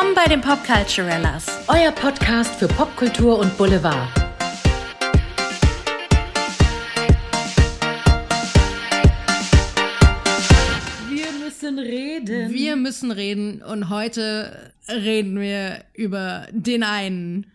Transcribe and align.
Willkommen 0.00 0.14
bei 0.14 0.30
den 0.34 0.40
Popculturellas. 0.40 1.46
Euer 1.68 1.92
Podcast 1.92 2.54
für 2.54 2.68
Popkultur 2.68 3.38
und 3.38 3.54
Boulevard. 3.58 4.08
Wir 11.06 11.32
müssen 11.44 11.78
reden. 11.78 12.50
Wir 12.50 12.76
müssen 12.76 13.10
reden 13.10 13.60
und 13.62 13.90
heute 13.90 14.72
reden 14.88 15.38
wir 15.38 15.84
über 15.92 16.46
den 16.50 16.82
einen, 16.82 17.52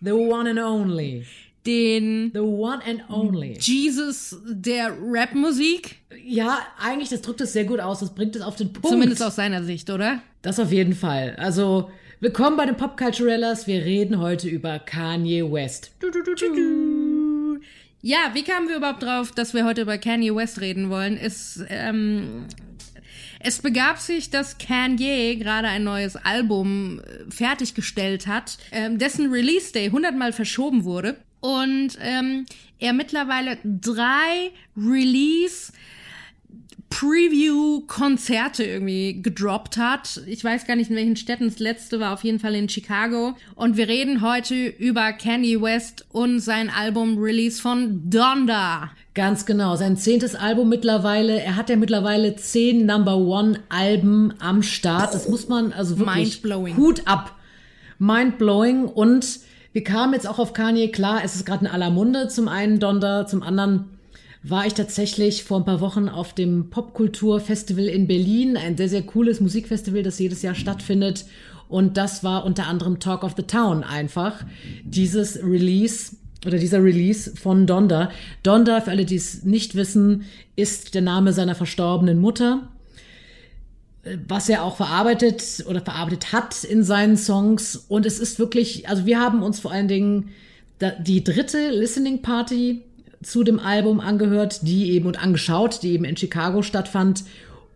The 0.00 0.12
one 0.12 0.50
and 0.50 0.60
only. 0.60 1.26
Den 1.68 2.30
The 2.32 2.40
one 2.40 2.80
and 2.84 3.08
only. 3.10 3.56
Jesus 3.60 4.36
der 4.46 4.96
Rapmusik, 5.00 5.96
Ja, 6.24 6.58
eigentlich, 6.82 7.10
das 7.10 7.20
drückt 7.22 7.40
es 7.42 7.52
sehr 7.52 7.64
gut 7.64 7.78
aus. 7.78 8.00
Das 8.00 8.14
bringt 8.14 8.34
es 8.34 8.42
auf 8.42 8.56
den 8.56 8.72
Punkt. 8.72 8.88
zumindest 8.88 9.22
aus 9.22 9.36
seiner 9.36 9.62
Sicht, 9.62 9.90
oder? 9.90 10.22
Das 10.42 10.58
auf 10.58 10.72
jeden 10.72 10.94
Fall. 10.94 11.36
Also, 11.38 11.90
willkommen 12.20 12.56
bei 12.56 12.64
den 12.66 12.76
Popculturellas. 12.76 13.66
Wir 13.66 13.84
reden 13.84 14.18
heute 14.18 14.48
über 14.48 14.78
Kanye 14.78 15.42
West. 15.52 15.92
Du, 16.00 16.10
du, 16.10 16.22
du. 16.22 17.60
Ja, 18.00 18.30
wie 18.32 18.44
kamen 18.44 18.68
wir 18.68 18.76
überhaupt 18.76 19.02
drauf, 19.02 19.32
dass 19.32 19.52
wir 19.54 19.64
heute 19.64 19.82
über 19.82 19.98
Kanye 19.98 20.34
West 20.34 20.60
reden 20.60 20.88
wollen? 20.88 21.18
Es, 21.18 21.62
ähm, 21.68 22.46
es 23.40 23.58
begab 23.58 23.98
sich, 23.98 24.30
dass 24.30 24.56
Kanye 24.56 25.36
gerade 25.36 25.68
ein 25.68 25.84
neues 25.84 26.16
Album 26.16 27.00
äh, 27.00 27.30
fertiggestellt 27.30 28.26
hat, 28.26 28.56
ähm, 28.72 28.98
dessen 28.98 29.30
Release 29.30 29.72
Day 29.72 29.90
hundertmal 29.90 30.32
verschoben 30.32 30.84
wurde 30.84 31.16
und 31.40 31.90
ähm, 32.00 32.46
er 32.78 32.92
mittlerweile 32.92 33.58
drei 33.64 34.50
Release 34.76 35.72
Preview-Konzerte 36.90 38.64
irgendwie 38.64 39.20
gedroppt 39.22 39.76
hat. 39.76 40.22
Ich 40.26 40.42
weiß 40.42 40.66
gar 40.66 40.74
nicht, 40.74 40.90
in 40.90 40.96
welchen 40.96 41.16
Städten. 41.16 41.44
Das 41.44 41.58
letzte 41.58 42.00
war 42.00 42.14
auf 42.14 42.24
jeden 42.24 42.38
Fall 42.40 42.54
in 42.54 42.68
Chicago. 42.68 43.36
Und 43.54 43.76
wir 43.76 43.88
reden 43.88 44.22
heute 44.22 44.66
über 44.66 45.12
Kanye 45.12 45.60
West 45.60 46.06
und 46.10 46.40
sein 46.40 46.70
Album-Release 46.70 47.60
von 47.60 48.08
Donda. 48.08 48.90
Ganz 49.14 49.44
genau. 49.44 49.76
Sein 49.76 49.96
zehntes 49.96 50.34
Album 50.34 50.70
mittlerweile. 50.70 51.40
Er 51.40 51.56
hat 51.56 51.68
ja 51.68 51.76
mittlerweile 51.76 52.36
zehn 52.36 52.86
Number 52.86 53.16
One 53.18 53.60
Alben 53.68 54.32
am 54.38 54.62
Start. 54.62 55.12
Das 55.12 55.28
muss 55.28 55.48
man 55.48 55.72
also 55.72 55.98
wirklich 55.98 56.42
Mindblowing. 56.42 56.76
Hut 56.76 57.02
ab. 57.04 57.36
Mindblowing. 57.98 58.86
Und 58.86 59.40
wir 59.72 59.84
kamen 59.84 60.14
jetzt 60.14 60.26
auch 60.26 60.38
auf 60.38 60.52
Kanye. 60.52 60.88
Klar, 60.88 61.20
es 61.24 61.34
ist 61.34 61.46
gerade 61.46 61.66
in 61.66 61.70
aller 61.70 61.90
Munde. 61.90 62.28
Zum 62.28 62.48
einen 62.48 62.80
Donda, 62.80 63.26
zum 63.26 63.42
anderen 63.42 63.98
war 64.42 64.66
ich 64.66 64.74
tatsächlich 64.74 65.44
vor 65.44 65.58
ein 65.58 65.64
paar 65.64 65.80
Wochen 65.80 66.08
auf 66.08 66.32
dem 66.32 66.70
Popkulturfestival 66.70 67.84
in 67.84 68.06
Berlin. 68.06 68.56
Ein 68.56 68.76
sehr, 68.76 68.88
sehr 68.88 69.02
cooles 69.02 69.40
Musikfestival, 69.40 70.02
das 70.02 70.18
jedes 70.18 70.42
Jahr 70.42 70.54
stattfindet. 70.54 71.26
Und 71.68 71.96
das 71.96 72.24
war 72.24 72.44
unter 72.44 72.66
anderem 72.66 72.98
Talk 72.98 73.24
of 73.24 73.34
the 73.36 73.42
Town 73.42 73.84
einfach. 73.84 74.44
Dieses 74.84 75.42
Release 75.42 76.16
oder 76.46 76.58
dieser 76.58 76.82
Release 76.82 77.34
von 77.36 77.66
Donda. 77.66 78.10
Donda, 78.42 78.80
für 78.80 78.90
alle, 78.92 79.04
die 79.04 79.16
es 79.16 79.42
nicht 79.42 79.74
wissen, 79.74 80.24
ist 80.56 80.94
der 80.94 81.02
Name 81.02 81.32
seiner 81.32 81.54
verstorbenen 81.54 82.20
Mutter 82.20 82.68
was 84.26 84.48
er 84.48 84.62
auch 84.62 84.76
verarbeitet 84.76 85.64
oder 85.68 85.80
verarbeitet 85.80 86.32
hat 86.32 86.64
in 86.64 86.82
seinen 86.82 87.16
Songs. 87.16 87.84
Und 87.88 88.06
es 88.06 88.18
ist 88.18 88.38
wirklich, 88.38 88.88
also 88.88 89.06
wir 89.06 89.20
haben 89.20 89.42
uns 89.42 89.60
vor 89.60 89.72
allen 89.72 89.88
Dingen 89.88 90.30
die 91.00 91.24
dritte 91.24 91.70
Listening 91.70 92.22
Party 92.22 92.82
zu 93.22 93.42
dem 93.42 93.58
Album 93.58 94.00
angehört, 94.00 94.60
die 94.62 94.92
eben 94.92 95.06
und 95.06 95.20
angeschaut, 95.22 95.80
die 95.82 95.92
eben 95.92 96.04
in 96.04 96.16
Chicago 96.16 96.62
stattfand. 96.62 97.24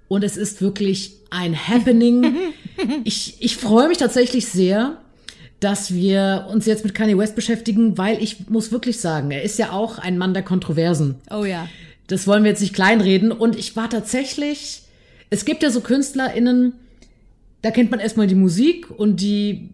Und 0.08 0.24
es 0.24 0.36
ist 0.36 0.60
wirklich 0.60 1.14
ein 1.30 1.56
Happening. 1.56 2.36
ich, 3.04 3.36
ich 3.40 3.56
freue 3.56 3.88
mich 3.88 3.98
tatsächlich 3.98 4.46
sehr, 4.46 4.98
dass 5.58 5.94
wir 5.94 6.48
uns 6.50 6.66
jetzt 6.66 6.84
mit 6.84 6.94
Kanye 6.94 7.16
West 7.16 7.34
beschäftigen, 7.34 7.96
weil 7.96 8.22
ich 8.22 8.48
muss 8.48 8.72
wirklich 8.72 9.00
sagen, 9.00 9.30
er 9.30 9.42
ist 9.42 9.58
ja 9.58 9.72
auch 9.72 9.98
ein 9.98 10.18
Mann 10.18 10.34
der 10.34 10.42
Kontroversen. 10.42 11.16
Oh 11.30 11.44
ja. 11.44 11.68
Das 12.08 12.26
wollen 12.26 12.44
wir 12.44 12.50
jetzt 12.50 12.60
nicht 12.60 12.74
kleinreden. 12.74 13.32
Und 13.32 13.56
ich 13.56 13.76
war 13.76 13.88
tatsächlich, 13.88 14.81
es 15.32 15.46
gibt 15.46 15.62
ja 15.62 15.70
so 15.70 15.80
KünstlerInnen, 15.80 16.74
da 17.62 17.70
kennt 17.70 17.90
man 17.90 18.00
erstmal 18.00 18.26
die 18.26 18.34
Musik 18.34 18.90
und 18.90 19.22
die 19.22 19.70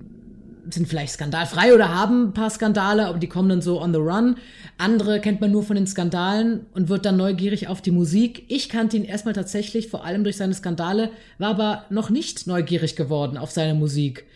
sind 0.70 0.86
vielleicht 0.86 1.14
skandalfrei 1.14 1.74
oder 1.74 1.92
haben 1.92 2.28
ein 2.28 2.32
paar 2.32 2.50
Skandale, 2.50 3.06
aber 3.06 3.19
die 3.19 3.26
kommen 3.26 3.48
dann 3.48 3.60
so 3.60 3.80
on 3.82 3.92
the 3.92 3.98
run. 3.98 4.36
Andere 4.76 5.19
kennt 5.19 5.41
man 5.41 5.50
nur 5.50 5.64
von 5.64 5.74
den 5.74 5.88
Skandalen 5.88 6.66
und 6.74 6.88
wird 6.88 7.04
dann 7.04 7.16
neugierig 7.16 7.66
auf 7.66 7.82
die 7.82 7.91
Musik. 7.91 8.44
Ich 8.46 8.69
kannte 8.69 8.96
ihn 8.96 9.04
erstmal 9.04 9.34
tatsächlich, 9.34 9.88
vor 9.88 10.04
allem 10.04 10.22
durch 10.22 10.36
seine 10.36 10.54
Skandale, 10.54 11.10
war 11.38 11.50
aber 11.50 11.86
noch 11.90 12.08
nicht 12.08 12.46
neugierig 12.46 12.94
geworden 12.94 13.36
auf 13.36 13.50
seine 13.50 13.75
Musik. 13.75 14.26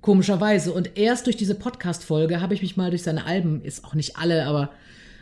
Komischerweise. 0.00 0.72
Und 0.72 0.96
erst 0.96 1.26
durch 1.26 1.36
diese 1.36 1.56
Podcast-Folge 1.56 2.40
habe 2.40 2.54
ich 2.54 2.62
mich 2.62 2.76
mal 2.76 2.90
durch 2.90 3.02
seine 3.02 3.26
Alben, 3.26 3.64
ist 3.64 3.84
auch 3.84 3.94
nicht 3.94 4.16
alle, 4.16 4.46
aber 4.46 4.70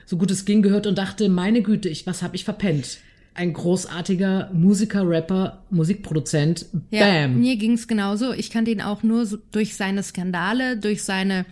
so 0.05 0.19
gut 0.19 0.31
es 0.31 0.45
ging, 0.45 0.61
gehört 0.61 0.87
und 0.87 0.99
dachte, 0.99 1.31
meine 1.31 1.63
Güte, 1.63 1.89
ich, 1.89 2.07
was 2.07 2.23
habe 2.23 2.37
ich 2.37 2.45
verpennt? 2.45 2.99
Ein 3.37 3.53
großartiger 3.53 4.51
Musiker, 4.53 5.09
Rapper, 5.09 5.63
Musikproduzent. 5.71 6.67
Ja, 6.91 7.07
Bam. 7.07 7.41
mir 7.41 7.57
ging's 7.57 7.87
genauso. 7.87 8.33
Ich 8.33 8.51
kannte 8.51 8.71
ihn 8.71 8.81
auch 8.81 9.03
nur 9.03 9.27
so 9.27 9.39
durch 9.53 9.77
seine 9.77 10.03
Skandale, 10.03 10.77
durch 10.77 11.03
seine 11.03 11.45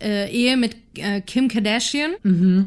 äh, 0.00 0.30
Ehe 0.30 0.56
mit 0.56 0.76
äh, 0.96 1.20
Kim 1.20 1.48
Kardashian, 1.48 2.14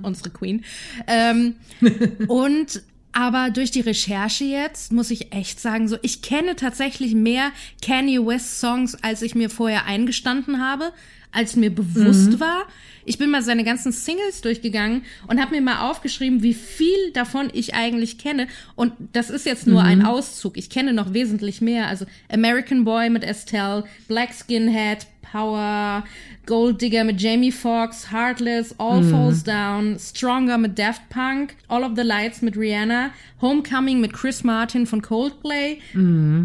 unsere 0.04 0.30
Queen. 0.30 0.64
Ähm, 1.08 1.56
und 2.28 2.82
aber 3.14 3.50
durch 3.50 3.72
die 3.72 3.82
Recherche 3.82 4.46
jetzt 4.46 4.92
muss 4.94 5.12
ich 5.12 5.34
echt 5.34 5.60
sagen, 5.60 5.88
so 5.88 5.98
ich 6.02 6.22
kenne 6.22 6.56
tatsächlich 6.56 7.14
mehr 7.14 7.52
Kanye 7.86 8.26
West 8.26 8.60
Songs, 8.60 8.98
als 9.02 9.22
ich 9.22 9.36
mir 9.36 9.50
vorher 9.50 9.86
eingestanden 9.86 10.62
habe, 10.66 10.94
als 11.32 11.56
mir 11.56 11.74
bewusst 11.74 12.40
war. 12.40 12.66
Ich 13.06 13.18
bin 13.18 13.32
mal 13.32 13.42
seine 13.42 13.64
ganzen 13.64 13.92
Singles 13.92 14.42
durchgegangen 14.42 15.04
und 15.28 15.42
habe 15.42 15.56
mir 15.56 15.62
mal 15.62 15.90
aufgeschrieben, 15.90 16.44
wie 16.44 16.54
viel 16.54 17.12
davon 17.14 17.50
ich 17.54 17.74
eigentlich 17.74 18.18
kenne. 18.18 18.48
Und 18.76 18.94
das 19.14 19.30
ist 19.30 19.46
jetzt 19.46 19.68
nur 19.68 19.82
ein 19.82 20.06
Auszug. 20.06 20.58
Ich 20.58 20.70
kenne 20.70 20.94
noch 20.94 21.14
wesentlich 21.14 21.62
mehr. 21.62 21.88
Also 21.88 22.06
American 22.32 22.84
Boy 22.84 23.10
mit 23.10 23.24
Estelle, 23.24 23.86
Black 24.08 24.30
Skinhead, 24.34 25.08
Power, 25.32 26.04
Gold 26.46 26.82
Digger 26.82 27.04
mit 27.04 27.22
Jamie 27.22 27.52
Foxx, 27.52 28.12
Heartless, 28.12 28.76
All 28.78 29.04
Falls 29.04 29.44
Down, 29.44 29.98
Stronger 29.98 30.58
mit 30.58 30.78
Daft 30.78 31.08
Punk, 31.10 31.56
All 31.68 31.84
of 31.84 31.92
the 31.96 32.02
Lights 32.02 32.42
mit 32.42 32.58
Rihanna, 32.58 33.12
Homecoming 33.42 34.02
mit 34.02 34.14
Chris 34.14 34.44
Martin 34.44 34.86
von 34.86 35.02
Coldplay, 35.02 35.78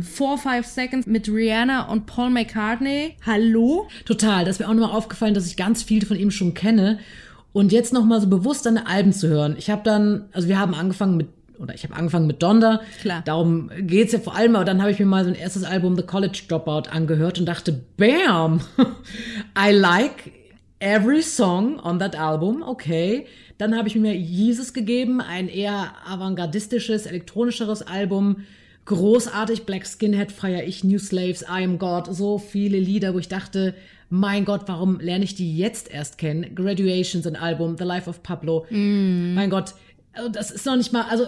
Four 0.03 0.39
Five 0.39 0.67
Seconds 0.67 1.07
mit 1.07 1.29
Rihanna 1.29 1.89
und 1.91 2.07
Paul 2.07 2.31
McCartney. 2.31 3.17
Hallo? 3.27 3.89
Total. 4.05 4.45
Das 4.45 4.57
ist 4.57 4.61
mir 4.61 4.69
auch 4.69 4.75
nochmal 4.75 4.97
aufgefallen, 4.97 5.35
dass 5.35 5.47
ich 5.47 5.57
ganz 5.57 5.83
viel 5.83 6.05
von 6.05 6.17
ihm 6.17 6.31
schon 6.31 6.55
kenne. 6.55 6.99
Und 7.53 7.73
jetzt 7.73 7.95
nochmal 7.95 8.21
so 8.21 8.29
bewusst 8.29 8.65
seine 8.65 8.87
Alben 8.87 9.15
zu 9.15 9.29
hören. 9.29 9.57
Ich 9.59 9.71
habe 9.71 9.81
dann, 9.83 10.27
also 10.33 10.47
wir 10.47 10.59
haben 10.59 10.75
angefangen 10.75 11.17
mit, 11.17 11.29
oder 11.59 11.75
ich 11.75 11.85
habe 11.85 11.95
angefangen 11.95 12.27
mit 12.27 12.43
Donda. 12.43 12.81
Klar. 13.01 13.23
Darum 13.25 13.71
geht's 13.81 14.13
ja 14.13 14.19
vor 14.19 14.35
allem, 14.35 14.57
aber 14.57 14.65
dann 14.65 14.81
habe 14.81 14.91
ich 14.91 14.99
mir 14.99 15.07
mal 15.07 15.25
so 15.25 15.31
ein 15.31 15.37
erstes 15.37 15.65
Album, 15.65 15.97
The 15.97 16.03
College 16.03 16.43
Dropout, 16.49 16.91
angehört 16.91 17.39
und 17.39 17.47
dachte, 17.47 17.81
bam! 17.97 18.61
I 19.59 19.73
like 19.73 20.33
every 20.79 21.23
song 21.23 21.81
on 21.81 21.99
that 21.99 22.17
album, 22.17 22.63
okay. 22.63 23.27
Dann 23.59 23.77
habe 23.77 23.89
ich 23.89 23.97
mir 23.97 24.15
Jesus 24.15 24.75
gegeben, 24.75 25.21
ein 25.21 25.49
eher 25.49 25.95
avantgardistisches, 26.07 27.07
elektronischeres 27.07 27.83
Album. 27.83 28.45
Großartig, 28.85 29.65
Black 29.65 29.87
Skinhead 29.87 30.31
feier 30.31 30.63
ich, 30.65 30.85
New 30.85 30.99
Slaves, 30.99 31.43
I 31.43 31.65
Am 31.65 31.79
God, 31.79 32.15
so 32.15 32.39
viele 32.39 32.79
Lieder, 32.79 33.15
wo 33.15 33.19
ich 33.19 33.29
dachte, 33.29 33.75
mein 34.09 34.45
Gott, 34.45 34.63
warum 34.67 35.01
lerne 35.01 35.25
ich 35.25 35.35
die 35.35 35.57
jetzt 35.57 35.91
erst 35.91 36.19
kennen? 36.19 36.55
Graduations, 36.55 37.27
ein 37.27 37.35
Album, 37.35 37.77
The 37.77 37.85
Life 37.85 38.09
of 38.09 38.23
Pablo. 38.23 38.65
Mein 38.71 39.51
Gott, 39.51 39.75
also 40.17 40.29
das 40.29 40.51
ist 40.51 40.67
noch 40.67 40.77
nicht 40.77 40.93
mal, 40.93 41.03
also 41.03 41.27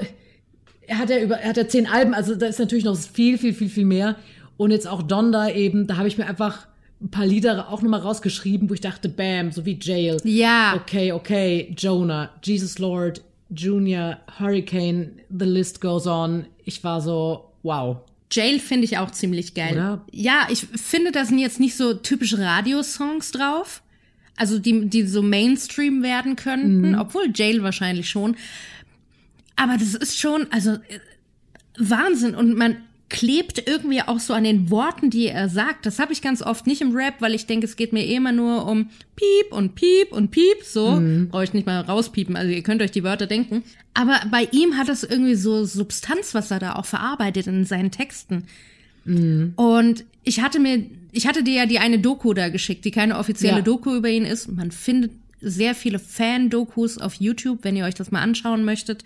er 0.87 0.99
hat 0.99 1.11
ja 1.11 1.19
über, 1.19 1.37
er 1.37 1.51
hat 1.51 1.57
ja 1.57 1.69
zehn 1.69 1.87
Alben, 1.87 2.15
also 2.15 2.35
da 2.35 2.47
ist 2.47 2.59
natürlich 2.59 2.85
noch 2.85 2.97
viel, 2.97 3.39
viel, 3.39 3.53
viel, 3.53 3.69
viel 3.69 3.85
mehr. 3.85 4.17
Und 4.57 4.71
jetzt 4.73 4.89
auch 4.89 5.03
Donda 5.03 5.51
eben, 5.51 5.87
da 5.87 5.99
habe 5.99 6.09
ich 6.09 6.19
mir 6.19 6.27
einfach 6.27 6.67
ein 7.01 7.11
paar 7.11 7.27
Lieder 7.27 7.69
auch 7.71 7.83
nochmal 7.83 8.01
rausgeschrieben, 8.01 8.69
wo 8.69 8.75
ich 8.75 8.81
dachte, 8.81 9.09
bam, 9.09 9.53
so 9.53 9.65
wie 9.65 9.79
Jail. 9.81 10.17
Ja. 10.25 10.75
Okay, 10.75 11.13
okay, 11.13 11.75
Jonah, 11.79 12.31
Jesus 12.43 12.79
Lord, 12.79 13.23
Junior, 13.51 14.19
Hurricane, 14.39 15.21
the 15.31 15.45
list 15.45 15.81
goes 15.81 16.07
on. 16.07 16.47
Ich 16.65 16.83
war 16.83 17.01
so, 17.01 17.53
wow. 17.63 17.99
Jail 18.31 18.59
finde 18.59 18.85
ich 18.85 18.99
auch 18.99 19.11
ziemlich 19.11 19.55
geil. 19.55 19.75
Oder? 19.75 20.05
Ja, 20.11 20.49
ich 20.51 20.67
finde, 20.67 21.13
da 21.13 21.25
sind 21.25 21.39
jetzt 21.39 21.61
nicht 21.61 21.77
so 21.77 21.95
typische 21.95 22.39
Radiosongs 22.39 23.31
drauf. 23.31 23.83
Also 24.37 24.59
die, 24.59 24.89
die 24.89 25.03
so 25.03 25.23
Mainstream 25.23 26.03
werden 26.03 26.37
könnten, 26.37 26.95
obwohl 26.95 27.31
Jail 27.35 27.63
wahrscheinlich 27.63 28.09
schon. 28.09 28.37
Aber 29.59 29.77
das 29.77 29.95
ist 29.95 30.19
schon, 30.19 30.47
also 30.51 30.73
äh, 30.73 31.01
Wahnsinn. 31.79 32.35
Und 32.35 32.57
man 32.57 32.77
klebt 33.09 33.67
irgendwie 33.67 34.03
auch 34.03 34.21
so 34.21 34.35
an 34.35 34.45
den 34.45 34.71
Worten, 34.71 35.11
die 35.11 35.29
er 35.29 35.49
sagt. 35.49 35.87
Das 35.87 35.99
habe 35.99 36.13
ich 36.13 36.21
ganz 36.21 36.43
oft 36.43 36.67
nicht 36.67 36.81
im 36.83 36.95
Rap, 36.95 37.15
weil 37.21 37.35
ich 37.35 37.47
denke, 37.47 37.67
es 37.67 37.77
geht 37.77 37.93
mir 37.93 38.05
eh 38.05 38.17
immer 38.17 38.33
nur 38.33 38.67
um 38.67 38.91
Piep 39.17 39.53
und 39.53 39.75
Piep 39.75 40.13
und 40.13 40.31
Piep. 40.31 40.63
So, 40.63 41.01
brauche 41.31 41.45
ich 41.45 41.55
nicht 41.55 41.67
mal 41.67 41.81
rauspiepen. 41.81 42.37
Also 42.37 42.53
ihr 42.53 42.63
könnt 42.63 42.83
euch 42.83 42.91
die 42.91 43.05
Wörter 43.05 43.27
denken. 43.27 43.63
Aber 43.95 44.21
bei 44.31 44.49
ihm 44.53 44.77
hat 44.77 44.89
das 44.89 45.05
irgendwie 45.05 45.35
so 45.37 45.65
Substanz, 45.65 46.35
was 46.35 46.51
er 46.51 46.59
da 46.59 46.75
auch 46.75 46.87
verarbeitet 46.87 47.47
in 47.47 47.65
seinen 47.65 47.91
Texten. 47.91 48.45
Und 49.57 50.05
ich 50.23 50.43
hatte 50.43 50.61
mir 50.61 50.85
ich 51.13 51.27
hatte 51.27 51.43
dir 51.43 51.55
ja 51.55 51.67
die 51.67 51.79
eine 51.79 51.99
Doku 51.99 52.35
da 52.35 52.49
geschickt, 52.49 52.85
die 52.85 52.91
keine 52.91 53.19
offizielle 53.19 53.59
Ja. 53.59 53.63
Doku 53.63 53.95
über 53.97 54.09
ihn 54.11 54.25
ist. 54.25 54.49
Man 54.49 54.71
findet 54.71 55.13
sehr 55.41 55.75
viele 55.75 55.99
Fan-Dokus 55.99 56.99
auf 56.99 57.15
YouTube, 57.15 57.61
wenn 57.63 57.77
ihr 57.77 57.85
euch 57.85 57.95
das 57.95 58.11
mal 58.11 58.21
anschauen 58.21 58.65
möchtet. 58.65 59.05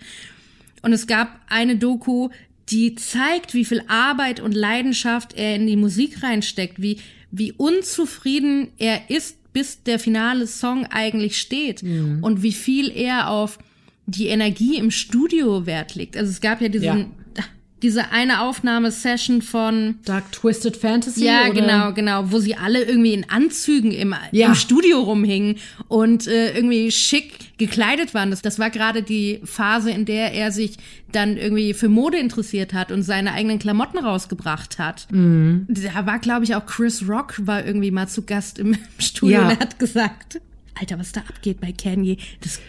Und 0.83 0.93
es 0.93 1.07
gab 1.07 1.39
eine 1.49 1.77
Doku, 1.77 2.29
die 2.69 2.93
zeigt, 2.95 3.53
wie 3.55 3.65
viel 3.65 3.83
Arbeit 3.87 4.39
und 4.39 4.53
Leidenschaft 4.53 5.33
er 5.33 5.55
in 5.55 5.65
die 5.65 5.75
Musik 5.75 6.21
reinsteckt, 6.21 6.81
wie, 6.81 6.97
wie 7.31 7.51
unzufrieden 7.53 8.67
er 8.77 9.09
ist, 9.09 9.37
bis 9.53 9.83
der 9.83 9.99
finale 9.99 10.45
Song 10.47 10.85
eigentlich 10.87 11.37
steht 11.39 11.83
und 11.83 12.41
wie 12.43 12.53
viel 12.53 12.91
er 12.95 13.29
auf 13.29 13.59
die 14.07 14.27
Energie 14.27 14.77
im 14.77 14.91
Studio 14.91 15.65
Wert 15.65 15.95
legt. 15.95 16.17
Also 16.17 16.31
es 16.31 16.41
gab 16.41 16.59
ja 16.61 16.69
diesen, 16.69 16.87
Ja. 16.87 17.43
diese 17.81 18.11
eine 18.11 18.41
Aufnahmesession 18.41 19.41
von 19.41 19.95
Dark 20.05 20.31
Twisted 20.31 20.75
Fantasy? 20.75 21.25
ja, 21.25 21.43
oder? 21.49 21.53
genau, 21.53 21.93
genau, 21.93 22.31
wo 22.31 22.39
sie 22.39 22.55
alle 22.55 22.83
irgendwie 22.83 23.13
in 23.13 23.29
Anzügen 23.29 23.91
im, 23.91 24.15
Ja. 24.31 24.47
im 24.47 24.55
Studio 24.55 25.01
rumhingen 25.01 25.57
und 25.87 26.27
äh, 26.27 26.55
irgendwie 26.55 26.91
schick 26.91 27.42
gekleidet 27.57 28.13
waren. 28.13 28.31
Das, 28.31 28.41
das 28.41 28.57
war 28.59 28.69
gerade 28.69 29.03
die 29.03 29.39
Phase, 29.43 29.91
in 29.91 30.05
der 30.05 30.33
er 30.33 30.51
sich 30.51 30.77
dann 31.11 31.37
irgendwie 31.37 31.73
für 31.73 31.87
Mode 31.89 32.17
interessiert 32.17 32.73
hat 32.73 32.91
und 32.91 33.03
seine 33.03 33.33
eigenen 33.33 33.59
Klamotten 33.59 33.99
rausgebracht 33.99 34.79
hat. 34.79 35.07
Mhm. 35.11 35.67
Da 35.69 36.05
war, 36.05 36.19
glaube 36.19 36.45
ich, 36.45 36.55
auch 36.55 36.65
Chris 36.65 37.07
Rock 37.07 37.35
war 37.45 37.65
irgendwie 37.65 37.91
mal 37.91 38.07
zu 38.07 38.23
Gast 38.23 38.57
im 38.59 38.75
Studio 38.99 39.41
Ja. 39.41 39.49
und 39.49 39.59
hat 39.59 39.77
gesagt, 39.79 40.41
Alter, 40.79 40.97
was 40.97 41.11
da 41.11 41.21
abgeht 41.21 41.61
bei 41.61 41.71
Kanye, 41.71 42.17
das 42.41 42.59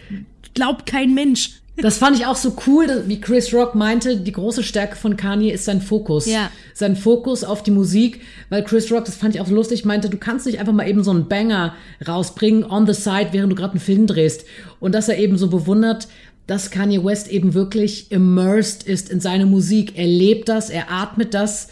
glaubt 0.55 0.87
kein 0.87 1.15
Mensch. 1.15 1.51
Das 1.77 1.99
fand 1.99 2.17
ich 2.17 2.25
auch 2.27 2.37
so 2.37 2.57
cool, 2.67 3.05
wie 3.09 3.21
Chris 3.21 3.53
Rock 3.53 3.75
meinte, 3.75 4.17
die 4.17 4.31
große 4.31 4.63
Stärke 4.63 4.95
von 4.95 5.17
Kanye 5.17 5.51
ist 5.51 5.65
sein 5.65 5.81
Fokus. 5.81 6.27
Ja. 6.27 6.51
Sein 6.73 6.95
Fokus 6.95 7.43
auf 7.43 7.65
die 7.65 7.73
Musik, 7.73 8.21
weil 8.49 8.63
Chris 8.63 8.93
Rock, 8.93 9.07
das 9.07 9.17
fand 9.17 9.35
ich 9.35 9.41
auch 9.41 9.49
so 9.49 9.55
lustig, 9.55 9.85
meinte, 9.85 10.09
du 10.09 10.17
kannst 10.17 10.47
nicht 10.47 10.61
einfach 10.61 10.73
mal 10.73 10.89
eben 10.89 11.03
so 11.03 11.11
einen 11.11 11.27
Banger 11.27 11.75
rausbringen 12.07 12.65
on 12.65 12.87
the 12.87 12.95
side, 12.95 13.29
während 13.33 13.51
du 13.51 13.57
gerade 13.57 13.73
einen 13.73 13.81
Film 13.81 14.07
drehst. 14.07 14.45
Und 14.79 14.95
dass 14.95 15.09
er 15.09 15.19
eben 15.19 15.37
so 15.37 15.49
bewundert, 15.49 16.07
dass 16.47 16.71
Kanye 16.71 17.03
West 17.03 17.29
eben 17.29 17.55
wirklich 17.55 18.13
immersed 18.13 18.85
ist 18.85 19.09
in 19.09 19.21
seine 19.21 19.47
Musik. 19.47 19.95
Er 19.97 20.07
lebt 20.07 20.49
das, 20.49 20.71
er 20.71 20.93
atmet 20.93 21.35
das. 21.35 21.69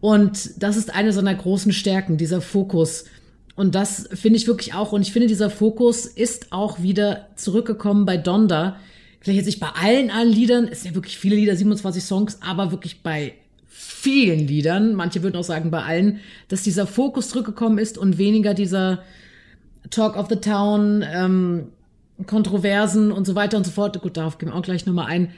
Und 0.00 0.62
das 0.62 0.76
ist 0.76 0.94
eine 0.94 1.12
seiner 1.12 1.34
großen 1.34 1.72
Stärken, 1.72 2.18
dieser 2.18 2.40
Fokus. 2.40 3.04
Und 3.56 3.74
das 3.74 4.08
finde 4.12 4.36
ich 4.36 4.46
wirklich 4.46 4.74
auch. 4.74 4.92
Und 4.92 5.02
ich 5.02 5.12
finde, 5.12 5.26
dieser 5.26 5.50
Fokus 5.50 6.04
ist 6.04 6.52
auch 6.52 6.82
wieder 6.82 7.28
zurückgekommen 7.36 8.04
bei 8.04 8.16
Donda. 8.16 8.76
Vielleicht 9.20 9.38
jetzt 9.38 9.46
nicht 9.46 9.60
bei 9.60 9.68
allen, 9.68 10.10
allen 10.10 10.30
Liedern. 10.30 10.68
Es 10.70 10.82
sind 10.82 10.92
ja 10.92 10.94
wirklich 10.94 11.18
viele 11.18 11.36
Lieder, 11.36 11.56
27 11.56 12.02
Songs, 12.02 12.38
aber 12.40 12.70
wirklich 12.70 13.02
bei 13.02 13.34
vielen 13.66 14.46
Liedern. 14.46 14.94
Manche 14.94 15.22
würden 15.22 15.36
auch 15.36 15.44
sagen 15.44 15.70
bei 15.70 15.82
allen, 15.82 16.20
dass 16.48 16.62
dieser 16.62 16.86
Fokus 16.86 17.30
zurückgekommen 17.30 17.78
ist 17.78 17.98
und 17.98 18.18
weniger 18.18 18.54
dieser 18.54 19.02
Talk 19.90 20.16
of 20.16 20.28
the 20.28 20.36
Town, 20.36 21.04
ähm, 21.06 21.68
Kontroversen 22.26 23.12
und 23.12 23.26
so 23.26 23.34
weiter 23.34 23.56
und 23.56 23.64
so 23.64 23.72
fort. 23.72 24.00
Gut, 24.00 24.16
darauf 24.16 24.38
gehen 24.38 24.50
wir 24.50 24.54
auch 24.54 24.62
gleich 24.62 24.86
nochmal 24.86 25.06
ein. 25.06 25.32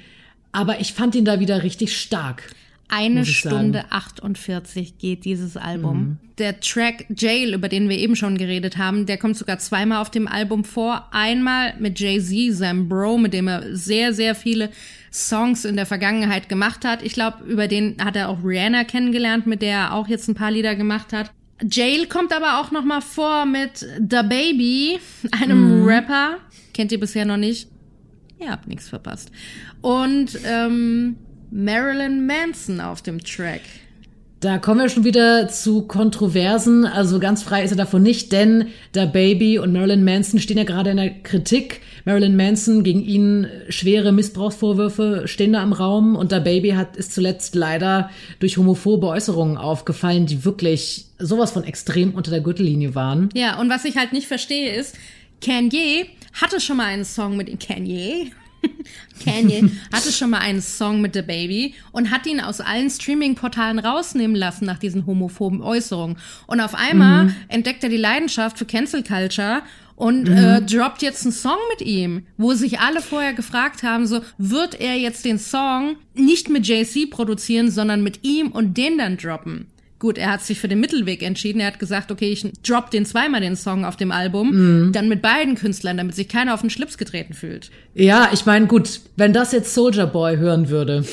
Aber 0.53 0.81
ich 0.81 0.93
fand 0.93 1.15
ihn 1.15 1.25
da 1.25 1.41
wieder 1.41 1.62
richtig 1.62 1.97
stark. 1.97 2.50
Eine 2.91 3.25
Stunde 3.25 3.81
sagen. 3.81 3.93
48 3.93 4.99
geht 4.99 5.25
dieses 5.25 5.57
Album. 5.57 6.19
Der 6.39 6.61
Track 6.61 7.07
Jail, 7.17 7.55
über 7.55 7.69
den 7.69 7.89
wir 7.89 7.99
eben 7.99 8.17
schon 8.17 8.37
geredet 8.37 8.79
haben, 8.79 9.07
der 9.07 9.17
kommt 9.17 9.37
sogar 9.37 9.59
zweimal 9.59 10.01
auf 10.03 10.11
dem 10.11 10.27
Album 10.27 10.65
vor. 10.65 11.09
Einmal 11.13 11.75
mit 11.79 12.01
Jay-Z, 12.01 12.57
seinem 12.57 12.89
Bro, 12.89 13.19
mit 13.19 13.33
dem 13.33 13.49
er 13.49 13.77
sehr, 13.77 14.13
sehr 14.13 14.35
viele 14.35 14.71
Songs 15.13 15.65
in 15.65 15.77
der 15.77 15.87
Vergangenheit 15.87 16.49
gemacht 16.49 16.85
hat. 16.85 17.03
Ich 17.03 17.13
glaube, 17.13 17.45
über 17.45 17.69
den 17.69 17.97
hat 18.05 18.17
er 18.17 18.29
auch 18.29 18.45
Rihanna 18.45 18.85
kennengelernt, 18.85 19.47
mit 19.47 19.63
der 19.63 19.77
er 19.77 19.95
auch 19.95 20.09
jetzt 20.09 20.29
ein 20.29 20.35
paar 20.35 20.51
Lieder 20.51 20.75
gemacht 20.75 21.13
hat. 21.13 21.31
Jail 21.69 22.07
kommt 22.07 22.33
aber 22.33 22.61
auch 22.61 22.71
noch 22.71 22.85
mal 22.85 23.03
vor 23.03 23.45
mit 23.45 23.87
Da 24.01 24.23
Baby, 24.23 24.99
einem 25.31 25.85
Rapper. 25.85 26.39
Kennt 26.73 26.91
ihr 26.93 27.01
bisher 27.01 27.25
noch 27.25 27.37
nicht? 27.37 27.69
Ihr 28.41 28.51
habt 28.51 28.67
nichts 28.67 28.89
verpasst. 28.89 29.31
Und 29.83 30.39
ähm, 30.47 31.17
Marilyn 31.50 32.26
Manson 32.26 32.81
auf 32.81 33.02
dem 33.02 33.23
Track. 33.23 33.62
Da 34.41 34.56
kommen 34.56 34.81
wir 34.81 34.88
schon 34.88 35.05
wieder 35.05 35.49
zu 35.49 35.82
Kontroversen. 35.82 36.87
Also 36.87 37.19
ganz 37.19 37.43
frei 37.43 37.62
ist 37.62 37.73
er 37.73 37.76
davon 37.76 38.02
nicht, 38.02 38.32
denn 38.32 38.69
der 38.94 39.05
Baby 39.05 39.58
und 39.58 39.70
Marilyn 39.70 40.02
Manson 40.02 40.41
stehen 40.41 40.56
ja 40.56 40.64
gerade 40.64 40.91
in 40.91 40.97
der 40.97 41.11
Kritik. 41.11 41.82
Marilyn 42.06 42.37
Manson, 42.37 42.82
gegen 42.82 43.02
ihn 43.02 43.47
schwere 43.69 44.12
Missbrauchsvorwürfe 44.12 45.25
stehen 45.26 45.52
da 45.52 45.62
im 45.62 45.75
Raum 45.75 46.17
und 46.17 46.32
der 46.32 46.41
Baby 46.41 46.70
hat, 46.70 46.97
ist 46.97 47.12
zuletzt 47.12 47.55
leider 47.55 48.08
durch 48.38 48.56
homophobe 48.56 49.08
Äußerungen 49.08 49.58
aufgefallen, 49.58 50.25
die 50.25 50.47
wirklich 50.47 51.05
sowas 51.19 51.50
von 51.50 51.64
extrem 51.64 52.14
unter 52.14 52.31
der 52.31 52.41
Gürtellinie 52.41 52.94
waren. 52.94 53.29
Ja, 53.35 53.61
und 53.61 53.69
was 53.69 53.85
ich 53.85 53.99
halt 53.99 54.14
nicht 54.14 54.26
verstehe 54.26 54.75
ist, 54.75 54.97
Kanye 55.44 56.06
hatte 56.32 56.61
schon 56.61 56.79
mal 56.79 56.87
einen 56.87 57.05
Song 57.05 57.37
mit 57.37 57.61
Kanye. 57.61 58.32
Kanye 59.25 59.71
hatte 59.93 60.12
schon 60.12 60.31
mal 60.31 60.39
einen 60.39 60.62
Song 60.62 61.01
mit 61.01 61.15
The 61.15 61.23
Baby 61.23 61.75
und 61.93 62.11
hat 62.11 62.27
ihn 62.27 62.41
aus 62.41 62.61
allen 62.61 62.91
Streaming-Portalen 62.91 63.79
rausnehmen 63.79 64.37
lassen 64.37 64.65
nach 64.65 64.79
diesen 64.79 65.07
homophoben 65.07 65.62
Äußerungen. 65.62 66.17
Und 66.47 66.61
auf 66.61 66.75
einmal 66.75 67.35
entdeckt 67.49 67.83
er 67.85 67.91
die 67.91 67.97
Leidenschaft 67.97 68.59
für 68.59 68.65
Cancel 68.65 69.03
Culture 69.03 69.62
und 70.01 70.29
äh, 70.29 70.62
droppt 70.62 71.03
jetzt 71.03 71.27
einen 71.27 71.33
Song 71.33 71.59
mit 71.71 71.87
ihm, 71.87 72.27
wo 72.39 72.55
sich 72.55 72.81
alle 72.81 73.03
vorher 73.03 73.35
gefragt 73.35 73.83
haben, 73.83 74.07
so 74.07 74.23
wird 74.39 74.81
er 74.81 74.97
jetzt 74.97 75.27
den 75.27 75.39
Song 75.39 75.97
nicht 76.15 76.49
mit 76.49 76.67
JC 76.67 77.11
produzieren, 77.11 77.71
sondern 77.71 78.03
mit 78.03 78.25
ihm 78.25 78.49
und 78.49 78.79
den 78.79 78.97
dann 78.97 79.19
droppen. 79.19 79.67
Gut, 80.00 80.19
er 80.19 80.32
hat 80.32 80.43
sich 80.43 80.58
für 80.58 80.67
den 80.67 80.81
Mittelweg 80.81 81.23
entschieden. 81.23 81.61
Er 81.61 81.69
hat 81.69 81.79
gesagt, 81.79 82.11
okay, 82.11 82.32
ich 82.32 82.44
drop 82.67 82.91
den 82.91 83.06
zweimal 83.06 83.43
den 83.43 83.55
Song 83.55 83.85
auf 83.85 83.97
dem 83.97 84.11
Album, 84.11 84.91
dann 84.93 85.08
mit 85.08 85.20
beiden 85.20 85.55
Künstlern, 85.55 85.99
damit 85.99 86.14
sich 86.14 86.26
keiner 86.26 86.55
auf 86.55 86.62
den 86.62 86.70
Schlips 86.70 86.99
getreten 86.99 87.35
fühlt. 87.35 87.70
Ja, 87.94 88.31
ich 88.32 88.47
meine, 88.47 88.67
gut, 88.67 89.00
wenn 89.17 89.35
das 89.35 89.52
jetzt 89.52 89.75
Soldier 89.75 90.06
Boy 90.06 90.38
hören 90.38 90.70
würde, 90.70 91.05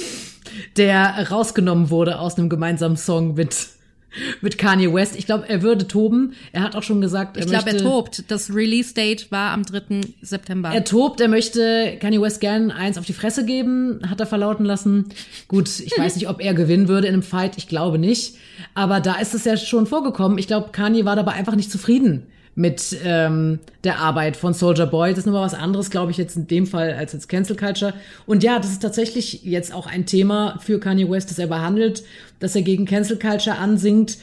der 0.77 1.29
rausgenommen 1.29 1.89
wurde 1.89 2.17
aus 2.17 2.37
einem 2.37 2.47
gemeinsamen 2.47 2.95
Song 2.97 3.33
mit, 3.33 3.67
mit 4.41 4.57
Kanye 4.57 4.93
West, 4.93 5.15
ich 5.17 5.25
glaube, 5.25 5.47
er 5.47 5.61
würde 5.61 5.87
toben. 5.87 6.33
Er 6.51 6.61
hat 6.61 6.75
auch 6.75 6.83
schon 6.83 7.01
gesagt, 7.01 7.37
er 7.37 7.43
Ich 7.43 7.49
glaube, 7.49 7.69
er 7.69 7.77
tobt. 7.77 8.23
Das 8.29 8.53
Release-Date 8.53 9.31
war 9.31 9.51
am 9.51 9.63
3. 9.63 10.01
September. 10.21 10.71
Er 10.73 10.83
tobt, 10.83 11.21
er 11.21 11.27
möchte 11.27 11.97
Kanye 11.99 12.21
West 12.21 12.41
gern 12.41 12.71
eins 12.71 12.97
auf 12.97 13.05
die 13.05 13.13
Fresse 13.13 13.45
geben, 13.45 14.01
hat 14.09 14.19
er 14.19 14.25
verlauten 14.25 14.65
lassen. 14.65 15.09
Gut, 15.47 15.79
ich 15.79 15.97
weiß 15.97 16.15
nicht, 16.15 16.29
ob 16.29 16.41
er 16.41 16.53
gewinnen 16.53 16.87
würde 16.87 17.07
in 17.07 17.13
einem 17.13 17.23
Fight, 17.23 17.57
ich 17.57 17.67
glaube 17.67 17.99
nicht. 17.99 18.35
Aber 18.73 18.99
da 18.99 19.15
ist 19.15 19.33
es 19.33 19.45
ja 19.45 19.57
schon 19.57 19.85
vorgekommen. 19.85 20.37
Ich 20.37 20.47
glaube, 20.47 20.69
Kanye 20.71 21.05
war 21.05 21.15
dabei 21.15 21.33
einfach 21.33 21.55
nicht 21.55 21.71
zufrieden 21.71 22.27
mit 22.57 22.97
ähm, 23.03 23.59
der 23.83 23.99
Arbeit 23.99 24.35
von 24.35 24.55
Soldier 24.55 24.87
Boy. 24.87 25.11
Das 25.11 25.19
ist 25.19 25.25
nochmal 25.27 25.45
was 25.45 25.53
anderes, 25.53 25.91
glaube 25.91 26.09
ich, 26.09 26.17
jetzt 26.17 26.35
in 26.35 26.47
dem 26.47 26.65
Fall 26.65 26.91
als 26.93 27.13
jetzt 27.13 27.29
Cancel 27.29 27.55
Culture. 27.55 27.93
Und 28.25 28.43
ja, 28.43 28.57
das 28.57 28.71
ist 28.71 28.81
tatsächlich 28.81 29.43
jetzt 29.43 29.71
auch 29.71 29.85
ein 29.85 30.07
Thema 30.07 30.57
für 30.59 30.79
Kanye 30.79 31.07
West, 31.07 31.29
das 31.29 31.37
er 31.37 31.45
behandelt, 31.45 32.01
dass 32.39 32.55
er 32.55 32.63
gegen 32.63 32.85
Cancel 32.85 33.19
Culture 33.19 33.59
ansingt. 33.59 34.17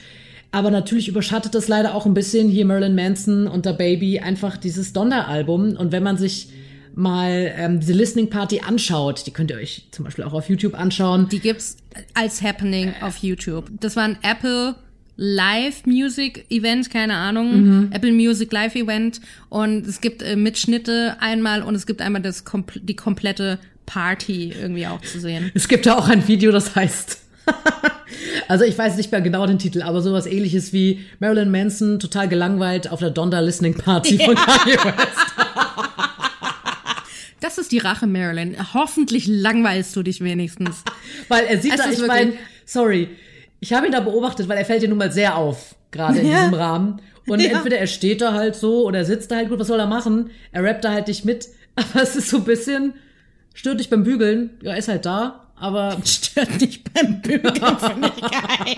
Aber 0.51 0.73
natürlich 0.73 1.07
überschattet 1.07 1.55
das 1.55 1.69
leider 1.69 1.95
auch 1.95 2.07
ein 2.07 2.15
bisschen 2.15 2.49
hier 2.49 2.67
Marilyn 2.67 2.97
Manson 2.97 3.47
und 3.47 3.67
der 3.67 3.73
Baby 3.73 4.19
einfach 4.19 4.57
dieses 4.57 4.93
Donner-Album. 4.93 5.77
Und 5.77 5.93
wenn 5.93 6.03
man 6.03 6.17
sich 6.17 6.49
mal 6.97 7.53
ähm, 7.57 7.79
diese 7.79 7.93
Listening 7.93 8.31
Party 8.31 8.63
anschaut, 8.67 9.29
die 9.29 9.31
könnt 9.31 9.53
ihr 9.53 9.59
euch 9.59 9.87
zum 9.93 10.05
Beispiel 10.05 10.25
auch 10.25 10.33
auf 10.33 10.49
YouTube 10.49 10.75
anschauen. 10.75 11.29
Die 11.29 11.39
gibt's 11.39 11.77
als 12.15 12.43
Happening 12.43 12.95
auf 13.01 13.19
YouTube. 13.19 13.71
Das 13.79 13.95
war 13.95 14.03
ein 14.03 14.19
Apple 14.23 14.75
Live 15.17 15.87
Music 15.87 16.47
Event, 16.51 16.91
keine 16.91 17.15
Ahnung, 17.15 17.91
Apple 17.93 18.13
Music 18.13 18.53
Live 18.53 18.75
Event 18.75 19.21
und 19.49 19.87
es 19.87 20.01
gibt 20.01 20.23
äh, 20.23 20.35
Mitschnitte 20.37 21.17
einmal 21.21 21.63
und 21.63 21.75
es 21.75 21.87
gibt 21.87 22.03
einmal 22.03 22.21
das 22.21 22.45
kompl 22.45 22.81
die 22.81 22.97
komplette 22.97 23.59
Party 23.87 24.53
irgendwie 24.61 24.87
auch 24.87 25.01
zu 25.03 25.21
sehen. 25.21 25.51
Es 25.55 25.69
gibt 25.69 25.87
da 25.87 25.97
auch 25.97 26.09
ein 26.09 26.27
Video, 26.27 26.51
das 26.51 26.75
heißt. 26.75 27.21
also 28.49 28.65
ich 28.65 28.77
weiß 28.77 28.97
nicht 28.97 29.13
mehr 29.13 29.21
genau 29.21 29.47
den 29.47 29.59
Titel, 29.59 29.83
aber 29.83 30.01
sowas 30.01 30.27
ähnliches 30.27 30.73
wie 30.73 31.05
Marilyn 31.21 31.51
Manson 31.51 31.99
total 32.01 32.29
gelangweilt 32.29 32.91
auf 32.91 33.01
der 33.01 33.11
Donda 33.11 33.41
Listening 33.41 33.75
Party 33.75 34.19
von 34.19 34.35
Kanye 34.35 34.77
West. 34.77 35.35
Das 37.41 37.59
ist 37.59 37.73
die 37.73 37.79
Rache, 37.79 38.07
Marilyn. 38.07 38.57
Hoffentlich 38.73 39.27
langweilst 39.27 39.95
du 39.95 40.03
dich 40.03 40.23
wenigstens. 40.23 40.83
Weil 41.29 41.45
er 41.45 41.61
sieht 41.61 41.75
Es 41.75 41.79
da, 41.79 41.85
ist 41.91 42.01
ich 42.01 42.07
meine, 42.07 42.33
sorry, 42.65 43.11
ich 43.65 43.73
habe 43.73 43.87
ihn 43.87 43.93
da 43.93 44.01
beobachtet, 44.01 44.47
weil 44.47 44.59
er 44.59 44.65
fällt 44.67 44.83
ja 44.83 44.89
nun 44.91 44.99
mal 44.99 45.11
sehr 45.11 45.37
auf, 45.39 45.75
gerade 45.91 46.19
in 46.19 46.27
Ja. 46.27 46.41
diesem 46.43 46.55
Rahmen. 46.55 47.01
Und 47.27 47.41
Ja. 47.41 47.51
entweder 47.53 47.79
er 47.79 47.87
steht 47.87 48.21
da 48.21 48.35
halt 48.35 48.55
so 48.57 48.85
oder 48.87 48.99
er 48.99 49.05
sitzt 49.07 49.31
da 49.31 49.37
halt 49.37 49.49
gut, 49.49 49.59
was 49.59 49.69
soll 49.69 49.81
er 49.81 49.87
machen? 49.87 50.31
Er 50.53 50.63
rappt 50.63 50.85
da 50.85 50.93
halt 50.93 51.09
nicht 51.09 51.25
mit, 51.25 51.49
aber 51.77 52.03
es 52.03 52.15
ist 52.15 52.29
so 52.29 52.37
ein 52.39 52.45
bisschen, 52.45 52.93
stört 53.55 53.81
dich 53.81 53.89
beim 53.89 54.05
Bügeln, 54.05 54.51
ja, 54.63 54.75
ist 54.75 54.89
halt 54.89 55.07
da, 55.07 55.47
aber 55.57 55.97
Stört 56.05 56.61
nicht 56.61 56.93
beim 56.93 57.23
Bügeln, 57.23 57.55
finde 57.79 58.13
ich 58.15 58.23
geil. 58.23 58.77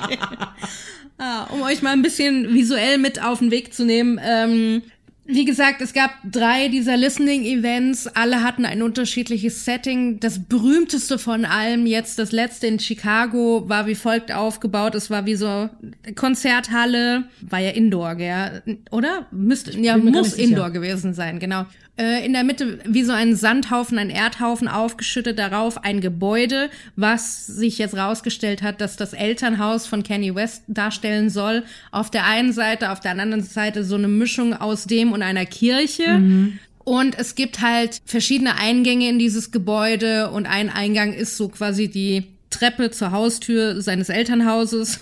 ah, 1.18 1.44
um 1.52 1.62
euch 1.62 1.82
mal 1.82 1.92
ein 1.92 2.02
bisschen 2.02 2.54
visuell 2.54 2.98
mit 2.98 3.20
auf 3.22 3.40
den 3.40 3.50
Weg 3.50 3.74
zu 3.74 3.84
nehmen. 3.84 4.20
Ähm, 4.22 4.82
Wie 5.28 5.44
gesagt, 5.44 5.80
es 5.80 5.92
gab 5.92 6.12
drei 6.24 6.68
dieser 6.68 6.96
Listening-Events. 6.96 8.06
Alle 8.08 8.42
hatten 8.42 8.64
ein 8.64 8.82
unterschiedliches 8.82 9.64
Setting. 9.64 10.20
Das 10.20 10.38
berühmteste 10.38 11.18
von 11.18 11.44
allem, 11.44 11.86
jetzt 11.86 12.18
das 12.18 12.30
letzte 12.30 12.68
in 12.68 12.78
Chicago, 12.78 13.68
war 13.68 13.86
wie 13.86 13.96
folgt 13.96 14.32
aufgebaut. 14.32 14.94
Es 14.94 15.10
war 15.10 15.26
wie 15.26 15.34
so 15.34 15.68
Konzerthalle. 16.14 17.24
War 17.40 17.58
ja 17.58 17.70
Indoor, 17.70 18.14
gell? 18.14 18.62
Oder? 18.92 19.26
Müsste, 19.32 19.76
ja, 19.78 19.96
muss 19.96 20.34
Indoor 20.34 20.70
gewesen 20.70 21.12
sein, 21.12 21.40
genau. 21.40 21.66
Äh, 21.98 22.26
in 22.26 22.34
der 22.34 22.44
Mitte 22.44 22.78
wie 22.84 23.04
so 23.04 23.12
ein 23.12 23.34
Sandhaufen, 23.34 23.98
ein 23.98 24.10
Erdhaufen 24.10 24.68
aufgeschüttet, 24.68 25.38
darauf 25.38 25.82
ein 25.82 26.02
Gebäude, 26.02 26.68
was 26.94 27.46
sich 27.46 27.78
jetzt 27.78 27.96
rausgestellt 27.96 28.62
hat, 28.62 28.82
dass 28.82 28.96
das 28.96 29.14
Elternhaus 29.14 29.86
von 29.86 30.02
Kanye 30.02 30.34
West 30.34 30.62
darstellen 30.68 31.30
soll. 31.30 31.62
Auf 31.92 32.10
der 32.10 32.26
einen 32.26 32.52
Seite, 32.52 32.90
auf 32.90 33.00
der 33.00 33.12
anderen 33.12 33.42
Seite 33.42 33.82
so 33.82 33.94
eine 33.94 34.08
Mischung 34.08 34.52
aus 34.52 34.84
dem 34.84 35.12
und 35.12 35.22
einer 35.22 35.46
Kirche. 35.46 36.18
Mhm. 36.18 36.58
Und 36.78 37.18
es 37.18 37.34
gibt 37.34 37.62
halt 37.62 38.02
verschiedene 38.04 38.58
Eingänge 38.58 39.08
in 39.08 39.18
dieses 39.18 39.50
Gebäude 39.50 40.30
und 40.30 40.46
ein 40.46 40.68
Eingang 40.68 41.14
ist 41.14 41.38
so 41.38 41.48
quasi 41.48 41.88
die 41.88 42.24
Treppe 42.50 42.90
zur 42.90 43.10
Haustür 43.10 43.80
seines 43.80 44.10
Elternhauses 44.10 45.00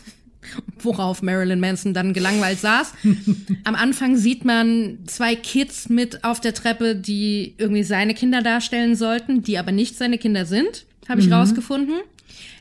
worauf 0.78 1.22
Marilyn 1.22 1.60
Manson 1.60 1.94
dann 1.94 2.12
gelangweilt 2.12 2.60
saß. 2.60 2.92
Am 3.64 3.74
Anfang 3.74 4.16
sieht 4.16 4.44
man 4.44 4.98
zwei 5.06 5.34
Kids 5.34 5.88
mit 5.88 6.24
auf 6.24 6.40
der 6.40 6.54
Treppe, 6.54 6.96
die 6.96 7.54
irgendwie 7.58 7.84
seine 7.84 8.14
Kinder 8.14 8.42
darstellen 8.42 8.96
sollten, 8.96 9.42
die 9.42 9.58
aber 9.58 9.72
nicht 9.72 9.96
seine 9.96 10.18
Kinder 10.18 10.46
sind, 10.46 10.86
habe 11.08 11.20
ich 11.20 11.26
mhm. 11.26 11.34
rausgefunden. 11.34 11.94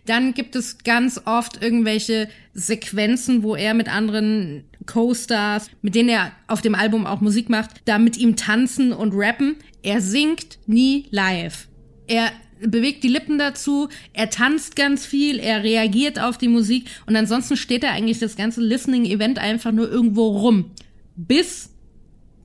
Dann 0.06 0.34
gibt 0.34 0.56
es 0.56 0.80
ganz 0.80 1.22
oft 1.26 1.62
irgendwelche 1.62 2.28
Sequenzen, 2.54 3.42
wo 3.42 3.56
er 3.56 3.74
mit 3.74 3.88
anderen 3.88 4.66
Co-Stars, 4.86 5.70
mit 5.82 5.96
denen 5.96 6.10
er 6.10 6.32
auf 6.48 6.62
dem 6.62 6.76
Album 6.76 7.06
auch 7.06 7.22
Musik 7.22 7.50
macht, 7.50 7.72
da 7.86 7.98
mit 7.98 8.18
ihm 8.18 8.36
tanzen 8.36 8.92
und 8.92 9.14
rappen. 9.14 9.56
Er 9.82 10.02
singt 10.02 10.60
nie 10.68 11.06
live. 11.10 11.68
Er 12.08 12.32
bewegt 12.68 13.04
die 13.04 13.10
Lippen 13.10 13.38
dazu, 13.38 13.90
er 14.14 14.30
tanzt 14.30 14.76
ganz 14.76 15.06
viel, 15.06 15.40
er 15.40 15.64
reagiert 15.64 16.20
auf 16.20 16.38
die 16.38 16.48
Musik 16.48 16.90
und 17.06 17.16
ansonsten 17.16 17.58
steht 17.58 17.84
er 17.84 17.92
eigentlich 17.92 18.20
das 18.20 18.36
ganze 18.36 18.62
Listening-Event 18.62 19.40
einfach 19.40 19.72
nur 19.72 19.90
irgendwo 19.90 20.28
rum. 20.28 20.72
Bis 21.16 21.70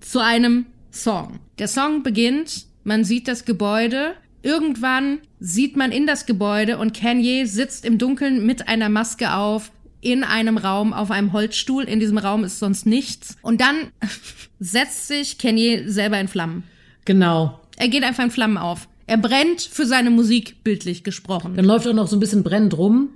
zu 0.00 0.20
einem 0.20 0.66
Song. 0.90 1.38
Der 1.58 1.68
Song 1.68 2.02
beginnt, 2.02 2.66
man 2.84 3.04
sieht 3.04 3.28
das 3.28 3.44
Gebäude, 3.44 4.14
irgendwann 4.42 5.18
sieht 5.40 5.76
man 5.76 5.92
in 5.92 6.06
das 6.06 6.26
Gebäude 6.26 6.78
und 6.78 6.94
Kanye 6.94 7.44
sitzt 7.44 7.84
im 7.84 7.98
Dunkeln 7.98 8.46
mit 8.46 8.68
einer 8.68 8.88
Maske 8.88 9.34
auf, 9.34 9.70
in 10.00 10.25
einem 10.25 10.58
Raum 10.58 10.92
auf 10.92 11.10
einem 11.10 11.32
Holzstuhl. 11.32 11.84
In 11.84 12.00
diesem 12.00 12.18
Raum 12.18 12.44
ist 12.44 12.58
sonst 12.58 12.87
nichts. 12.87 13.37
Und 13.42 13.60
dann 13.60 13.88
setzt 14.60 15.08
sich 15.08 15.38
Kanye 15.38 15.88
selber 15.88 16.20
in 16.20 16.28
Flammen. 16.28 16.64
Genau. 17.04 17.60
Er 17.76 17.88
geht 17.88 18.04
einfach 18.04 18.25
in 18.25 18.30
Flammen 18.30 18.58
auf. 18.58 18.88
Er 19.09 19.17
brennt 19.17 19.62
für 19.62 19.87
seine 19.87 20.11
Musik, 20.11 20.62
bildlich 20.62 21.03
gesprochen. 21.03 21.55
Dann 21.57 21.65
läuft 21.65 21.88
auch 21.88 21.95
noch 21.95 22.09
so 22.09 22.17
ein 22.17 22.21
bisschen 22.21 22.43
brennend 22.43 22.77
rum, 22.77 23.09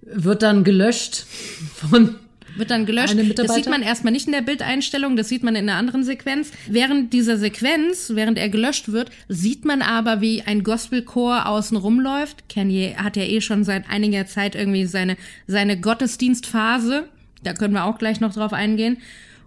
wird 0.00 0.42
dann 0.42 0.62
gelöscht 0.62 1.26
von 1.74 2.14
wird 2.56 2.70
dann 2.70 2.86
gelöscht. 2.86 3.16
Das 3.34 3.52
sieht 3.52 3.68
man 3.68 3.82
erstmal 3.82 4.12
nicht 4.12 4.26
in 4.26 4.32
der 4.32 4.42
Bildeinstellung, 4.42 5.16
das 5.16 5.28
sieht 5.28 5.42
man 5.42 5.56
in 5.56 5.68
einer 5.68 5.76
anderen 5.76 6.04
Sequenz. 6.04 6.52
Während 6.68 7.12
dieser 7.12 7.36
Sequenz, 7.36 8.12
während 8.14 8.38
er 8.38 8.48
gelöscht 8.48 8.92
wird, 8.92 9.10
sieht 9.28 9.64
man 9.64 9.82
aber, 9.82 10.20
wie 10.20 10.42
ein 10.42 10.62
Gospelchor 10.62 11.46
außen 11.46 11.76
rumläuft. 11.76 12.48
Kanye 12.48 12.94
hat 12.96 13.16
ja 13.16 13.24
eh 13.24 13.40
schon 13.40 13.64
seit 13.64 13.90
einiger 13.90 14.26
Zeit 14.26 14.54
irgendwie 14.54 14.86
seine, 14.86 15.16
seine 15.48 15.80
Gottesdienstphase. 15.80 17.08
Da 17.42 17.54
können 17.54 17.74
wir 17.74 17.86
auch 17.86 17.98
gleich 17.98 18.20
noch 18.20 18.34
drauf 18.34 18.52
eingehen. 18.52 18.98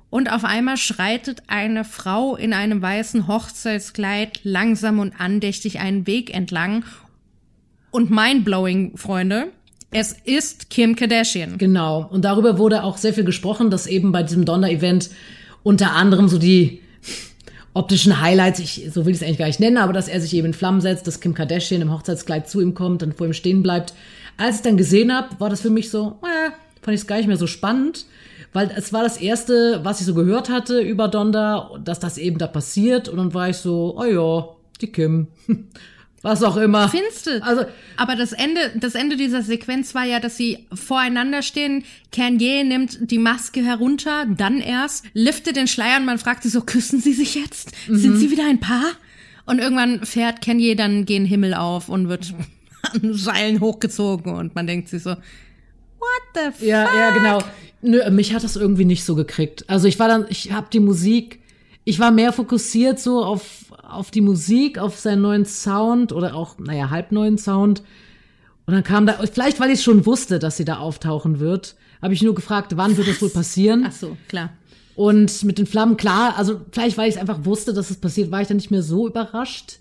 Und 0.09 0.31
auf 0.31 0.45
einmal 0.45 0.77
schreitet 0.77 1.43
eine 1.47 1.83
Frau 1.83 2.35
in 2.35 2.53
einem 2.53 2.81
weißen 2.81 3.27
Hochzeitskleid 3.27 4.39
langsam 4.43 4.99
und 4.99 5.19
andächtig 5.19 5.79
einen 5.79 6.07
Weg 6.07 6.33
entlang. 6.33 6.85
Und 7.91 8.09
mindblowing, 8.09 8.95
Freunde, 8.95 9.47
es 9.91 10.15
ist 10.23 10.69
Kim 10.69 10.95
Kardashian. 10.95 11.57
Genau. 11.57 12.07
Und 12.09 12.23
darüber 12.23 12.57
wurde 12.57 12.83
auch 12.83 12.97
sehr 12.97 13.13
viel 13.13 13.23
gesprochen, 13.25 13.69
dass 13.69 13.87
eben 13.87 14.11
bei 14.11 14.23
diesem 14.23 14.45
Donner-Event 14.45 15.09
unter 15.63 15.93
anderem 15.93 16.29
so 16.29 16.37
die 16.37 16.81
optischen 17.73 18.21
Highlights, 18.21 18.59
ich, 18.59 18.89
so 18.91 19.05
will 19.05 19.13
ich 19.13 19.21
es 19.21 19.23
eigentlich 19.23 19.37
gar 19.37 19.47
nicht 19.47 19.59
nennen, 19.59 19.77
aber 19.77 19.93
dass 19.93 20.07
er 20.07 20.19
sich 20.19 20.33
eben 20.33 20.47
in 20.47 20.53
Flammen 20.53 20.81
setzt, 20.81 21.05
dass 21.05 21.19
Kim 21.19 21.33
Kardashian 21.33 21.81
im 21.81 21.91
Hochzeitskleid 21.91 22.49
zu 22.49 22.59
ihm 22.61 22.73
kommt 22.73 23.03
und 23.03 23.15
vor 23.15 23.27
ihm 23.27 23.33
stehen 23.33 23.61
bleibt. 23.61 23.93
Als 24.37 24.57
ich 24.57 24.61
dann 24.63 24.77
gesehen 24.77 25.13
habe, 25.13 25.39
war 25.39 25.49
das 25.49 25.61
für 25.61 25.69
mich 25.69 25.89
so, 25.89 26.19
äh, 26.23 26.51
fand 26.81 26.95
ich 26.95 27.01
es 27.01 27.07
gar 27.07 27.17
nicht 27.17 27.27
mehr 27.27 27.37
so 27.37 27.47
spannend 27.47 28.05
weil 28.53 28.71
es 28.75 28.93
war 28.93 29.03
das 29.03 29.17
erste, 29.17 29.81
was 29.83 29.99
ich 29.99 30.05
so 30.05 30.13
gehört 30.13 30.49
hatte 30.49 30.81
über 30.81 31.07
Donda, 31.07 31.71
dass 31.83 31.99
das 31.99 32.17
eben 32.17 32.37
da 32.37 32.47
passiert 32.47 33.09
und 33.09 33.17
dann 33.17 33.33
war 33.33 33.49
ich 33.49 33.57
so, 33.57 33.95
oh 33.97 34.05
ja, 34.05 34.47
die 34.81 34.91
Kim. 34.91 35.27
Was 36.23 36.41
auch 36.41 36.57
immer. 36.57 36.89
Findest 36.89 37.27
du? 37.27 37.43
Also, 37.43 37.65
aber 37.95 38.15
das 38.15 38.33
Ende, 38.33 38.71
das 38.75 38.95
Ende 38.95 39.17
dieser 39.17 39.43
Sequenz 39.43 39.93
war 39.93 40.03
ja, 40.03 40.19
dass 40.19 40.35
sie 40.35 40.65
voreinander 40.73 41.43
stehen. 41.43 41.83
Kanye 42.11 42.63
nimmt 42.63 43.11
die 43.11 43.19
Maske 43.19 43.63
herunter, 43.63 44.25
dann 44.25 44.59
erst, 44.59 45.05
liftet 45.13 45.55
den 45.55 45.67
Schleier 45.67 45.99
und 45.99 46.05
man 46.05 46.17
fragt 46.17 46.43
sich 46.43 46.51
so, 46.51 46.61
küssen 46.61 46.99
sie 46.99 47.13
sich 47.13 47.35
jetzt? 47.35 47.71
Mhm. 47.87 47.97
Sind 47.97 48.17
sie 48.17 48.31
wieder 48.31 48.45
ein 48.45 48.59
Paar? 48.59 48.93
Und 49.45 49.59
irgendwann 49.59 50.05
fährt 50.05 50.41
Kanye 50.41 50.75
dann 50.75 51.05
gen 51.05 51.23
Himmel 51.23 51.53
auf 51.53 51.87
und 51.87 52.09
wird 52.09 52.33
an 52.81 53.13
Seilen 53.13 53.59
hochgezogen 53.59 54.33
und 54.33 54.55
man 54.55 54.67
denkt 54.67 54.89
sich 54.89 55.03
so, 55.03 55.15
what 55.99 56.21
the 56.35 56.51
fuck? 56.51 56.67
Ja, 56.67 56.87
ja, 56.93 57.11
genau. 57.11 57.39
Nö, 57.81 58.09
mich 58.11 58.33
hat 58.33 58.43
das 58.43 58.55
irgendwie 58.55 58.85
nicht 58.85 59.03
so 59.03 59.15
gekriegt. 59.15 59.69
Also 59.69 59.87
ich 59.87 59.99
war 59.99 60.07
dann, 60.07 60.25
ich 60.29 60.51
habe 60.51 60.67
die 60.71 60.79
Musik, 60.79 61.39
ich 61.83 61.99
war 61.99 62.11
mehr 62.11 62.33
fokussiert 62.33 62.99
so 62.99 63.23
auf, 63.23 63.65
auf 63.83 64.11
die 64.11 64.21
Musik, 64.21 64.77
auf 64.77 64.97
seinen 64.97 65.21
neuen 65.21 65.45
Sound 65.45 66.11
oder 66.11 66.35
auch, 66.35 66.57
naja, 66.57 66.89
halbneuen 66.89 67.37
Sound. 67.37 67.81
Und 68.65 68.73
dann 68.73 68.83
kam 68.83 69.05
da, 69.05 69.19
vielleicht 69.31 69.59
weil 69.59 69.71
ich 69.71 69.81
schon 69.81 70.05
wusste, 70.05 70.39
dass 70.39 70.57
sie 70.57 70.65
da 70.65 70.77
auftauchen 70.79 71.39
wird, 71.39 71.75
habe 72.01 72.13
ich 72.13 72.21
nur 72.21 72.35
gefragt, 72.35 72.75
wann 72.75 72.91
Was? 72.91 72.97
wird 72.97 73.07
das 73.07 73.21
wohl 73.21 73.29
passieren? 73.29 73.85
Ach 73.87 73.93
so, 73.93 74.17
klar. 74.27 74.49
Und 74.95 75.43
mit 75.43 75.59
den 75.59 75.67
Flammen, 75.67 75.95
klar, 75.95 76.37
also 76.37 76.61
vielleicht, 76.71 76.97
weil 76.97 77.09
ich 77.09 77.19
einfach 77.19 77.45
wusste, 77.45 77.73
dass 77.73 77.91
es 77.91 77.97
passiert, 77.97 78.31
war 78.31 78.41
ich 78.41 78.47
dann 78.47 78.57
nicht 78.57 78.71
mehr 78.71 78.81
so 78.81 79.07
überrascht. 79.07 79.79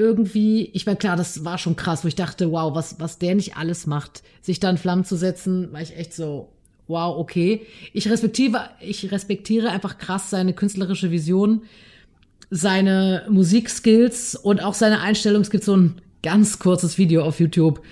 Irgendwie, 0.00 0.70
ich 0.72 0.86
war 0.86 0.96
klar, 0.96 1.14
das 1.14 1.44
war 1.44 1.58
schon 1.58 1.76
krass, 1.76 2.04
wo 2.04 2.08
ich 2.08 2.14
dachte, 2.14 2.50
wow, 2.52 2.74
was, 2.74 2.98
was 3.00 3.18
der 3.18 3.34
nicht 3.34 3.58
alles 3.58 3.86
macht, 3.86 4.22
sich 4.40 4.58
da 4.58 4.70
in 4.70 4.78
Flammen 4.78 5.04
zu 5.04 5.14
setzen, 5.14 5.70
war 5.74 5.82
ich 5.82 5.94
echt 5.94 6.14
so, 6.14 6.48
wow, 6.88 7.18
okay. 7.18 7.66
Ich 7.92 8.08
respektiere, 8.08 8.70
ich 8.80 9.12
respektiere 9.12 9.68
einfach 9.68 9.98
krass 9.98 10.30
seine 10.30 10.54
künstlerische 10.54 11.10
Vision, 11.10 11.64
seine 12.50 13.26
Musikskills 13.28 14.36
und 14.36 14.62
auch 14.62 14.72
seine 14.72 15.02
Einstellung. 15.02 15.42
Es 15.42 15.50
gibt 15.50 15.64
so 15.64 15.76
ein 15.76 16.00
ganz 16.22 16.58
kurzes 16.58 16.96
Video 16.96 17.22
auf 17.22 17.38
YouTube, 17.38 17.82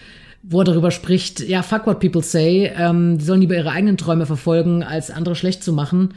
wo 0.43 0.63
er 0.63 0.65
darüber 0.65 0.91
spricht, 0.91 1.41
ja, 1.41 1.63
fuck 1.63 1.87
what 1.87 2.01
people 2.01 2.23
say, 2.23 2.73
ähm, 2.75 3.19
die 3.19 3.25
sollen 3.27 3.43
lieber 3.43 3.55
ihre 3.55 3.73
eigenen 3.73 3.99
Träume 3.99 4.25
verfolgen, 4.25 4.83
als 4.83 5.11
andere 5.11 5.37
schlecht 5.37 5.63
zu 5.63 5.75
machen. 5.75 6.15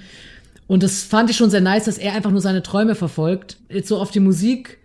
Und 0.68 0.84
das 0.84 1.04
fand 1.04 1.30
ich 1.30 1.36
schon 1.36 1.50
sehr 1.50 1.60
nice, 1.60 1.84
dass 1.84 1.98
er 1.98 2.14
einfach 2.14 2.32
nur 2.32 2.40
seine 2.40 2.64
Träume 2.64 2.96
verfolgt. 2.96 3.58
Jetzt 3.68 3.90
so 3.90 3.98
auf 3.98 4.12
die 4.12 4.22
Musik 4.22 4.78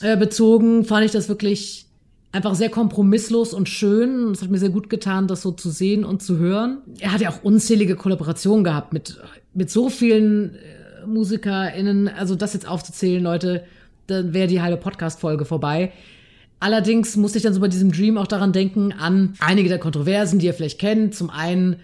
äh, 0.00 0.16
bezogen, 0.16 0.84
fand 0.84 1.04
ich 1.04 1.12
das 1.12 1.28
wirklich 1.28 1.86
einfach 2.32 2.54
sehr 2.54 2.68
kompromisslos 2.68 3.54
und 3.54 3.68
schön. 3.68 4.30
Es 4.32 4.42
hat 4.42 4.50
mir 4.50 4.58
sehr 4.58 4.68
gut 4.68 4.90
getan, 4.90 5.28
das 5.28 5.42
so 5.42 5.50
zu 5.50 5.70
sehen 5.70 6.04
und 6.04 6.22
zu 6.22 6.38
hören. 6.38 6.78
Er 7.00 7.12
hat 7.12 7.20
ja 7.20 7.30
auch 7.30 7.42
unzählige 7.42 7.96
Kollaborationen 7.96 8.64
gehabt 8.64 8.92
mit, 8.92 9.18
mit 9.54 9.70
so 9.70 9.88
vielen 9.88 10.54
äh, 10.54 11.06
MusikerInnen. 11.06 12.08
Also 12.08 12.34
das 12.34 12.54
jetzt 12.54 12.68
aufzuzählen, 12.68 13.22
Leute, 13.22 13.64
dann 14.06 14.32
wäre 14.34 14.46
die 14.48 14.60
halbe 14.60 14.76
Podcast-Folge 14.76 15.44
vorbei. 15.44 15.92
Allerdings 16.60 17.16
musste 17.16 17.38
ich 17.38 17.44
dann 17.44 17.54
so 17.54 17.60
bei 17.60 17.68
diesem 17.68 17.92
Dream 17.92 18.18
auch 18.18 18.26
daran 18.26 18.52
denken, 18.52 18.92
an 18.92 19.34
einige 19.38 19.68
der 19.68 19.78
Kontroversen, 19.78 20.38
die 20.38 20.46
ihr 20.46 20.54
vielleicht 20.54 20.80
kennt. 20.80 21.14
Zum 21.14 21.30
einen 21.30 21.76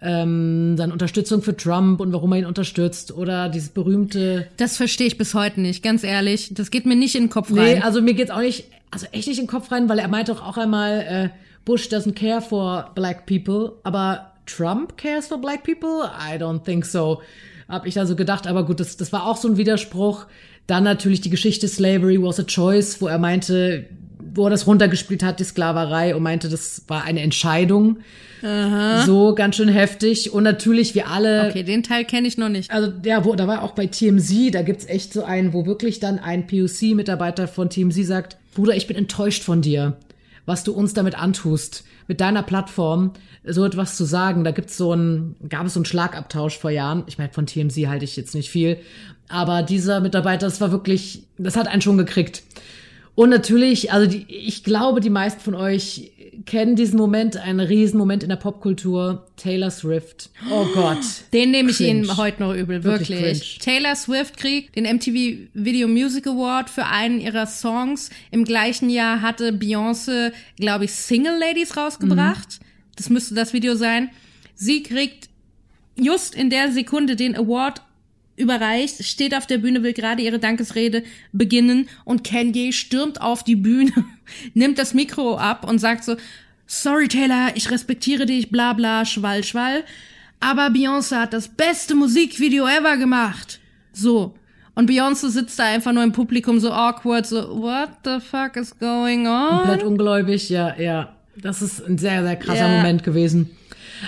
ähm, 0.00 0.74
dann 0.76 0.92
Unterstützung 0.92 1.42
für 1.42 1.56
Trump 1.56 2.00
und 2.00 2.12
warum 2.12 2.32
er 2.32 2.38
ihn 2.40 2.46
unterstützt 2.46 3.12
oder 3.12 3.48
dieses 3.48 3.70
berühmte. 3.70 4.46
Das 4.56 4.76
verstehe 4.76 5.06
ich 5.06 5.18
bis 5.18 5.34
heute 5.34 5.60
nicht, 5.60 5.82
ganz 5.82 6.04
ehrlich. 6.04 6.54
Das 6.54 6.70
geht 6.70 6.86
mir 6.86 6.96
nicht 6.96 7.14
in 7.14 7.24
den 7.24 7.30
Kopf 7.30 7.50
rein. 7.50 7.78
Nee, 7.78 7.80
also 7.80 8.00
mir 8.00 8.14
geht's 8.14 8.30
auch 8.30 8.40
nicht, 8.40 8.64
also 8.90 9.06
echt 9.12 9.28
nicht 9.28 9.38
in 9.38 9.46
den 9.46 9.50
Kopf 9.50 9.72
rein, 9.72 9.88
weil 9.88 9.98
er 9.98 10.08
meinte 10.08 10.32
doch 10.32 10.46
auch 10.46 10.56
einmal, 10.56 11.00
äh, 11.00 11.28
Bush 11.64 11.88
doesn't 11.88 12.14
care 12.14 12.40
for 12.40 12.92
black 12.94 13.26
people, 13.26 13.74
aber 13.82 14.32
Trump 14.46 14.96
cares 14.96 15.26
for 15.26 15.38
black 15.38 15.64
people? 15.64 16.10
I 16.18 16.36
don't 16.36 16.64
think 16.64 16.86
so. 16.86 17.20
Hab 17.68 17.86
ich 17.86 17.98
also 17.98 18.16
gedacht, 18.16 18.46
aber 18.46 18.64
gut, 18.64 18.80
das, 18.80 18.96
das 18.96 19.12
war 19.12 19.26
auch 19.26 19.36
so 19.36 19.48
ein 19.48 19.56
Widerspruch. 19.58 20.26
Dann 20.66 20.84
natürlich 20.84 21.20
die 21.20 21.30
Geschichte 21.30 21.68
Slavery 21.68 22.22
was 22.22 22.40
a 22.40 22.44
choice, 22.44 23.00
wo 23.00 23.08
er 23.08 23.18
meinte, 23.18 23.86
wo 24.38 24.46
er 24.46 24.50
das 24.50 24.66
runtergespielt 24.66 25.22
hat, 25.22 25.40
die 25.40 25.44
Sklaverei, 25.44 26.16
und 26.16 26.22
meinte, 26.22 26.48
das 26.48 26.84
war 26.88 27.04
eine 27.04 27.20
Entscheidung. 27.20 27.98
Aha. 28.42 29.04
So 29.04 29.34
ganz 29.34 29.56
schön 29.56 29.68
heftig. 29.68 30.32
Und 30.32 30.44
natürlich, 30.44 30.94
wir 30.94 31.08
alle. 31.08 31.48
Okay, 31.48 31.64
den 31.64 31.82
Teil 31.82 32.04
kenne 32.04 32.28
ich 32.28 32.38
noch 32.38 32.48
nicht. 32.48 32.70
Also, 32.70 32.92
ja, 33.04 33.24
wo, 33.24 33.34
da 33.34 33.46
war 33.48 33.62
auch 33.62 33.72
bei 33.72 33.86
TMZ, 33.86 34.54
da 34.54 34.62
gibt's 34.62 34.86
echt 34.86 35.12
so 35.12 35.24
einen, 35.24 35.52
wo 35.52 35.66
wirklich 35.66 36.00
dann 36.00 36.18
ein 36.18 36.46
POC-Mitarbeiter 36.46 37.48
von 37.48 37.68
TMZ 37.68 38.06
sagt, 38.06 38.36
Bruder, 38.54 38.74
ich 38.76 38.86
bin 38.86 38.96
enttäuscht 38.96 39.42
von 39.42 39.60
dir. 39.60 39.96
was 40.48 40.64
du 40.64 40.72
uns 40.72 40.94
damit 40.94 41.14
antust, 41.14 41.84
mit 42.06 42.22
deiner 42.22 42.42
Plattform 42.42 43.12
so 43.44 43.66
etwas 43.66 43.98
zu 43.98 44.04
sagen. 44.04 44.44
Da 44.44 44.50
gibt's 44.50 44.78
so 44.78 44.94
ein, 44.94 45.36
gab 45.46 45.66
es 45.66 45.74
so 45.74 45.80
einen 45.80 45.84
Schlagabtausch 45.84 46.56
vor 46.56 46.70
Jahren. 46.70 47.04
Ich 47.06 47.18
meine, 47.18 47.30
von 47.30 47.44
TMZ 47.44 47.76
halte 47.86 48.06
ich 48.06 48.16
jetzt 48.16 48.34
nicht 48.34 48.50
viel. 48.50 48.78
Aber 49.28 49.62
dieser 49.62 50.00
Mitarbeiter, 50.00 50.46
das 50.46 50.62
war 50.62 50.72
wirklich, 50.72 51.24
das 51.36 51.54
hat 51.54 51.68
einen 51.68 51.82
schon 51.82 51.98
gekriegt. 51.98 52.42
Und 53.18 53.30
natürlich, 53.30 53.90
also 53.90 54.08
die, 54.08 54.26
ich 54.28 54.62
glaube, 54.62 55.00
die 55.00 55.10
meisten 55.10 55.40
von 55.40 55.56
euch 55.56 56.12
kennen 56.46 56.76
diesen 56.76 56.96
Moment, 56.96 57.36
einen 57.36 57.58
riesen 57.58 57.98
Moment 57.98 58.22
in 58.22 58.28
der 58.28 58.36
Popkultur. 58.36 59.26
Taylor 59.34 59.72
Swift. 59.72 60.30
Oh 60.52 60.64
Gott. 60.72 61.00
Den 61.32 61.50
nehme 61.50 61.72
ich 61.72 61.80
Ihnen 61.80 62.16
heute 62.16 62.40
noch 62.40 62.54
übel, 62.54 62.84
wirklich. 62.84 63.20
wirklich. 63.20 63.58
Taylor 63.58 63.96
Swift 63.96 64.36
kriegt 64.36 64.76
den 64.76 64.84
MTV 64.84 65.48
Video 65.52 65.88
Music 65.88 66.28
Award 66.28 66.70
für 66.70 66.86
einen 66.86 67.20
ihrer 67.20 67.48
Songs. 67.48 68.10
Im 68.30 68.44
gleichen 68.44 68.88
Jahr 68.88 69.20
hatte 69.20 69.50
Beyoncé, 69.50 70.30
glaube 70.56 70.84
ich, 70.84 70.92
Single 70.92 71.40
Ladies 71.40 71.76
rausgebracht. 71.76 72.60
Mhm. 72.60 72.66
Das 72.94 73.10
müsste 73.10 73.34
das 73.34 73.52
Video 73.52 73.74
sein. 73.74 74.10
Sie 74.54 74.84
kriegt 74.84 75.28
just 75.96 76.36
in 76.36 76.50
der 76.50 76.70
Sekunde 76.70 77.16
den 77.16 77.34
Award 77.36 77.82
überreicht, 78.38 79.04
steht 79.04 79.34
auf 79.34 79.46
der 79.46 79.58
Bühne, 79.58 79.82
will 79.82 79.92
gerade 79.92 80.22
ihre 80.22 80.38
Dankesrede 80.38 81.02
beginnen 81.32 81.88
und 82.04 82.24
Kanye 82.24 82.72
stürmt 82.72 83.20
auf 83.20 83.42
die 83.42 83.56
Bühne, 83.56 83.92
nimmt 84.54 84.78
das 84.78 84.94
Mikro 84.94 85.36
ab 85.36 85.68
und 85.68 85.78
sagt 85.78 86.04
so, 86.04 86.16
sorry 86.66 87.08
Taylor, 87.08 87.50
ich 87.54 87.70
respektiere 87.70 88.26
dich, 88.26 88.50
bla 88.50 88.72
bla, 88.72 89.04
schwall, 89.04 89.44
schwall, 89.44 89.84
aber 90.40 90.68
Beyoncé 90.68 91.16
hat 91.16 91.32
das 91.32 91.48
beste 91.48 91.94
Musikvideo 91.94 92.66
ever 92.66 92.96
gemacht. 92.96 93.58
So. 93.92 94.34
Und 94.74 94.88
Beyoncé 94.88 95.28
sitzt 95.30 95.58
da 95.58 95.64
einfach 95.64 95.92
nur 95.92 96.04
im 96.04 96.12
Publikum 96.12 96.60
so 96.60 96.70
awkward, 96.70 97.26
so, 97.26 97.60
what 97.60 97.90
the 98.04 98.20
fuck 98.20 98.56
is 98.56 98.78
going 98.78 99.26
on? 99.26 99.58
Komplett 99.58 99.82
ungläubig, 99.82 100.48
ja, 100.48 100.76
ja. 100.78 101.14
Das 101.36 101.62
ist 101.62 101.84
ein 101.84 101.98
sehr, 101.98 102.22
sehr 102.22 102.36
krasser 102.36 102.68
ja. 102.68 102.76
Moment 102.76 103.02
gewesen. 103.02 103.50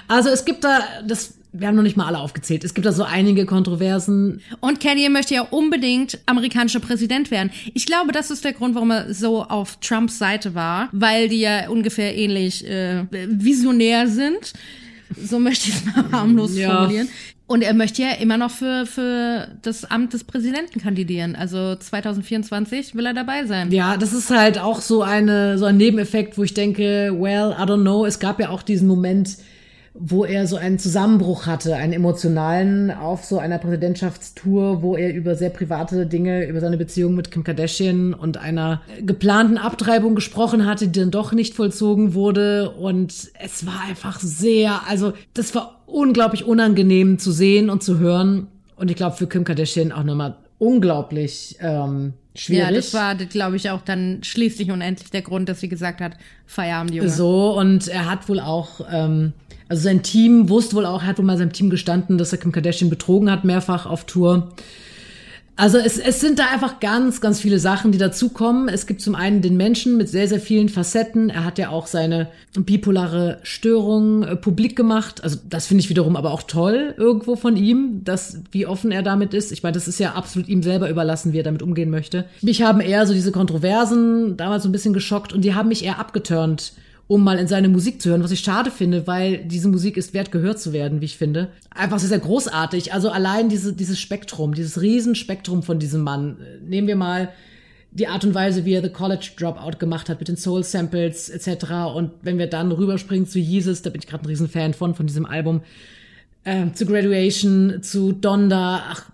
Also 0.07 0.31
es 0.31 0.45
gibt 0.45 0.65
da, 0.65 0.81
das 1.05 1.35
wir 1.53 1.67
haben 1.67 1.75
noch 1.75 1.83
nicht 1.83 1.97
mal 1.97 2.07
alle 2.07 2.19
aufgezählt. 2.19 2.65
Es 2.65 2.75
gibt 2.75 2.87
da 2.87 2.93
so 2.93 3.03
einige 3.03 3.45
Kontroversen. 3.45 4.41
Und 4.61 4.81
Kanye 4.81 5.09
möchte 5.09 5.35
ja 5.35 5.43
unbedingt 5.43 6.19
amerikanischer 6.27 6.81
Präsident 6.81 7.31
werden. 7.31 7.51
Ich 7.75 7.87
glaube, 7.87 8.13
das 8.13 8.31
ist 8.31 8.45
der 8.45 8.53
Grund, 8.53 8.75
warum 8.75 8.91
er 8.91 9.13
so 9.13 9.43
auf 9.43 9.79
Trumps 9.81 10.19
Seite 10.19 10.55
war, 10.55 10.89
weil 10.93 11.29
die 11.29 11.41
ja 11.41 11.69
ungefähr 11.69 12.17
ähnlich 12.17 12.67
äh, 12.67 13.05
visionär 13.11 14.07
sind. 14.07 14.53
So 15.21 15.41
möchte 15.41 15.71
ich 15.71 15.75
es 15.77 15.85
mal 15.85 16.13
harmlos 16.13 16.57
ja. 16.57 16.77
formulieren. 16.77 17.09
Und 17.49 17.63
er 17.63 17.75
möchte 17.75 18.03
ja 18.03 18.13
immer 18.13 18.37
noch 18.37 18.53
für, 18.53 18.87
für 18.87 19.49
das 19.63 19.85
Amt 19.85 20.13
des 20.13 20.23
Präsidenten 20.23 20.81
kandidieren. 20.81 21.35
Also 21.35 21.75
2024 21.75 22.95
will 22.95 23.07
er 23.07 23.13
dabei 23.13 23.45
sein. 23.45 23.73
Ja, 23.73 23.97
das 23.97 24.13
ist 24.13 24.31
halt 24.31 24.61
auch 24.61 24.81
so 24.81 25.03
eine, 25.03 25.59
so 25.59 25.65
ein 25.65 25.77
Nebeneffekt, 25.77 26.39
wo 26.39 26.45
ich 26.45 26.55
denke, 26.55 27.13
well, 27.19 27.53
I 27.59 27.63
don't 27.63 27.81
know. 27.81 28.07
Es 28.07 28.21
gab 28.21 28.39
ja 28.39 28.51
auch 28.51 28.63
diesen 28.63 28.87
Moment, 28.87 29.39
wo 30.03 30.25
er 30.25 30.47
so 30.47 30.57
einen 30.57 30.79
Zusammenbruch 30.79 31.45
hatte, 31.45 31.77
einen 31.77 31.93
emotionalen 31.93 32.91
auf 32.91 33.25
so 33.25 33.39
einer 33.39 33.59
Präsidentschaftstour, 33.59 34.81
wo 34.83 34.97
er 34.97 35.13
über 35.13 35.35
sehr 35.35 35.51
private 35.51 36.07
Dinge, 36.07 36.47
über 36.47 36.61
seine 36.61 36.79
Beziehung 36.79 37.15
mit 37.15 37.31
Kim 37.31 37.45
Kardashian 37.45 38.15
und 38.15 38.39
einer 38.39 38.81
geplanten 39.03 39.59
Abtreibung 39.59 40.15
gesprochen 40.15 40.65
hatte, 40.65 40.89
die 40.89 41.01
dann 41.01 41.11
doch 41.11 41.33
nicht 41.33 41.55
vollzogen 41.55 42.15
wurde. 42.15 42.71
Und 42.71 43.13
es 43.45 43.67
war 43.67 43.83
einfach 43.87 44.21
sehr, 44.21 44.89
also 44.89 45.13
das 45.35 45.55
war 45.55 45.83
unglaublich 45.85 46.47
unangenehm 46.47 47.19
zu 47.19 47.31
sehen 47.31 47.69
und 47.69 47.83
zu 47.83 47.99
hören. 47.99 48.47
Und 48.77 48.91
ich 48.91 48.97
glaube 48.97 49.17
für 49.17 49.27
Kim 49.27 49.45
Kardashian 49.45 49.93
auch 49.93 50.05
nochmal 50.05 50.39
unglaublich 50.57 51.59
ähm, 51.61 52.15
schwierig. 52.35 52.65
Ja, 52.65 52.73
das 52.73 52.95
war, 52.95 53.15
glaube 53.17 53.57
ich, 53.57 53.69
auch 53.69 53.83
dann 53.83 54.21
schließlich 54.23 54.71
und 54.71 54.81
endlich 54.81 55.11
der 55.11 55.23
Grund, 55.23 55.51
dass 55.51 55.61
sie 55.61 55.69
gesagt 55.69 56.01
hat, 56.01 56.13
Feierabend, 56.47 56.95
Junge. 56.95 57.11
So, 57.11 57.59
und 57.59 57.89
er 57.89 58.11
hat 58.11 58.31
wohl 58.31 58.41
auch 58.41 58.81
ähm, 58.91 59.35
also 59.71 59.85
sein 59.85 60.03
Team 60.03 60.49
wusste 60.49 60.75
wohl 60.75 60.85
auch, 60.85 61.03
er 61.03 61.07
hat 61.07 61.19
wohl 61.19 61.25
mal 61.25 61.39
seinem 61.39 61.53
Team 61.53 61.71
gestanden, 61.71 62.19
dass 62.19 62.33
er 62.33 62.39
Kim 62.39 62.51
Kardashian 62.51 62.91
betrogen 62.91 63.31
hat, 63.31 63.45
mehrfach 63.45 63.87
auf 63.87 64.05
Tour. 64.05 64.49
Also 65.55 65.79
es, 65.79 65.97
es 65.97 66.21
sind 66.21 66.41
da 66.41 66.47
einfach 66.53 66.81
ganz, 66.81 67.21
ganz 67.21 67.39
viele 67.39 67.61
Sachen, 67.61 67.93
die 67.93 67.99
dazukommen. 67.99 68.69
Es 68.69 68.89
gibt 68.89 69.01
zum 69.01 69.15
einen 69.15 69.43
den 69.43 69.57
Menschen 69.57 69.97
mit 69.97 70.09
sehr, 70.09 70.27
sehr 70.27 70.41
vielen 70.41 70.69
Facetten. 70.69 71.31
Er 71.31 71.45
hat 71.45 71.57
ja 71.59 71.69
auch 71.69 71.87
seine 71.87 72.31
bipolare 72.59 73.39
Störung 73.45 74.25
äh, 74.25 74.35
publik 74.35 74.75
gemacht. 74.75 75.23
Also 75.23 75.39
das 75.49 75.69
finde 75.69 75.83
ich 75.85 75.91
wiederum 75.91 76.17
aber 76.17 76.33
auch 76.33 76.43
toll 76.43 76.95
irgendwo 76.97 77.37
von 77.37 77.57
ihm, 77.57 78.03
dass 78.03 78.41
wie 78.51 78.67
offen 78.67 78.91
er 78.91 79.03
damit 79.03 79.35
ist. 79.35 79.53
Ich 79.53 79.63
meine, 79.63 79.75
das 79.75 79.87
ist 79.87 80.01
ja 80.01 80.15
absolut 80.15 80.49
ihm 80.49 80.65
selber 80.65 80.91
überlassen, 80.91 81.33
wie 81.33 81.39
er 81.39 81.45
damit 81.45 81.63
umgehen 81.63 81.91
möchte. 81.91 82.25
Mich 82.43 82.63
haben 82.63 82.81
eher 82.81 83.07
so 83.07 83.15
diese 83.15 83.31
Kontroversen 83.31 84.37
damals 84.37 84.65
so 84.65 84.69
ein 84.69 84.73
bisschen 84.73 84.95
geschockt 84.95 85.33
und 85.33 85.43
die 85.43 85.55
haben 85.55 85.69
mich 85.69 85.85
eher 85.85 86.01
abgeturnt 86.01 86.73
um 87.11 87.25
mal 87.25 87.41
in 87.41 87.49
seine 87.49 87.69
Musik 87.69 88.01
zu 88.01 88.11
hören, 88.11 88.23
was 88.23 88.31
ich 88.31 88.39
schade 88.39 88.71
finde, 88.71 89.09
weil 89.09 89.39
diese 89.39 89.67
Musik 89.67 89.97
ist 89.97 90.15
wert 90.15 90.31
gehört 90.31 90.61
zu 90.61 90.73
werden, 90.73 91.01
wie 91.01 91.07
ich 91.07 91.19
finde. 91.19 91.49
Einfach 91.75 91.99
sehr, 91.99 92.09
sehr 92.09 92.21
großartig. 92.21 92.95
Also 92.95 93.11
allein 93.11 93.49
diese, 93.49 93.73
dieses 93.73 93.99
Spektrum, 93.99 94.55
dieses 94.55 94.81
Riesenspektrum 94.81 95.65
von 95.65 95.81
diesem 95.81 96.03
Mann. 96.03 96.37
Nehmen 96.65 96.87
wir 96.87 96.95
mal 96.95 97.31
die 97.91 98.07
Art 98.07 98.25
und 98.25 98.33
Weise, 98.33 98.65
wie 98.65 98.75
er 98.75 98.83
The 98.83 98.91
College 98.91 99.33
Dropout 99.37 99.81
gemacht 99.81 100.09
hat 100.09 100.21
mit 100.21 100.29
den 100.29 100.37
Soul 100.37 100.63
Samples 100.63 101.29
etc. 101.29 101.73
Und 101.97 102.13
wenn 102.23 102.39
wir 102.39 102.47
dann 102.47 102.71
rüberspringen 102.71 103.27
zu 103.27 103.41
Jesus, 103.41 103.83
da 103.83 103.91
bin 103.91 104.01
ich 104.01 104.07
gerade 104.07 104.23
ein 104.23 104.29
Riesenfan 104.29 104.73
von, 104.73 104.95
von 104.95 105.09
diesem 105.09 105.27
Album, 105.27 105.63
äh, 106.45 106.71
zu 106.75 106.87
Graduation, 106.87 107.83
zu 107.83 108.13
Donda, 108.13 108.85
ach, 108.89 109.11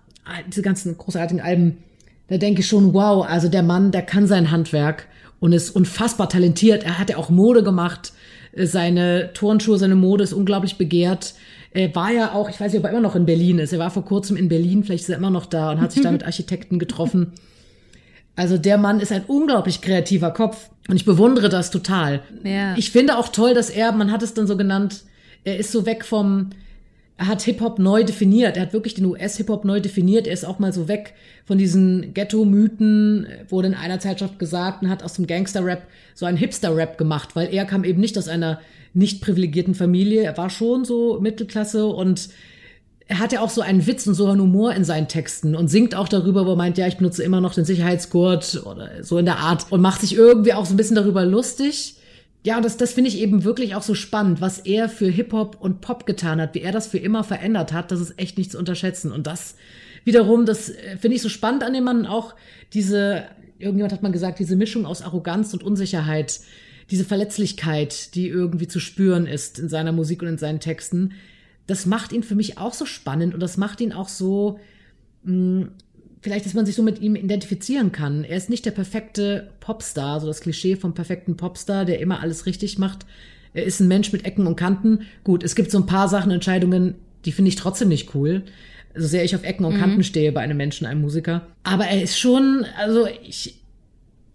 diese 0.47 0.61
ganzen 0.61 0.95
großartigen 0.99 1.41
Alben, 1.41 1.77
da 2.27 2.37
denke 2.37 2.61
ich 2.61 2.67
schon, 2.67 2.93
wow, 2.93 3.25
also 3.27 3.47
der 3.47 3.63
Mann, 3.63 3.91
der 3.91 4.03
kann 4.03 4.27
sein 4.27 4.51
Handwerk 4.51 5.07
und 5.39 5.53
ist 5.53 5.69
unfassbar 5.69 6.29
talentiert. 6.29 6.83
Er 6.83 6.97
hat 6.97 7.09
ja 7.09 7.17
auch 7.17 7.29
Mode 7.29 7.63
gemacht. 7.63 8.13
Seine 8.55 9.31
Turnschuhe, 9.33 9.77
seine 9.77 9.95
Mode 9.95 10.23
ist 10.23 10.33
unglaublich 10.33 10.77
begehrt. 10.77 11.35
Er 11.71 11.93
war 11.95 12.11
ja 12.11 12.33
auch, 12.33 12.49
ich 12.49 12.59
weiß 12.59 12.71
nicht, 12.71 12.79
ob 12.79 12.85
er 12.85 12.91
immer 12.91 13.01
noch 13.01 13.15
in 13.15 13.25
Berlin 13.25 13.59
ist. 13.59 13.73
Er 13.73 13.79
war 13.79 13.91
vor 13.91 14.05
kurzem 14.05 14.35
in 14.35 14.49
Berlin, 14.49 14.83
vielleicht 14.83 15.03
ist 15.03 15.09
er 15.09 15.17
immer 15.17 15.29
noch 15.29 15.45
da 15.45 15.71
und 15.71 15.81
hat 15.81 15.91
sich 15.91 16.01
da 16.01 16.11
mit 16.11 16.23
Architekten 16.25 16.79
getroffen. 16.79 17.33
Also 18.35 18.57
der 18.57 18.77
Mann 18.77 18.99
ist 18.99 19.11
ein 19.11 19.25
unglaublich 19.25 19.81
kreativer 19.81 20.31
Kopf 20.31 20.69
und 20.87 20.95
ich 20.95 21.05
bewundere 21.05 21.49
das 21.49 21.71
total. 21.71 22.21
Ja. 22.43 22.75
Ich 22.77 22.91
finde 22.91 23.17
auch 23.17 23.29
toll, 23.29 23.53
dass 23.53 23.69
er, 23.69 23.91
man 23.91 24.11
hat 24.11 24.23
es 24.23 24.33
dann 24.33 24.47
so 24.47 24.57
genannt, 24.57 25.03
er 25.43 25.57
ist 25.57 25.71
so 25.71 25.85
weg 25.85 26.05
vom, 26.05 26.51
hat 27.17 27.41
Hip-Hop 27.41 27.79
neu 27.79 28.03
definiert. 28.03 28.57
Er 28.57 28.63
hat 28.63 28.73
wirklich 28.73 28.93
den 28.93 29.05
US-Hip-Hop 29.05 29.65
neu 29.65 29.79
definiert. 29.79 30.27
Er 30.27 30.33
ist 30.33 30.45
auch 30.45 30.59
mal 30.59 30.71
so 30.71 30.87
weg 30.87 31.13
von 31.45 31.57
diesen 31.57 32.13
Ghetto-Mythen, 32.13 33.27
wurde 33.49 33.69
in 33.69 33.73
einer 33.73 33.99
Zeitschrift 33.99 34.37
gesagt 34.37 34.83
und 34.83 34.89
hat 34.89 35.03
aus 35.03 35.13
dem 35.13 35.25
Gangster-Rap 35.25 35.83
so 36.13 36.25
einen 36.25 36.37
Hipster-Rap 36.37 36.97
gemacht, 36.97 37.35
weil 37.35 37.53
er 37.53 37.65
kam 37.65 37.83
eben 37.83 38.01
nicht 38.01 38.17
aus 38.17 38.27
einer 38.27 38.59
nicht 38.93 39.21
privilegierten 39.21 39.73
Familie. 39.73 40.23
Er 40.23 40.37
war 40.37 40.49
schon 40.49 40.85
so 40.85 41.19
Mittelklasse 41.19 41.87
und 41.87 42.29
er 43.07 43.19
hat 43.19 43.31
ja 43.31 43.41
auch 43.41 43.49
so 43.49 43.61
einen 43.61 43.87
Witz 43.87 44.05
und 44.05 44.13
so 44.13 44.27
einen 44.27 44.41
Humor 44.41 44.73
in 44.73 44.83
seinen 44.83 45.07
Texten 45.07 45.55
und 45.55 45.69
singt 45.69 45.95
auch 45.95 46.09
darüber, 46.09 46.45
wo 46.45 46.51
er 46.51 46.55
meint, 46.55 46.77
ja, 46.77 46.87
ich 46.87 46.97
benutze 46.97 47.23
immer 47.23 47.41
noch 47.41 47.53
den 47.53 47.65
Sicherheitsgurt 47.65 48.63
oder 48.65 49.03
so 49.03 49.17
in 49.17 49.25
der 49.25 49.37
Art 49.37 49.67
und 49.71 49.81
macht 49.81 50.01
sich 50.01 50.15
irgendwie 50.15 50.53
auch 50.53 50.65
so 50.65 50.73
ein 50.73 50.77
bisschen 50.77 50.95
darüber 50.95 51.25
lustig. 51.25 51.95
Ja, 52.47 52.55
und 52.55 52.63
das, 52.63 52.77
das 52.77 52.93
finde 52.93 53.09
ich 53.09 53.19
eben 53.19 53.43
wirklich 53.43 53.75
auch 53.75 53.81
so 53.81 53.93
spannend, 53.93 54.39
was 54.39 54.59
er 54.59 54.87
für 54.87 55.09
Hip-Hop 55.09 55.57
und 55.59 55.81
Pop 55.81 56.05
getan 56.05 56.39
hat, 56.39 56.55
wie 56.55 56.61
er 56.61 56.71
das 56.71 56.87
für 56.87 56.97
immer 56.97 57.25
verändert 57.25 57.73
hat. 57.73 57.91
Das 57.91 57.99
ist 57.99 58.17
echt 58.17 58.37
nicht 58.37 58.53
zu 58.53 58.57
unterschätzen. 58.57 59.11
Und 59.11 59.27
das 59.27 59.55
wiederum, 60.05 60.45
das 60.45 60.69
äh, 60.69 60.95
finde 60.95 61.17
ich 61.17 61.21
so 61.21 61.27
spannend 61.27 61.65
an 61.65 61.73
dem 61.73 61.83
Mann 61.83 62.05
auch 62.05 62.35
diese, 62.71 63.25
irgendjemand 63.59 63.91
hat 63.91 64.01
mal 64.01 64.13
gesagt, 64.13 64.39
diese 64.39 64.55
Mischung 64.55 64.85
aus 64.85 65.01
Arroganz 65.01 65.53
und 65.53 65.61
Unsicherheit, 65.61 66.39
diese 66.89 67.03
Verletzlichkeit, 67.03 68.15
die 68.15 68.29
irgendwie 68.29 68.69
zu 68.69 68.79
spüren 68.79 69.25
ist 69.27 69.59
in 69.59 69.67
seiner 69.67 69.91
Musik 69.91 70.21
und 70.21 70.29
in 70.29 70.37
seinen 70.37 70.61
Texten. 70.61 71.15
Das 71.65 71.85
macht 71.85 72.13
ihn 72.13 72.23
für 72.23 72.35
mich 72.35 72.57
auch 72.57 72.73
so 72.73 72.85
spannend 72.85 73.33
und 73.33 73.41
das 73.41 73.57
macht 73.57 73.81
ihn 73.81 73.91
auch 73.91 74.07
so, 74.07 74.57
mh, 75.23 75.33
mm, 75.33 75.71
vielleicht, 76.21 76.45
dass 76.45 76.53
man 76.53 76.65
sich 76.65 76.75
so 76.75 76.83
mit 76.83 77.01
ihm 77.01 77.15
identifizieren 77.15 77.91
kann. 77.91 78.23
Er 78.23 78.37
ist 78.37 78.49
nicht 78.49 78.65
der 78.65 78.71
perfekte 78.71 79.51
Popstar, 79.59 80.19
so 80.19 80.27
das 80.27 80.41
Klischee 80.41 80.75
vom 80.75 80.93
perfekten 80.93 81.37
Popstar, 81.37 81.85
der 81.85 81.99
immer 81.99 82.21
alles 82.21 82.45
richtig 82.45 82.77
macht. 82.77 83.05
Er 83.53 83.63
ist 83.63 83.79
ein 83.79 83.87
Mensch 83.87 84.11
mit 84.11 84.25
Ecken 84.25 84.47
und 84.47 84.55
Kanten. 84.55 85.01
Gut, 85.23 85.43
es 85.43 85.55
gibt 85.55 85.71
so 85.71 85.77
ein 85.77 85.85
paar 85.85 86.07
Sachen, 86.09 86.31
Entscheidungen, 86.31 86.95
die 87.25 87.31
finde 87.31 87.49
ich 87.49 87.55
trotzdem 87.55 87.89
nicht 87.89 88.13
cool. 88.15 88.43
So 88.95 89.07
sehr 89.07 89.23
ich 89.23 89.35
auf 89.35 89.43
Ecken 89.43 89.65
und 89.65 89.75
mhm. 89.75 89.79
Kanten 89.79 90.03
stehe 90.03 90.31
bei 90.31 90.41
einem 90.41 90.57
Menschen, 90.57 90.87
einem 90.87 91.01
Musiker. 91.01 91.47
Aber 91.63 91.85
er 91.85 92.01
ist 92.01 92.17
schon, 92.17 92.65
also 92.77 93.07
ich, 93.23 93.59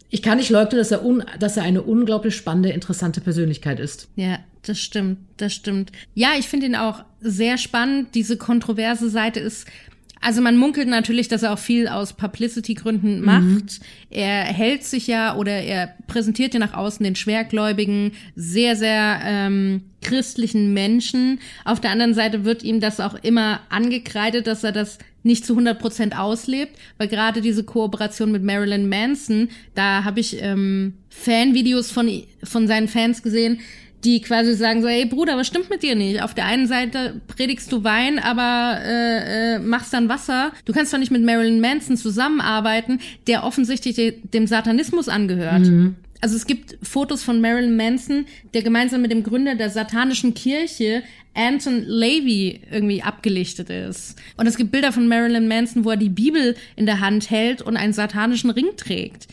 ich 0.09 0.23
kann 0.23 0.39
nicht 0.39 0.51
leugnen, 0.51 0.79
dass 0.79 0.91
er, 0.91 1.05
un, 1.05 1.25
dass 1.39 1.57
er 1.57 1.65
eine 1.65 1.83
unglaublich 1.83 2.37
spannende, 2.37 2.71
interessante 2.71 3.21
Persönlichkeit 3.21 3.81
ist. 3.81 4.09
Ja, 4.15 4.39
das 4.63 4.79
stimmt, 4.79 5.19
das 5.39 5.53
stimmt. 5.53 5.91
Ja, 6.15 6.33
ich 6.39 6.47
finde 6.47 6.67
ihn 6.67 6.77
auch 6.77 7.05
sehr 7.21 7.59
spannend. 7.59 8.15
Diese 8.15 8.37
kontroverse 8.37 9.09
Seite 9.09 9.41
ist 9.41 9.67
also 10.23 10.41
man 10.41 10.57
munkelt 10.57 10.89
natürlich, 10.89 11.29
dass 11.29 11.43
er 11.43 11.53
auch 11.53 11.59
viel 11.59 11.89
aus 11.89 12.13
Publicity-Gründen 12.13 13.19
mhm. 13.19 13.25
macht. 13.25 13.43
Mhm. 13.43 13.69
Er 14.11 14.45
hält 14.45 14.85
sich 14.85 15.09
ja 15.09 15.37
oder 15.37 15.53
er 15.63 15.95
präsentiert 16.07 16.55
ja 16.55 16.61
nach 16.61 16.75
außen 16.75 17.03
den 17.03 17.17
schwergläubigen, 17.17 18.13
sehr, 18.37 18.77
sehr 18.77 19.21
ähm, 19.25 19.83
christlichen 20.01 20.73
Menschen. 20.73 21.41
Auf 21.65 21.81
der 21.81 21.91
anderen 21.91 22.15
Seite 22.15 22.45
wird 22.45 22.63
ihm 22.63 22.81
das 22.81 23.01
auch 23.01 23.15
immer 23.23 23.61
angekreidet, 23.69 24.47
dass 24.47 24.65
er 24.65 24.73
das 24.73 24.99
nicht 25.25 25.45
zu 25.45 25.57
100% 25.57 26.17
auslebt, 26.17 26.77
weil 26.99 27.09
gerade 27.09 27.41
diese 27.41 27.65
Kooperation 27.65 28.33
mit 28.33 28.43
Marilyn 28.43 28.89
Manson, 28.89 29.49
da 29.75 30.05
habe 30.05 30.21
ich 30.21 30.41
ähm, 30.43 30.95
Fanvideos 31.11 31.91
von, 31.91 32.11
von 32.43 32.67
seinen 32.67 32.89
Fans 32.89 33.23
gesehen, 33.23 33.61
die 34.05 34.21
quasi 34.21 34.55
sagen 34.55 34.83
so, 34.83 34.89
hey 34.89 35.05
Bruder, 35.07 35.37
was 35.37 35.47
stimmt 35.47 35.71
mit 35.71 35.83
dir 35.83 35.95
nicht? 35.95 36.23
Auf 36.23 36.35
der 36.35 36.47
einen 36.47 36.67
Seite 36.67 37.21
predigst 37.29 37.71
du 37.71 37.85
Wein, 37.85 38.19
aber 38.19 38.81
äh, 38.85 39.55
äh, 39.55 39.59
machst 39.59 39.93
dann 39.93 40.09
Wasser. 40.09 40.53
Du 40.65 40.73
kannst 40.73 40.93
doch 40.93 40.99
nicht 40.99 41.13
mit 41.13 41.23
Marilyn 41.23 41.61
Manson 41.61 41.97
zusammenarbeiten, 41.97 43.01
der 43.27 43.45
offensichtlich 43.45 43.95
de 43.95 44.15
dem 44.33 44.47
Satanismus 44.47 45.09
angehört. 45.09 45.67
Mhm. 45.67 45.97
Also 46.21 46.37
es 46.37 46.47
gibt 46.47 46.79
Fotos 46.83 47.25
von 47.25 47.41
Marilyn 47.41 47.77
Manson, 47.77 48.27
der 48.55 48.63
gemeinsam 48.63 49.03
mit 49.03 49.11
dem 49.11 49.25
Gründer 49.25 49.57
der 49.57 49.71
satanischen 49.71 50.35
Kirche 50.35 51.03
Anton 51.35 51.83
Levy 51.85 52.61
irgendwie 52.71 53.03
abgelichtet 53.03 53.71
ist. 53.71 54.17
Und 54.37 54.47
es 54.47 54.57
gibt 54.57 54.71
Bilder 54.71 54.93
von 54.93 55.09
Marilyn 55.09 55.49
Manson, 55.49 55.85
wo 55.85 55.91
er 55.91 55.97
die 55.97 56.09
Bibel 56.09 56.55
in 56.77 56.87
der 56.87 57.01
Hand 57.01 57.31
hält 57.31 57.63
und 57.63 57.77
einen 57.77 57.93
satanischen 57.93 58.51
Ring 58.51 58.69
trägt. 58.77 59.29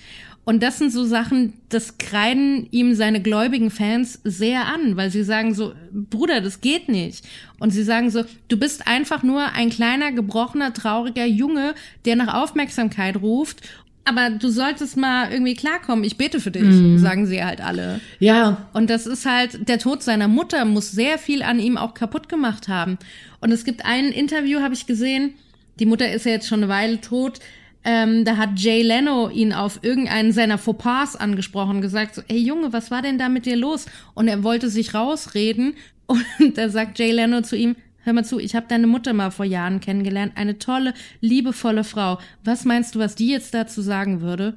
Und 0.50 0.64
das 0.64 0.80
sind 0.80 0.92
so 0.92 1.06
Sachen, 1.06 1.54
das 1.70 2.00
kreiden 2.00 2.68
ihm 2.72 2.96
seine 2.96 3.22
gläubigen 3.22 3.70
Fans 3.70 4.20
sehr 4.24 4.66
an, 4.66 4.98
weil 4.98 5.12
sie 5.12 5.22
sagen 5.22 5.54
so, 5.54 5.74
Bruder, 5.92 6.42
das 6.42 6.60
geht 6.60 6.90
nicht. 6.90 7.24
Und 7.60 7.70
sie 7.70 7.84
sagen 7.84 8.10
so, 8.10 8.24
du 8.48 8.58
bist 8.58 8.88
einfach 8.88 9.22
nur 9.22 9.52
ein 9.54 9.70
kleiner, 9.70 10.12
gebrochener, 10.12 10.74
trauriger 10.74 11.28
Junge, 11.28 11.76
der 12.06 12.16
nach 12.16 12.34
Aufmerksamkeit 12.34 13.22
ruft 13.22 13.62
aber 14.06 14.32
du 14.32 14.50
solltest 14.50 14.98
mal 14.98 15.32
irgendwie 15.32 15.54
klarkommen. 15.54 16.04
Ich 16.04 16.18
bete 16.18 16.40
für 16.40 16.50
dich, 16.50 16.64
mhm. 16.64 16.98
sagen 16.98 17.28
sie 17.28 17.44
halt 17.44 17.62
alle. 17.62 18.00
Ja. 18.18 18.66
Und 18.74 18.90
das 18.90 19.06
ist 19.06 19.28
halt, 19.28 19.70
der 19.70 19.78
Tod 19.78 20.02
seiner 20.02 20.28
Mutter 20.28 20.66
muss 20.66 20.90
sehr 20.90 21.20
viel 21.20 21.44
an 21.44 21.60
ihm 21.60 21.78
auch 21.78 21.94
kaputt 21.94 22.28
gemacht 22.28 22.68
haben. 22.68 22.98
Und 23.40 23.52
es 23.52 23.66
gibt 23.66 23.86
ein 23.86 24.06
Interview, 24.06 24.62
habe 24.62 24.74
ich 24.74 24.88
gesehen, 24.88 25.36
die 25.80 25.86
Mutter 25.86 26.12
ist 26.12 26.26
ja 26.26 26.32
jetzt 26.32 26.48
schon 26.48 26.64
eine 26.64 26.70
Weile 26.70 27.02
tot. 27.02 27.40
Ähm, 27.84 28.26
da 28.26 28.38
hat 28.38 28.60
Jay 28.60 28.82
Leno 28.82 29.30
ihn 29.30 29.54
auf 29.54 29.80
irgendeinen 29.84 30.34
seiner 30.34 30.58
Fauxpas 30.58 31.16
angesprochen, 31.16 31.82
gesagt 31.82 32.16
so, 32.16 32.22
ey 32.28 32.38
Junge, 32.38 32.74
was 32.74 32.92
war 32.92 33.02
denn 33.02 33.18
da 33.18 33.30
mit 33.30 33.46
dir 33.46 33.56
los? 33.56 33.86
Und 34.14 34.28
er 34.28 34.44
wollte 34.44 34.70
sich 34.70 34.94
rausreden 34.94 35.76
und 36.06 36.58
da 36.58 36.70
sagt 36.70 37.00
Jay 37.00 37.12
Leno 37.12 37.42
zu 37.42 37.56
ihm, 37.56 37.76
Hör 38.04 38.14
mal 38.14 38.24
zu, 38.24 38.40
ich 38.40 38.56
habe 38.56 38.66
deine 38.68 38.88
Mutter 38.88 39.14
mal 39.14 39.30
vor 39.30 39.46
Jahren 39.46 39.82
kennengelernt, 39.82 40.32
eine 40.36 40.58
tolle, 40.58 40.94
liebevolle 41.20 41.84
Frau. 41.84 42.18
Was 42.44 42.64
meinst 42.64 42.96
du, 42.96 43.00
was 43.00 43.16
die 43.16 43.30
jetzt 43.30 43.54
dazu 43.54 43.82
sagen 43.82 44.22
würde? 44.22 44.56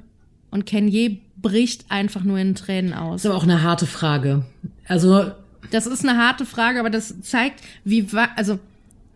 Und 0.49 0.65
Kanye 0.65 1.19
bricht 1.35 1.91
einfach 1.91 2.23
nur 2.23 2.39
in 2.39 2.55
Tränen 2.55 2.93
aus. 2.93 3.21
Das 3.21 3.25
ist 3.25 3.31
aber 3.31 3.37
auch 3.37 3.43
eine 3.43 3.61
harte 3.61 3.85
Frage. 3.85 4.45
Also 4.87 5.31
das 5.71 5.87
ist 5.87 6.07
eine 6.07 6.17
harte 6.17 6.45
Frage, 6.45 6.79
aber 6.79 6.89
das 6.89 7.21
zeigt, 7.21 7.61
wie 7.83 8.07
also 8.35 8.59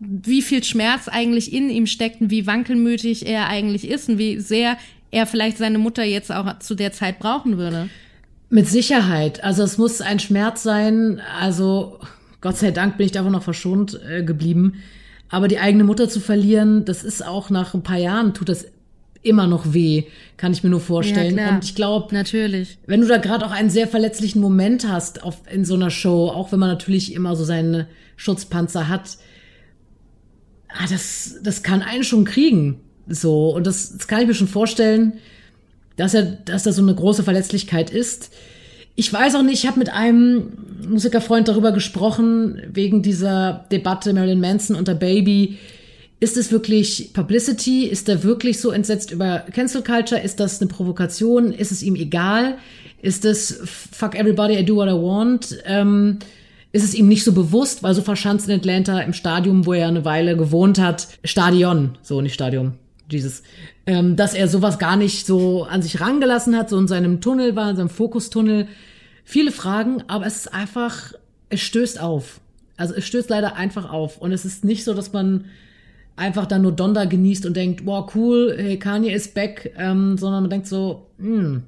wie 0.00 0.42
viel 0.42 0.62
Schmerz 0.62 1.08
eigentlich 1.08 1.52
in 1.52 1.70
ihm 1.70 1.86
steckt 1.86 2.20
und 2.20 2.30
wie 2.30 2.46
wankelmütig 2.46 3.26
er 3.26 3.48
eigentlich 3.48 3.88
ist 3.88 4.08
und 4.08 4.18
wie 4.18 4.38
sehr 4.38 4.76
er 5.10 5.26
vielleicht 5.26 5.58
seine 5.58 5.78
Mutter 5.78 6.04
jetzt 6.04 6.30
auch 6.30 6.58
zu 6.58 6.74
der 6.74 6.92
Zeit 6.92 7.18
brauchen 7.18 7.58
würde. 7.58 7.88
Mit 8.50 8.68
Sicherheit. 8.68 9.42
Also 9.42 9.62
es 9.62 9.78
muss 9.78 10.00
ein 10.00 10.20
Schmerz 10.20 10.62
sein. 10.62 11.20
Also 11.40 11.98
Gott 12.40 12.56
sei 12.56 12.70
Dank 12.70 12.96
bin 12.96 13.06
ich 13.06 13.12
davon 13.12 13.32
noch 13.32 13.42
verschont 13.42 14.00
äh, 14.08 14.22
geblieben. 14.22 14.82
Aber 15.28 15.48
die 15.48 15.58
eigene 15.58 15.84
Mutter 15.84 16.08
zu 16.08 16.20
verlieren, 16.20 16.84
das 16.84 17.04
ist 17.04 17.26
auch 17.26 17.50
nach 17.50 17.74
ein 17.74 17.82
paar 17.82 17.98
Jahren, 17.98 18.32
tut 18.32 18.48
das 18.48 18.66
immer 19.22 19.46
noch 19.46 19.74
weh, 19.74 20.04
kann 20.36 20.52
ich 20.52 20.62
mir 20.62 20.70
nur 20.70 20.80
vorstellen. 20.80 21.36
Ja, 21.36 21.50
Und 21.50 21.64
ich 21.64 21.74
glaube, 21.74 22.14
natürlich, 22.14 22.78
wenn 22.86 23.00
du 23.00 23.06
da 23.08 23.18
gerade 23.18 23.44
auch 23.44 23.50
einen 23.50 23.68
sehr 23.68 23.88
verletzlichen 23.88 24.40
Moment 24.40 24.88
hast 24.88 25.22
auf, 25.22 25.42
in 25.52 25.64
so 25.64 25.74
einer 25.74 25.90
Show, 25.90 26.28
auch 26.28 26.52
wenn 26.52 26.60
man 26.60 26.70
natürlich 26.70 27.12
immer 27.12 27.36
so 27.36 27.44
seine 27.44 27.88
Schutzpanzer 28.16 28.88
hat, 28.88 29.18
ah, 30.68 30.86
das, 30.88 31.36
das 31.42 31.62
kann 31.62 31.82
einen 31.82 32.04
schon 32.04 32.24
kriegen. 32.24 32.80
So. 33.08 33.50
Und 33.50 33.66
das, 33.66 33.96
das 33.96 34.08
kann 34.08 34.20
ich 34.20 34.26
mir 34.26 34.34
schon 34.34 34.48
vorstellen, 34.48 35.14
dass 35.96 36.14
er, 36.14 36.22
dass 36.22 36.62
da 36.62 36.72
so 36.72 36.82
eine 36.82 36.94
große 36.94 37.22
Verletzlichkeit 37.22 37.90
ist 37.90 38.30
ich 38.98 39.12
weiß 39.12 39.36
auch 39.36 39.44
nicht, 39.44 39.62
ich 39.62 39.68
habe 39.68 39.78
mit 39.78 39.90
einem 39.90 40.54
Musikerfreund 40.88 41.46
darüber 41.46 41.70
gesprochen, 41.70 42.60
wegen 42.66 43.00
dieser 43.00 43.64
Debatte 43.70 44.12
Marilyn 44.12 44.40
Manson 44.40 44.74
unter 44.74 44.96
Baby. 44.96 45.56
Ist 46.18 46.36
es 46.36 46.50
wirklich 46.50 47.12
Publicity? 47.12 47.84
Ist 47.84 48.08
er 48.08 48.24
wirklich 48.24 48.60
so 48.60 48.72
entsetzt 48.72 49.12
über 49.12 49.44
Cancel 49.54 49.84
Culture? 49.84 50.20
Ist 50.20 50.40
das 50.40 50.60
eine 50.60 50.68
Provokation? 50.68 51.52
Ist 51.52 51.70
es 51.70 51.84
ihm 51.84 51.94
egal? 51.94 52.58
Ist 53.00 53.24
es 53.24 53.60
fuck 53.64 54.16
everybody, 54.16 54.58
I 54.58 54.64
do 54.64 54.74
what 54.74 54.88
I 54.88 54.94
want? 54.94 55.56
Ähm, 55.64 56.18
ist 56.78 56.84
es 56.84 56.94
ihm 56.94 57.08
nicht 57.08 57.24
so 57.24 57.32
bewusst, 57.32 57.82
weil 57.82 57.92
so 57.92 58.02
verschanzt 58.02 58.48
in 58.48 58.54
Atlanta 58.54 59.00
im 59.00 59.12
Stadium, 59.12 59.66
wo 59.66 59.72
er 59.72 59.88
eine 59.88 60.04
Weile 60.04 60.36
gewohnt 60.36 60.78
hat, 60.78 61.08
Stadion, 61.24 61.98
so 62.02 62.20
nicht 62.20 62.34
Stadium, 62.34 62.74
dieses, 63.10 63.42
ähm, 63.86 64.14
dass 64.14 64.32
er 64.32 64.46
sowas 64.46 64.78
gar 64.78 64.96
nicht 64.96 65.26
so 65.26 65.64
an 65.64 65.82
sich 65.82 66.00
rangelassen 66.00 66.56
hat, 66.56 66.70
so 66.70 66.78
in 66.78 66.86
seinem 66.86 67.20
Tunnel 67.20 67.56
war, 67.56 67.70
in 67.70 67.76
seinem 67.76 67.88
Fokustunnel 67.88 68.68
viele 69.24 69.50
Fragen, 69.50 70.04
aber 70.06 70.24
es 70.24 70.36
ist 70.36 70.54
einfach, 70.54 71.14
es 71.48 71.60
stößt 71.62 72.00
auf. 72.00 72.40
Also 72.76 72.94
es 72.94 73.04
stößt 73.06 73.28
leider 73.28 73.56
einfach 73.56 73.90
auf. 73.90 74.18
Und 74.18 74.30
es 74.30 74.44
ist 74.44 74.64
nicht 74.64 74.84
so, 74.84 74.94
dass 74.94 75.12
man 75.12 75.46
einfach 76.14 76.46
dann 76.46 76.62
nur 76.62 76.70
Donda 76.70 77.06
genießt 77.06 77.44
und 77.44 77.56
denkt, 77.56 77.84
wow, 77.86 78.08
cool, 78.14 78.54
hey, 78.56 78.78
Kanye 78.78 79.10
ist 79.10 79.34
back, 79.34 79.74
ähm, 79.76 80.16
sondern 80.16 80.44
man 80.44 80.50
denkt 80.50 80.68
so, 80.68 81.08
mh, 81.18 81.40
hm, 81.40 81.62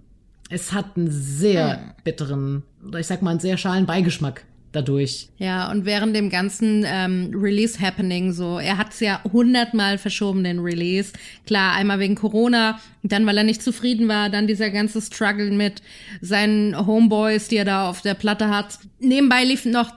es 0.50 0.72
hat 0.72 0.96
einen 0.96 1.10
sehr 1.10 1.72
hm. 1.72 1.90
bitteren, 2.04 2.62
oder 2.86 3.00
ich 3.00 3.08
sag 3.08 3.22
mal, 3.22 3.30
einen 3.30 3.40
sehr 3.40 3.56
schalen 3.56 3.86
Beigeschmack 3.86 4.44
dadurch. 4.72 5.28
Ja, 5.38 5.70
und 5.70 5.84
während 5.84 6.14
dem 6.14 6.30
ganzen 6.30 6.84
ähm, 6.86 7.32
Release-Happening 7.34 8.32
so, 8.32 8.58
er 8.58 8.78
hat 8.78 8.92
es 8.92 9.00
ja 9.00 9.20
hundertmal 9.32 9.98
verschoben, 9.98 10.44
den 10.44 10.60
Release. 10.60 11.12
Klar, 11.46 11.74
einmal 11.74 11.98
wegen 11.98 12.14
Corona, 12.14 12.78
dann 13.02 13.26
weil 13.26 13.38
er 13.38 13.44
nicht 13.44 13.62
zufrieden 13.62 14.08
war, 14.08 14.30
dann 14.30 14.46
dieser 14.46 14.70
ganze 14.70 15.00
Struggle 15.00 15.50
mit 15.50 15.82
seinen 16.20 16.86
Homeboys, 16.86 17.48
die 17.48 17.56
er 17.56 17.64
da 17.64 17.88
auf 17.88 18.02
der 18.02 18.14
Platte 18.14 18.48
hat. 18.48 18.78
Nebenbei 19.00 19.44
lief 19.44 19.64
noch 19.64 19.92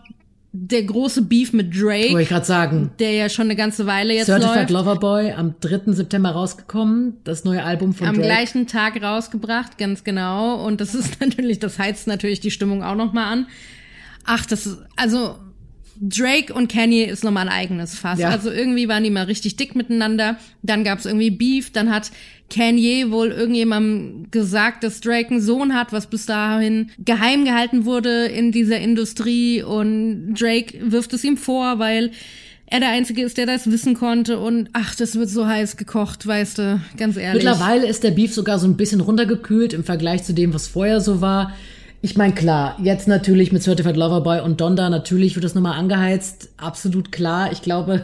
der 0.55 0.83
große 0.83 1.23
Beef 1.23 1.51
mit 1.51 1.73
Drake. 1.75 2.11
Wollte 2.11 2.21
ich 2.21 2.29
gerade 2.29 2.45
sagen. 2.45 2.91
Der 2.99 3.11
ja 3.11 3.27
schon 3.27 3.45
eine 3.45 3.55
ganze 3.55 3.87
Weile 3.87 4.13
jetzt 4.13 4.27
Certified 4.27 4.69
läuft. 4.69 4.85
Loverboy 4.85 5.31
am 5.31 5.55
3. 5.59 5.93
September 5.93 6.29
rausgekommen. 6.29 7.17
Das 7.23 7.43
neue 7.43 7.63
Album 7.63 7.93
von 7.93 8.07
Am 8.07 8.15
Drake. 8.15 8.27
gleichen 8.27 8.67
Tag 8.67 9.01
rausgebracht, 9.01 9.79
ganz 9.79 10.03
genau. 10.03 10.63
Und 10.63 10.79
das 10.79 10.93
ist 10.93 11.19
natürlich, 11.21 11.57
das 11.57 11.79
heizt 11.79 12.05
natürlich 12.05 12.39
die 12.39 12.51
Stimmung 12.51 12.83
auch 12.83 12.95
noch 12.95 13.13
mal 13.13 13.31
an. 13.31 13.47
Ach, 14.25 14.45
das 14.45 14.65
ist, 14.65 14.77
also 14.95 15.37
Drake 15.99 16.53
und 16.53 16.71
Kanye 16.71 17.05
ist 17.05 17.23
nochmal 17.23 17.47
ein 17.47 17.53
eigenes 17.53 17.95
Fass. 17.95 18.19
Ja. 18.19 18.29
Also 18.29 18.51
irgendwie 18.51 18.87
waren 18.87 19.03
die 19.03 19.09
mal 19.09 19.25
richtig 19.25 19.55
dick 19.55 19.75
miteinander. 19.75 20.37
Dann 20.61 20.83
gab's 20.83 21.05
irgendwie 21.05 21.31
Beef. 21.31 21.71
Dann 21.71 21.93
hat 21.93 22.11
Kanye 22.49 23.11
wohl 23.11 23.29
irgendjemandem 23.29 24.29
gesagt, 24.31 24.83
dass 24.83 25.01
Drake 25.01 25.31
einen 25.31 25.41
Sohn 25.41 25.73
hat, 25.73 25.93
was 25.93 26.07
bis 26.07 26.25
dahin 26.25 26.91
geheim 26.99 27.45
gehalten 27.45 27.85
wurde 27.85 28.25
in 28.25 28.51
dieser 28.51 28.79
Industrie. 28.79 29.61
Und 29.61 30.33
Drake 30.33 30.77
wirft 30.81 31.13
es 31.13 31.23
ihm 31.23 31.37
vor, 31.37 31.79
weil 31.79 32.11
er 32.65 32.79
der 32.79 32.89
Einzige 32.89 33.23
ist, 33.23 33.37
der 33.37 33.45
das 33.45 33.69
wissen 33.69 33.93
konnte. 33.93 34.39
Und 34.39 34.69
ach, 34.73 34.95
das 34.95 35.15
wird 35.15 35.29
so 35.29 35.45
heiß 35.45 35.77
gekocht, 35.77 36.25
weißt 36.25 36.57
du, 36.57 36.81
ganz 36.97 37.17
ehrlich. 37.17 37.43
Mittlerweile 37.43 37.87
ist 37.87 38.03
der 38.03 38.11
Beef 38.11 38.33
sogar 38.33 38.57
so 38.57 38.67
ein 38.67 38.77
bisschen 38.77 38.99
runtergekühlt 38.99 39.73
im 39.73 39.83
Vergleich 39.83 40.23
zu 40.23 40.33
dem, 40.33 40.53
was 40.53 40.67
vorher 40.67 40.99
so 41.01 41.21
war. 41.21 41.53
Ich 42.05 42.17
meine, 42.17 42.33
klar, 42.33 42.75
jetzt 42.83 43.07
natürlich 43.07 43.53
mit 43.53 43.63
Certified 43.63 43.95
Lover 43.95 44.19
Boy 44.19 44.41
und 44.41 44.59
Donda, 44.59 44.89
natürlich 44.89 45.35
wird 45.35 45.45
das 45.45 45.55
nochmal 45.55 45.79
angeheizt. 45.79 46.49
Absolut 46.57 47.13
klar. 47.13 47.53
Ich 47.53 47.61
glaube, 47.61 48.03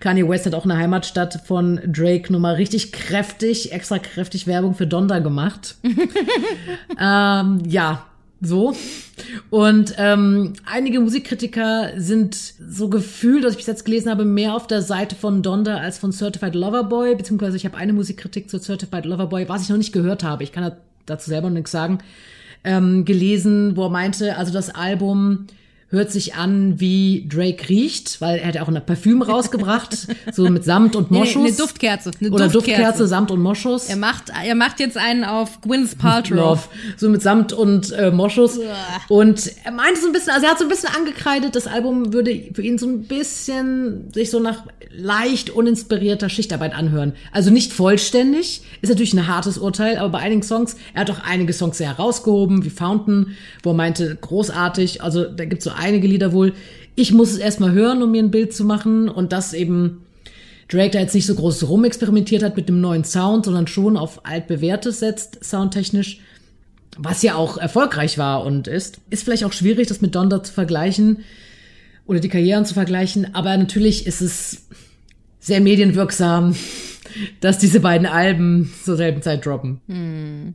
Kanye 0.00 0.26
West 0.26 0.46
hat 0.46 0.54
auch 0.54 0.64
eine 0.64 0.78
Heimatstadt 0.78 1.42
von 1.44 1.78
Drake 1.84 2.32
nochmal 2.32 2.54
richtig 2.54 2.92
kräftig, 2.92 3.72
extra 3.72 3.98
kräftig 3.98 4.46
Werbung 4.46 4.74
für 4.74 4.86
Donda 4.86 5.18
gemacht. 5.18 5.76
ähm, 6.98 7.60
ja, 7.68 8.06
so. 8.40 8.74
Und 9.50 9.94
ähm, 9.98 10.54
einige 10.64 11.00
Musikkritiker 11.00 11.90
sind 11.98 12.34
so 12.34 12.88
gefühlt, 12.88 13.44
dass 13.44 13.50
ich 13.50 13.58
bis 13.58 13.66
jetzt 13.66 13.84
gelesen 13.84 14.08
habe, 14.08 14.24
mehr 14.24 14.54
auf 14.54 14.66
der 14.66 14.80
Seite 14.80 15.14
von 15.14 15.42
Donda 15.42 15.76
als 15.76 15.98
von 15.98 16.10
Certified 16.10 16.54
Lover 16.54 16.84
Boy, 16.84 17.14
beziehungsweise 17.14 17.58
ich 17.58 17.66
habe 17.66 17.76
eine 17.76 17.92
Musikkritik 17.92 18.48
zu 18.48 18.58
Certified 18.58 19.04
Lover 19.04 19.26
Boy, 19.26 19.46
was 19.46 19.60
ich 19.60 19.68
noch 19.68 19.76
nicht 19.76 19.92
gehört 19.92 20.24
habe. 20.24 20.42
Ich 20.42 20.52
kann 20.52 20.72
dazu 21.04 21.28
selber 21.28 21.50
noch 21.50 21.56
nichts 21.56 21.70
sagen 21.70 21.98
ähm, 22.64 23.04
gelesen, 23.04 23.76
wo 23.76 23.84
er 23.84 23.90
meinte, 23.90 24.36
also 24.36 24.52
das 24.52 24.74
Album 24.74 25.46
hört 25.88 26.10
sich 26.10 26.34
an, 26.34 26.80
wie 26.80 27.28
Drake 27.28 27.68
riecht, 27.68 28.20
weil 28.20 28.38
er 28.38 28.48
hat 28.48 28.54
ja 28.56 28.62
auch 28.62 28.68
ein 28.68 28.84
Parfüm 28.84 29.22
rausgebracht, 29.22 30.08
so 30.32 30.48
mit 30.48 30.64
Samt 30.64 30.96
und 30.96 31.12
Moschus. 31.12 31.36
Nee, 31.36 31.48
eine 31.48 31.56
Duftkerze. 31.56 32.10
Eine 32.20 32.30
Oder 32.30 32.48
Duftkerze. 32.48 32.82
Duftkerze, 32.82 33.06
Samt 33.06 33.30
und 33.30 33.40
Moschus. 33.40 33.88
Er 33.88 33.96
macht, 33.96 34.32
er 34.44 34.54
macht 34.56 34.80
jetzt 34.80 34.96
einen 34.96 35.22
auf 35.22 35.60
Gwyneth 35.60 35.98
Paltrow. 35.98 36.36
Love. 36.36 36.62
So 36.96 37.08
mit 37.08 37.22
Samt 37.22 37.52
und 37.52 37.92
äh, 37.92 38.10
Moschus. 38.10 38.58
Und 39.08 39.50
er 39.64 39.70
meinte 39.70 40.00
so 40.00 40.08
ein 40.08 40.12
bisschen, 40.12 40.32
also 40.32 40.46
er 40.46 40.52
hat 40.52 40.58
so 40.58 40.64
ein 40.64 40.70
bisschen 40.70 40.90
angekreidet, 40.94 41.54
das 41.54 41.68
Album 41.68 42.12
würde 42.12 42.50
für 42.52 42.62
ihn 42.62 42.78
so 42.78 42.86
ein 42.86 43.04
bisschen 43.04 44.12
sich 44.12 44.30
so 44.30 44.40
nach 44.40 44.64
leicht 44.90 45.50
uninspirierter 45.50 46.28
Schichtarbeit 46.28 46.74
anhören. 46.74 47.12
Also 47.30 47.50
nicht 47.50 47.72
vollständig, 47.72 48.62
ist 48.82 48.88
natürlich 48.88 49.14
ein 49.14 49.28
hartes 49.28 49.58
Urteil, 49.58 49.98
aber 49.98 50.10
bei 50.10 50.18
einigen 50.18 50.42
Songs, 50.42 50.76
er 50.94 51.02
hat 51.02 51.10
auch 51.10 51.20
einige 51.20 51.52
Songs 51.52 51.78
sehr 51.78 51.88
herausgehoben, 51.88 52.64
wie 52.64 52.70
Fountain, 52.70 53.36
wo 53.62 53.70
er 53.70 53.74
meinte, 53.74 54.16
großartig, 54.16 55.02
also 55.02 55.24
da 55.24 55.44
gibt's 55.44 55.64
so 55.64 55.70
einige 55.76 56.06
Lieder 56.06 56.32
wohl. 56.32 56.54
Ich 56.94 57.12
muss 57.12 57.32
es 57.32 57.38
erstmal 57.38 57.72
hören, 57.72 58.02
um 58.02 58.10
mir 58.10 58.22
ein 58.22 58.30
Bild 58.30 58.54
zu 58.54 58.64
machen 58.64 59.08
und 59.08 59.32
das 59.32 59.52
eben 59.52 60.02
Drake 60.68 60.90
da 60.90 61.00
jetzt 61.00 61.14
nicht 61.14 61.26
so 61.26 61.34
groß 61.34 61.68
rumexperimentiert 61.68 62.42
hat 62.42 62.56
mit 62.56 62.68
dem 62.68 62.80
neuen 62.80 63.04
Sound, 63.04 63.44
sondern 63.44 63.66
schon 63.66 63.96
auf 63.96 64.26
altbewährtes 64.26 64.98
setzt, 64.98 65.44
soundtechnisch, 65.44 66.20
was 66.98 67.22
ja 67.22 67.34
auch 67.36 67.56
erfolgreich 67.56 68.18
war 68.18 68.44
und 68.44 68.66
ist. 68.66 68.98
Ist 69.10 69.24
vielleicht 69.24 69.44
auch 69.44 69.52
schwierig, 69.52 69.86
das 69.86 70.00
mit 70.00 70.14
Donda 70.14 70.42
zu 70.42 70.52
vergleichen 70.52 71.18
oder 72.06 72.20
die 72.20 72.28
Karrieren 72.28 72.64
zu 72.64 72.74
vergleichen, 72.74 73.34
aber 73.34 73.56
natürlich 73.56 74.06
ist 74.06 74.20
es 74.20 74.66
sehr 75.38 75.60
medienwirksam, 75.60 76.56
dass 77.40 77.58
diese 77.58 77.80
beiden 77.80 78.06
Alben 78.06 78.72
zur 78.84 78.96
selben 78.96 79.22
Zeit 79.22 79.46
droppen. 79.46 79.80
Hm. 79.86 80.54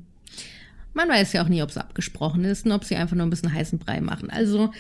Man 0.94 1.08
weiß 1.08 1.32
ja 1.34 1.44
auch 1.44 1.48
nie, 1.48 1.62
ob 1.62 1.70
es 1.70 1.78
abgesprochen 1.78 2.44
ist 2.44 2.66
und 2.66 2.74
ob 2.74 2.84
sie 2.84 2.98
einfach 2.98 3.16
nur 3.16 3.26
ein 3.26 3.30
bisschen 3.30 3.54
heißen 3.54 3.80
Brei 3.80 4.02
machen. 4.02 4.30
Also, 4.30 4.72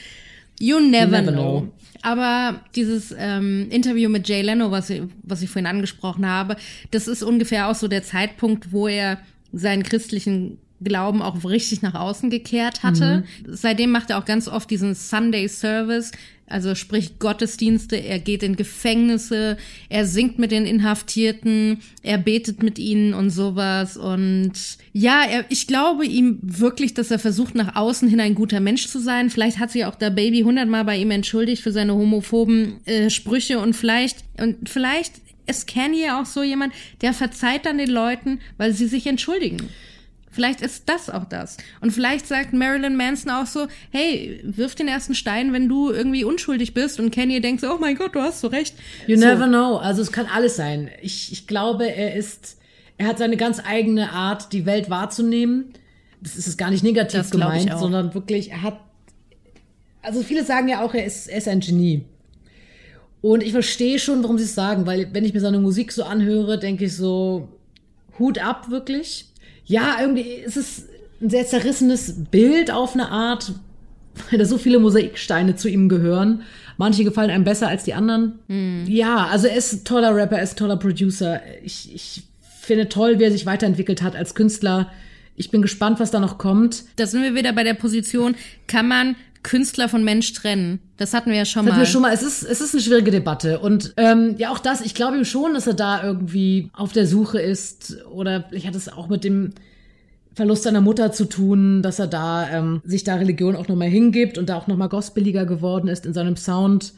you 0.62 0.80
never, 0.80 1.21
never 1.21 1.32
know. 1.32 1.60
know. 1.62 1.74
Aber 2.04 2.62
dieses 2.76 3.13
ähm, 3.17 3.67
Interview 3.69 4.10
mit 4.10 4.28
Jay 4.28 4.41
Leno, 4.41 4.71
was 4.71 4.89
ich, 4.89 5.04
was 5.24 5.41
ich 5.41 5.50
vorhin 5.50 5.67
angesprochen 5.67 6.26
habe, 6.26 6.56
das 6.89 7.08
ist 7.08 7.21
ungefähr 7.24 7.67
auch 7.67 7.76
so 7.76 7.88
der 7.88 8.04
Zeitpunkt, 8.04 8.71
wo 8.71 8.88
er 8.88 9.19
seinen 9.54 9.84
christlichen 9.84 10.58
Glauben 10.84 11.21
auch 11.21 11.43
richtig 11.43 11.84
nach 11.84 11.93
außen 11.93 12.30
gekehrt 12.30 12.82
hatte. 12.82 13.24
Mhm. 13.45 13.54
Seitdem 13.54 13.91
macht 13.91 14.10
er 14.10 14.17
auch 14.17 14.26
ganz 14.26 14.47
oft 14.47 14.69
diesen 14.69 14.95
Sunday 14.95 15.47
Service, 15.47 16.12
also 16.51 16.75
sprich 16.75 17.19
Gottesdienste, 17.19 17.95
er 17.95 18.19
geht 18.19 18.43
in 18.43 18.55
Gefängnisse, 18.55 19.57
er 19.89 20.05
singt 20.05 20.39
mit 20.39 20.51
den 20.51 20.65
Inhaftierten, 20.65 21.79
er 22.03 22.17
betet 22.17 22.61
mit 22.61 22.77
ihnen 22.79 23.13
und 23.13 23.29
sowas. 23.29 23.97
Und 23.97 24.53
ja, 24.93 25.23
er, 25.29 25.45
ich 25.49 25.67
glaube 25.67 26.05
ihm 26.05 26.39
wirklich, 26.41 26.93
dass 26.93 27.11
er 27.11 27.19
versucht, 27.19 27.55
nach 27.55 27.75
außen 27.75 28.07
hin 28.09 28.19
ein 28.19 28.35
guter 28.35 28.59
Mensch 28.59 28.87
zu 28.87 28.99
sein. 28.99 29.29
Vielleicht 29.29 29.59
hat 29.59 29.71
sich 29.71 29.85
auch 29.85 29.95
der 29.95 30.09
Baby 30.09 30.41
hundertmal 30.41 30.85
bei 30.85 30.97
ihm 30.97 31.11
entschuldigt 31.11 31.61
für 31.61 31.71
seine 31.71 31.95
homophoben 31.95 32.85
äh, 32.85 33.09
Sprüche 33.09 33.59
und 33.59 33.75
vielleicht, 33.75 34.17
und 34.39 34.69
vielleicht 34.69 35.13
ist 35.47 35.67
Kanye 35.67 36.11
auch 36.11 36.25
so 36.25 36.43
jemand, 36.43 36.73
der 37.01 37.13
verzeiht 37.13 37.65
dann 37.65 37.77
den 37.77 37.89
Leuten, 37.89 38.39
weil 38.57 38.73
sie 38.73 38.87
sich 38.87 39.07
entschuldigen. 39.07 39.69
Vielleicht 40.32 40.62
ist 40.62 40.88
das 40.88 41.10
auch 41.10 41.26
das. 41.26 41.58
Und 41.82 41.91
vielleicht 41.91 42.26
sagt 42.26 42.54
Marilyn 42.54 42.96
Manson 42.96 43.30
auch 43.32 43.46
so, 43.46 43.67
hey, 43.91 44.39
wirf 44.44 44.76
den 44.76 44.88
ersten 44.88 45.13
Stein, 45.13 45.52
wenn 45.52 45.67
du 45.67 45.91
irgendwie 45.91 46.24
unschuldig 46.24 46.74
bist. 46.74 47.02
Und 47.02 47.13
Kanye 47.13 47.41
denkt 47.41 47.60
so, 47.60 47.74
oh 47.74 47.78
mein 47.78 47.96
Gott, 47.96 48.15
du 48.15 48.22
hast 48.22 48.39
so 48.39 48.48
recht. 48.48 48.76
You 49.08 49.17
so. 49.17 49.26
never 49.26 49.48
know. 49.48 49.76
Also 49.76 50.02
es 50.02 50.13
kann 50.13 50.28
alles 50.34 50.56
sein. 50.56 50.89
Ich, 51.02 51.34
ich 51.34 51.48
glaube, 51.48 51.86
er 51.86 52.15
ist, 52.15 52.58
er 52.98 53.08
hat 53.08 53.17
seine 53.17 53.36
ganz 53.36 53.62
eigene 53.63 54.13
Art, 54.13 54.54
die 54.54 54.65
Welt 54.65 54.89
wahrzunehmen. 54.89 55.74
Das 56.22 56.38
ist 56.38 56.48
es 56.48 56.56
gar 56.56 56.70
nicht 56.72 56.84
negativ 56.84 57.30
gemeint, 57.30 57.74
sondern 57.78 58.13
wirklich, 58.13 58.52
er 58.52 58.62
hat, 58.62 58.80
also 60.02 60.22
viele 60.22 60.46
sagen 60.46 60.70
ja 60.70 60.82
auch, 60.82 60.94
er 60.94 61.06
ist, 61.06 61.28
er 61.28 61.39
ist 61.39 61.48
ein 61.50 61.60
Genie. 61.60 62.06
Und 63.22 63.44
ich 63.44 63.52
verstehe 63.52 64.00
schon, 64.00 64.24
warum 64.24 64.38
sie 64.38 64.46
es 64.46 64.56
sagen, 64.56 64.86
weil 64.86 65.13
wenn 65.13 65.26
ich 65.26 65.34
mir 65.34 65.41
seine 65.41 65.60
Musik 65.60 65.91
so 65.91 66.06
anhöre, 66.06 66.58
denke 66.58 66.86
ich 66.86 66.96
so, 66.96 67.50
Hut 68.17 68.39
ab 68.39 68.70
wirklich 68.70 69.31
ja, 69.71 69.97
irgendwie 70.01 70.21
ist 70.21 70.57
es 70.57 70.86
ein 71.21 71.29
sehr 71.29 71.45
zerrissenes 71.45 72.25
Bild 72.29 72.71
auf 72.71 72.93
eine 72.93 73.10
Art, 73.10 73.53
weil 74.29 74.38
da 74.38 74.45
so 74.45 74.57
viele 74.57 74.79
Mosaiksteine 74.79 75.55
zu 75.55 75.69
ihm 75.69 75.88
gehören. 75.88 76.43
Manche 76.77 77.05
gefallen 77.05 77.29
einem 77.29 77.45
besser 77.45 77.69
als 77.69 77.86
die 77.86 77.93
anderen. 77.93 78.39
Mhm. 78.47 78.86
Ja, 78.88 79.27
also 79.27 79.47
er 79.47 79.55
ist 79.55 79.73
ein 79.73 79.84
toller 79.86 80.13
Rapper, 80.13 80.38
er 80.38 80.43
ist 80.43 80.53
ein 80.53 80.57
toller 80.57 80.75
Producer. 80.75 81.41
Ich, 81.63 81.93
ich 81.95 82.23
finde 82.60 82.89
toll, 82.89 83.17
wie 83.19 83.23
er 83.23 83.31
sich 83.31 83.45
weiterentwickelt 83.45 84.01
hat 84.01 84.15
als 84.15 84.36
Künstler. 84.36 84.91
Ich 85.38 85.51
bin 85.51 85.62
gespannt, 85.62 86.01
was 86.01 86.12
da 86.12 86.19
noch 86.19 86.38
kommt. 86.38 86.84
Da 86.97 87.05
sind 87.05 87.23
wir 87.23 87.34
wieder 87.34 87.53
bei 87.53 87.63
der 87.63 87.73
Position, 87.73 88.36
kann 88.67 88.89
man 88.89 89.15
Künstler 89.43 89.89
von 89.89 90.04
Mensch 90.04 90.34
trennen. 90.34 90.80
Das 90.97 91.13
hatten 91.13 91.32
wir 91.32 91.38
ja 91.38 91.45
schon 91.45 91.65
das 91.65 91.71
mal. 91.71 91.75
Hatten 91.77 91.88
wir 91.88 91.91
schon 91.91 92.01
mal. 92.01 92.13
Es 92.13 92.23
ist, 92.23 92.43
es 92.43 92.62
ist 92.62 92.73
eine 92.73 92.82
schwierige 92.82 93.12
Debatte. 93.12 93.60
Und 93.60 93.93
ähm, 93.97 94.36
ja, 94.38 94.51
auch 94.51 94.60
das, 94.60 94.82
ich 94.82 94.93
glaube 94.93 95.17
ihm 95.17 95.25
schon, 95.25 95.54
dass 95.54 95.67
er 95.67 95.73
da 95.73 96.04
irgendwie 96.04 96.69
auf 96.73 96.91
der 96.91 97.08
Suche 97.08 97.41
ist. 97.41 97.97
Oder 98.12 98.45
ich 98.51 98.67
hatte 98.67 98.77
es 98.77 98.89
auch 98.89 99.10
mit 99.10 99.23
dem 99.23 99.51
Verlust 100.34 100.63
seiner 100.63 100.82
Mutter 100.82 101.12
zu 101.12 101.25
tun, 101.25 101.82
dass 101.82 101.99
er 101.99 102.08
da 102.08 102.49
ähm, 102.49 102.82
sich 102.86 103.04
da 103.04 103.15
Religion 103.15 103.56
auch 103.56 103.67
nochmal 103.67 103.89
hingibt 103.89 104.38
und 104.38 104.49
da 104.49 104.58
auch 104.58 104.67
nochmal 104.67 104.89
gospeliger 104.89 105.45
geworden 105.45 105.88
ist 105.88 106.06
in 106.06 106.13
seinem 106.13 106.38
Sound. 106.38 106.93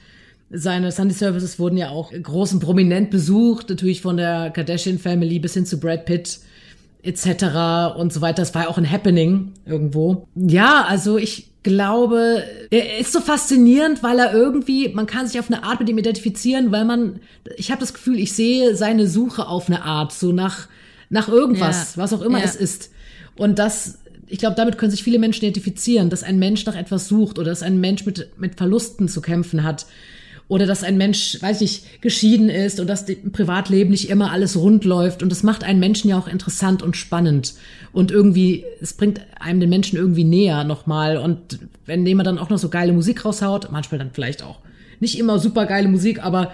Seine 0.51 0.91
Sunday 0.91 1.15
Services 1.15 1.57
wurden 1.57 1.77
ja 1.77 1.89
auch 1.89 2.11
groß 2.11 2.53
und 2.53 2.59
prominent 2.59 3.09
besucht, 3.09 3.69
natürlich 3.69 4.01
von 4.01 4.17
der 4.17 4.51
Kardashian 4.51 4.99
Family 4.99 5.39
bis 5.39 5.55
hin 5.55 5.65
zu 5.65 5.79
Brad 5.79 6.05
Pitt 6.05 6.39
etc. 7.03 7.97
und 7.97 8.11
so 8.13 8.21
weiter. 8.21 8.41
Das 8.41 8.55
war 8.55 8.63
ja 8.63 8.69
auch 8.69 8.77
ein 8.77 8.89
Happening 8.89 9.51
irgendwo. 9.65 10.27
Ja, 10.35 10.85
also 10.87 11.17
ich 11.17 11.51
glaube, 11.63 12.43
er 12.71 12.99
ist 12.99 13.13
so 13.13 13.19
faszinierend, 13.19 14.03
weil 14.03 14.19
er 14.19 14.33
irgendwie, 14.33 14.89
man 14.89 15.05
kann 15.05 15.27
sich 15.27 15.39
auf 15.39 15.49
eine 15.49 15.63
Art 15.63 15.79
mit 15.79 15.89
ihm 15.89 15.97
identifizieren, 15.97 16.71
weil 16.71 16.85
man, 16.85 17.19
ich 17.57 17.71
habe 17.71 17.79
das 17.79 17.93
Gefühl, 17.93 18.19
ich 18.19 18.33
sehe 18.33 18.75
seine 18.75 19.07
Suche 19.07 19.47
auf 19.47 19.67
eine 19.67 19.83
Art, 19.83 20.11
so 20.11 20.31
nach, 20.31 20.67
nach 21.09 21.27
irgendwas, 21.29 21.95
ja. 21.95 22.01
was 22.01 22.13
auch 22.13 22.21
immer 22.21 22.39
ja. 22.39 22.45
es 22.45 22.55
ist. 22.55 22.91
Und 23.35 23.59
das, 23.59 23.99
ich 24.27 24.39
glaube, 24.39 24.55
damit 24.55 24.77
können 24.77 24.91
sich 24.91 25.03
viele 25.03 25.19
Menschen 25.19 25.45
identifizieren, 25.45 26.09
dass 26.09 26.23
ein 26.23 26.39
Mensch 26.39 26.65
nach 26.65 26.75
etwas 26.75 27.07
sucht 27.07 27.39
oder 27.39 27.49
dass 27.49 27.63
ein 27.63 27.79
Mensch 27.79 28.05
mit, 28.05 28.29
mit 28.37 28.55
Verlusten 28.55 29.07
zu 29.07 29.21
kämpfen 29.21 29.63
hat 29.63 29.85
oder 30.47 30.65
dass 30.65 30.83
ein 30.83 30.97
Mensch, 30.97 31.37
weiß 31.41 31.61
ich, 31.61 32.01
geschieden 32.01 32.49
ist 32.49 32.79
und 32.79 32.87
dass 32.87 33.07
im 33.07 33.31
Privatleben 33.31 33.91
nicht 33.91 34.09
immer 34.09 34.31
alles 34.31 34.57
rund 34.57 34.85
läuft. 34.85 35.23
Und 35.23 35.31
das 35.31 35.43
macht 35.43 35.63
einen 35.63 35.79
Menschen 35.79 36.09
ja 36.09 36.17
auch 36.17 36.27
interessant 36.27 36.83
und 36.83 36.97
spannend. 36.97 37.53
Und 37.91 38.11
irgendwie, 38.11 38.65
es 38.81 38.93
bringt 38.93 39.21
einem 39.39 39.59
den 39.59 39.69
Menschen 39.69 39.97
irgendwie 39.97 40.25
näher 40.25 40.63
nochmal. 40.63 41.17
Und 41.17 41.59
wenn 41.85 42.05
jemand 42.05 42.27
dann 42.27 42.37
auch 42.37 42.49
noch 42.49 42.57
so 42.57 42.69
geile 42.69 42.93
Musik 42.93 43.25
raushaut, 43.25 43.69
manchmal 43.71 43.99
dann 43.99 44.11
vielleicht 44.11 44.43
auch 44.43 44.59
nicht 44.99 45.17
immer 45.17 45.39
super 45.39 45.65
geile 45.65 45.87
Musik, 45.87 46.23
aber 46.23 46.53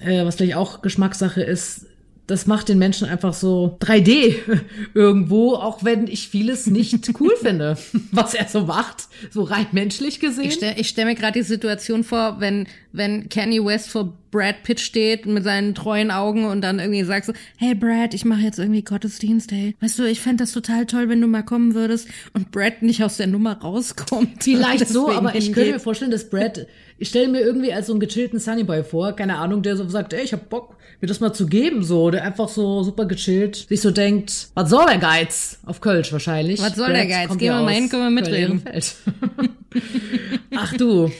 äh, 0.00 0.24
was 0.24 0.36
vielleicht 0.36 0.56
auch 0.56 0.82
Geschmackssache 0.82 1.42
ist, 1.42 1.86
das 2.30 2.46
macht 2.46 2.68
den 2.68 2.78
Menschen 2.78 3.08
einfach 3.08 3.34
so 3.34 3.76
3D 3.80 4.36
irgendwo, 4.94 5.54
auch 5.54 5.84
wenn 5.84 6.06
ich 6.06 6.28
vieles 6.28 6.66
nicht 6.66 7.10
cool 7.20 7.32
finde, 7.40 7.76
was 8.12 8.34
er 8.34 8.46
so 8.46 8.66
macht, 8.66 9.08
so 9.30 9.42
rein 9.42 9.66
menschlich 9.72 10.20
gesehen. 10.20 10.44
Ich 10.44 10.54
stelle 10.54 10.84
stell 10.84 11.04
mir 11.06 11.14
gerade 11.16 11.40
die 11.40 11.44
Situation 11.44 12.04
vor, 12.04 12.36
wenn, 12.38 12.68
wenn 12.92 13.28
Kanye 13.28 13.64
West 13.64 13.90
vor 13.90 14.16
Brad 14.30 14.62
Pitt 14.62 14.78
steht 14.78 15.26
mit 15.26 15.42
seinen 15.42 15.74
treuen 15.74 16.12
Augen 16.12 16.44
und 16.44 16.60
dann 16.60 16.78
irgendwie 16.78 17.02
sagt 17.02 17.26
so, 17.26 17.32
hey 17.56 17.74
Brad, 17.74 18.14
ich 18.14 18.24
mache 18.24 18.42
jetzt 18.42 18.60
irgendwie 18.60 18.82
Gottesdienst, 18.82 19.50
hey. 19.50 19.74
Weißt 19.80 19.98
du, 19.98 20.04
ich 20.04 20.20
fände 20.20 20.44
das 20.44 20.52
total 20.52 20.86
toll, 20.86 21.08
wenn 21.08 21.20
du 21.20 21.26
mal 21.26 21.42
kommen 21.42 21.74
würdest 21.74 22.08
und 22.32 22.52
Brad 22.52 22.82
nicht 22.82 23.02
aus 23.02 23.16
der 23.16 23.26
Nummer 23.26 23.60
rauskommt. 23.60 24.44
Vielleicht 24.44 24.88
so, 24.88 25.10
aber 25.10 25.34
ich 25.34 25.52
könnte 25.52 25.72
mir 25.72 25.80
vorstellen, 25.80 26.12
dass 26.12 26.30
Brad, 26.30 26.66
ich 27.00 27.08
stelle 27.08 27.28
mir 27.28 27.40
irgendwie 27.40 27.72
als 27.72 27.86
so 27.86 27.94
einen 27.94 28.00
gechillten 28.00 28.38
Sunnyboy 28.38 28.84
vor, 28.84 29.12
keine 29.16 29.38
Ahnung, 29.38 29.62
der 29.62 29.74
so 29.74 29.88
sagt, 29.88 30.12
ey, 30.12 30.22
ich 30.22 30.34
hab 30.34 30.50
Bock, 30.50 30.76
mir 31.00 31.08
das 31.08 31.18
mal 31.18 31.32
zu 31.32 31.46
geben, 31.46 31.82
so, 31.82 32.10
der 32.10 32.22
einfach 32.24 32.48
so 32.48 32.82
super 32.82 33.06
gechillt 33.06 33.56
sich 33.56 33.80
so 33.80 33.90
denkt, 33.90 34.48
was 34.52 34.68
soll 34.68 34.84
der 34.86 34.98
Geiz? 34.98 35.58
Auf 35.64 35.80
Kölsch 35.80 36.12
wahrscheinlich. 36.12 36.60
Was 36.60 36.76
soll 36.76 36.88
Brad 36.88 36.96
der 36.96 37.06
Geiz? 37.06 37.38
Gehen 37.38 37.54
wir 37.54 37.62
mal 37.62 37.72
hin, 37.72 37.88
können 37.88 38.02
wir 38.02 38.10
mitreden. 38.10 38.62
Ach 40.54 40.74
du. 40.74 41.10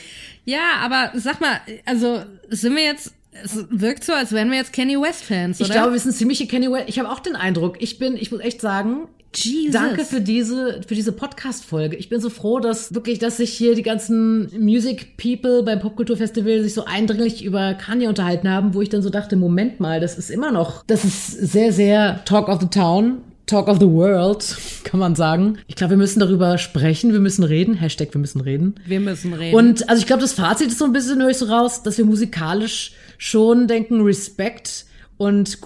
Ja, 0.44 0.76
aber 0.82 1.12
sag 1.18 1.40
mal, 1.40 1.60
also 1.86 2.22
sind 2.50 2.76
wir 2.76 2.84
jetzt 2.84 3.14
es 3.42 3.64
wirkt 3.70 4.04
so, 4.04 4.12
als 4.12 4.32
wären 4.32 4.50
wir 4.50 4.58
jetzt 4.58 4.72
Kenny 4.72 5.00
West 5.00 5.24
Fans, 5.24 5.60
oder? 5.60 5.68
Ich 5.68 5.72
glaube, 5.72 5.92
wir 5.92 6.00
sind 6.00 6.12
ziemliche 6.12 6.46
Kenny 6.46 6.70
West. 6.70 6.88
Ich 6.88 6.98
habe 6.98 7.08
auch 7.08 7.20
den 7.20 7.36
Eindruck, 7.36 7.80
ich 7.80 7.98
bin, 7.98 8.16
ich 8.16 8.30
muss 8.30 8.40
echt 8.40 8.60
sagen, 8.60 9.08
Jesus. 9.34 9.72
Danke 9.72 10.04
für 10.04 10.20
diese, 10.20 10.80
für 10.86 10.94
diese 10.94 11.12
Podcast-Folge. 11.12 11.96
Ich 11.96 12.08
bin 12.08 12.20
so 12.20 12.30
froh, 12.30 12.58
dass 12.58 12.94
wirklich, 12.94 13.18
dass 13.18 13.36
sich 13.36 13.52
hier 13.52 13.74
die 13.74 13.82
ganzen 13.82 14.50
Music 14.58 15.16
People 15.16 15.62
beim 15.62 15.78
Popkulturfestival 15.78 16.62
sich 16.62 16.74
so 16.74 16.84
eindringlich 16.84 17.44
über 17.44 17.74
Kanye 17.74 18.08
unterhalten 18.08 18.48
haben, 18.48 18.74
wo 18.74 18.82
ich 18.82 18.88
dann 18.88 19.02
so 19.02 19.10
dachte, 19.10 19.36
Moment 19.36 19.78
mal, 19.78 20.00
das 20.00 20.18
ist 20.18 20.30
immer 20.30 20.50
noch, 20.50 20.84
das 20.86 21.04
ist 21.04 21.30
sehr, 21.30 21.72
sehr 21.72 22.24
Talk 22.24 22.48
of 22.48 22.60
the 22.60 22.68
Town. 22.68 23.18
Talk 23.46 23.66
of 23.66 23.80
the 23.80 23.88
World, 23.88 24.56
kann 24.84 25.00
man 25.00 25.16
sagen. 25.16 25.58
Ich 25.66 25.74
glaube, 25.74 25.90
wir 25.90 25.96
müssen 25.96 26.20
darüber 26.20 26.56
sprechen, 26.56 27.12
wir 27.12 27.18
müssen 27.18 27.42
reden. 27.42 27.74
Hashtag, 27.74 28.14
wir 28.14 28.20
müssen 28.20 28.40
reden. 28.40 28.76
Wir 28.86 29.00
müssen 29.00 29.32
reden. 29.32 29.56
Und 29.56 29.88
also 29.88 30.00
ich 30.00 30.06
glaube, 30.06 30.22
das 30.22 30.32
Fazit 30.32 30.68
ist 30.68 30.78
so 30.78 30.84
ein 30.84 30.92
bisschen 30.92 31.20
höre 31.20 31.30
ich 31.30 31.38
so 31.38 31.46
raus, 31.46 31.82
dass 31.82 31.98
wir 31.98 32.04
musikalisch 32.04 32.92
schon 33.18 33.66
denken, 33.66 34.02
Respekt 34.02 34.86
und 35.16 35.58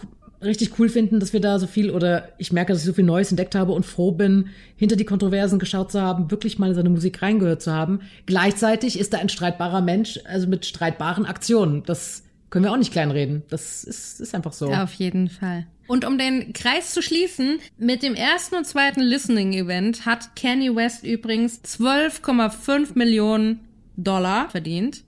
richtig 0.44 0.78
cool 0.78 0.88
finden, 0.88 1.20
dass 1.20 1.32
wir 1.32 1.40
da 1.40 1.58
so 1.58 1.66
viel 1.66 1.90
oder 1.90 2.28
ich 2.38 2.52
merke, 2.52 2.72
dass 2.72 2.82
ich 2.82 2.86
so 2.86 2.92
viel 2.92 3.04
Neues 3.04 3.30
entdeckt 3.30 3.54
habe 3.54 3.72
und 3.72 3.84
froh 3.84 4.12
bin, 4.12 4.48
hinter 4.76 4.96
die 4.96 5.04
Kontroversen 5.04 5.58
geschaut 5.58 5.92
zu 5.92 6.00
haben, 6.00 6.30
wirklich 6.30 6.58
mal 6.58 6.68
in 6.68 6.74
seine 6.74 6.90
Musik 6.90 7.22
reingehört 7.22 7.62
zu 7.62 7.72
haben. 7.72 8.00
Gleichzeitig 8.26 8.98
ist 8.98 9.12
er 9.12 9.20
ein 9.20 9.28
streitbarer 9.28 9.80
Mensch, 9.80 10.20
also 10.24 10.46
mit 10.46 10.66
streitbaren 10.66 11.26
Aktionen. 11.26 11.82
Das 11.84 12.22
können 12.50 12.64
wir 12.64 12.72
auch 12.72 12.76
nicht 12.76 12.92
kleinreden. 12.92 13.42
Das 13.48 13.84
ist, 13.84 14.20
ist 14.20 14.34
einfach 14.34 14.52
so. 14.52 14.72
Auf 14.72 14.94
jeden 14.94 15.28
Fall. 15.28 15.66
Und 15.86 16.04
um 16.04 16.18
den 16.18 16.52
Kreis 16.52 16.92
zu 16.92 17.02
schließen, 17.02 17.58
mit 17.76 18.02
dem 18.02 18.14
ersten 18.14 18.54
und 18.54 18.66
zweiten 18.66 19.00
Listening-Event 19.00 20.06
hat 20.06 20.34
Kanye 20.36 20.74
West 20.74 21.04
übrigens 21.04 21.60
12,5 21.64 22.90
Millionen 22.94 23.60
Dollar 23.96 24.48
verdient. 24.48 25.04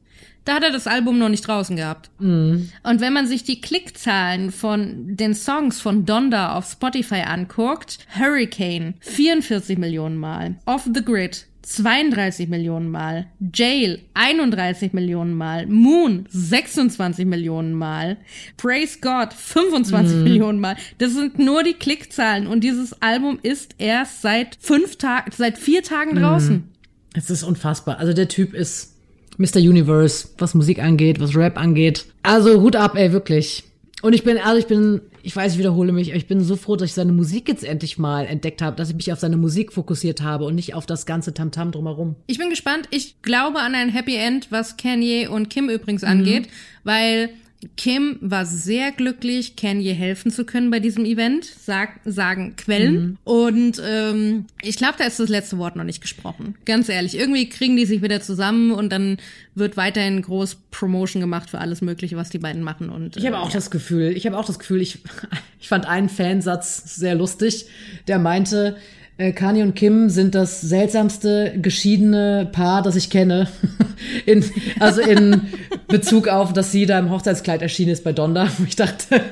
Da 0.46 0.54
hat 0.54 0.62
er 0.62 0.72
das 0.72 0.87
Album 0.87 1.18
noch 1.18 1.28
nicht 1.28 1.46
draußen 1.46 1.76
gehabt. 1.76 2.09
Mhm. 2.18 2.70
Und 2.82 3.00
wenn 3.02 3.12
man 3.12 3.26
sich 3.26 3.44
die 3.44 3.61
Klickzahlen 3.61 4.50
von 4.50 5.14
den 5.16 5.35
Songs 5.35 5.80
von 5.80 6.06
Donda 6.06 6.54
auf 6.54 6.70
Spotify 6.70 7.22
anguckt, 7.26 7.98
Hurricane 8.18 8.94
44 9.00 9.76
Millionen 9.76 10.16
Mal, 10.16 10.56
Off 10.64 10.88
the 10.92 11.04
Grid 11.04 11.46
32 11.62 12.48
Millionen 12.48 12.88
Mal, 12.92 13.26
Jail 13.52 13.98
31 14.14 14.92
Millionen 14.92 15.35
Mal, 15.35 15.66
Moon 15.66 16.26
26 16.30 17.26
Millionen 17.26 17.74
Mal, 17.74 18.18
Praise 18.56 18.98
God 19.00 19.32
25 19.35 20.16
Mhm. 20.18 20.22
Millionen 20.22 20.61
Mal. 20.61 20.76
Das 20.98 21.12
sind 21.14 21.40
nur 21.40 21.64
die 21.64 21.72
Klickzahlen 21.74 22.46
und 22.46 22.62
dieses 22.62 23.02
Album 23.02 23.40
ist 23.42 23.74
erst 23.78 24.22
seit 24.22 24.56
fünf 24.61 24.94
Tagen, 24.96 25.32
seit 25.37 25.59
vier 25.59 25.82
Tagen 25.82 26.12
Mhm. 26.14 26.20
draußen. 26.20 26.68
Es 27.14 27.30
ist 27.30 27.42
unfassbar. 27.42 27.98
Also 27.98 28.12
der 28.12 28.28
Typ 28.28 28.54
ist 28.54 28.95
Mr. 29.38 29.59
Universe, 29.59 30.29
was 30.38 30.55
Musik 30.55 30.83
angeht, 30.83 31.20
was 31.20 31.37
Rap 31.37 31.59
angeht. 31.59 32.07
Also 32.22 32.61
Hut 32.61 32.77
ab, 32.77 32.96
ey, 32.96 33.12
wirklich. 33.12 33.64
Und 34.03 34.12
ich 34.12 34.25
bin, 34.25 34.38
also 34.38 34.59
ich 34.59 34.66
bin, 34.66 35.01
ich 35.22 35.35
weiß, 35.35 35.53
ich 35.55 35.59
wiederhole 35.59 35.90
mich, 35.92 36.09
aber 36.11 36.16
ich 36.18 36.27
bin 36.27 36.40
so 36.42 36.55
froh, 36.57 36.77
dass 36.77 36.90
ich 36.90 36.94
seine 36.94 37.12
Musik 37.12 37.49
jetzt 37.49 37.64
endlich 37.64 37.99
mal 37.99 38.27
entdeckt 38.27 38.61
habe, 38.62 38.77
dass 38.77 38.90
ich 38.90 38.94
mich 38.94 39.11
auf 39.12 39.18
seine 39.18 39.37
Musik 39.38 39.72
fokussiert 39.72 40.20
habe 40.20 40.44
und 40.44 40.55
nicht 40.55 40.75
auf 40.75 40.87
das 40.87 41.07
ganze 41.07 41.33
Tamtam 41.35 41.72
drumherum. 41.72 42.14
Ich 42.27 42.38
bin 42.38 42.51
gespannt. 42.51 42.87
Ich 42.90 43.20
glaube 43.22 43.59
an 43.61 43.75
ein 43.75 43.88
Happy 43.88 44.14
End, 44.16 44.49
was 44.53 44.77
Kanye 44.77 45.29
und 45.29 45.49
Kim 45.51 45.68
übrigens 45.70 46.03
Mhm. 46.03 46.09
angeht, 46.09 46.49
weil 46.85 47.31
Kim 47.77 48.19
war 48.21 48.45
sehr 48.45 48.92
glücklich, 48.92 49.57
Kanye 49.57 49.92
helfen 49.92 50.31
zu 50.31 50.45
können 50.45 50.71
bei 50.71 50.79
diesem 50.79 51.05
Event, 51.05 51.45
sag, 51.45 52.01
sagen 52.05 52.55
Quellen. 52.57 52.95
Mhm. 52.95 53.19
Und 53.25 53.83
ähm, 53.85 54.45
ich 54.62 54.77
glaube, 54.77 54.95
da 54.99 55.05
ist 55.05 55.19
das 55.19 55.29
letzte 55.29 55.57
Wort 55.59 55.75
noch 55.75 55.85
nicht 55.85 56.01
gesprochen. 56.01 56.55
Ganz 56.66 56.88
ehrlich, 56.88 57.16
irgendwie 57.16 57.49
kriegen 57.49 57.77
die 57.77 57.87
sich 57.87 58.03
wieder 58.03 58.21
zusammen 58.21 58.73
und 58.73 58.90
dann 58.90 59.16
wird 59.55 59.77
weiterhin 59.77 60.21
groß 60.21 60.57
Promotion 60.71 61.21
gemacht 61.21 61.49
für 61.49 61.59
alles 61.59 61.81
Mögliche, 61.81 62.16
was 62.16 62.29
die 62.29 62.38
beiden 62.38 62.62
machen. 62.62 62.90
Und 62.90 63.16
Ich 63.16 63.25
habe 63.27 63.37
äh, 63.37 63.40
auch 63.40 63.51
das 63.51 63.71
Gefühl, 63.71 64.14
ich 64.16 64.27
habe 64.27 64.37
auch 64.37 64.45
das 64.45 64.59
Gefühl, 64.59 64.83
ich, 64.83 64.99
ich 65.61 65.69
fand 65.69 65.87
einen 65.87 66.11
Fansatz 66.11 66.97
sehr 66.97 67.14
lustig, 67.14 67.66
der 68.07 68.19
meinte, 68.19 68.77
äh, 69.18 69.33
Kanye 69.33 69.62
und 69.62 69.74
Kim 69.74 70.11
sind 70.11 70.35
das 70.35 70.61
seltsamste 70.61 71.55
geschiedene 71.61 72.48
Paar, 72.52 72.83
das 72.83 72.96
ich 72.96 73.11
kenne. 73.11 73.48
In, 74.26 74.44
also 74.79 75.00
in 75.00 75.40
Bezug 75.88 76.29
auf, 76.29 76.52
dass 76.52 76.70
sie 76.70 76.85
da 76.85 76.98
im 76.98 77.09
Hochzeitskleid 77.09 77.62
erschienen 77.62 77.92
ist 77.92 78.05
bei 78.05 78.12
Donda. 78.12 78.50
Ich 78.66 78.76
dachte, 78.76 79.22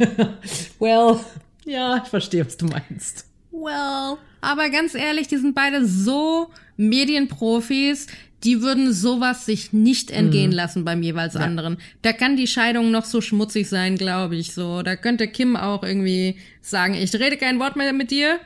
well, 0.78 1.18
ja, 1.66 2.00
ich 2.02 2.08
verstehe, 2.08 2.46
was 2.46 2.56
du 2.56 2.66
meinst. 2.66 3.26
Well, 3.52 4.16
aber 4.40 4.70
ganz 4.70 4.94
ehrlich, 4.94 5.28
die 5.28 5.36
sind 5.36 5.54
beide 5.54 5.86
so 5.86 6.48
Medienprofis, 6.78 8.06
die 8.42 8.62
würden 8.62 8.92
sowas 8.92 9.44
sich 9.44 9.74
nicht 9.74 10.10
entgehen 10.10 10.52
lassen 10.52 10.84
beim 10.84 11.02
jeweils 11.02 11.36
anderen. 11.36 11.78
Da 12.02 12.12
kann 12.12 12.36
die 12.36 12.46
Scheidung 12.46 12.90
noch 12.90 13.04
so 13.04 13.20
schmutzig 13.20 13.68
sein, 13.68 13.96
glaube 13.96 14.36
ich 14.36 14.54
so. 14.54 14.82
Da 14.82 14.96
könnte 14.96 15.28
Kim 15.28 15.56
auch 15.56 15.82
irgendwie 15.82 16.36
sagen, 16.60 16.94
ich 16.94 17.14
rede 17.14 17.36
kein 17.36 17.58
Wort 17.58 17.76
mehr 17.76 17.92
mit 17.92 18.10
dir, 18.10 18.38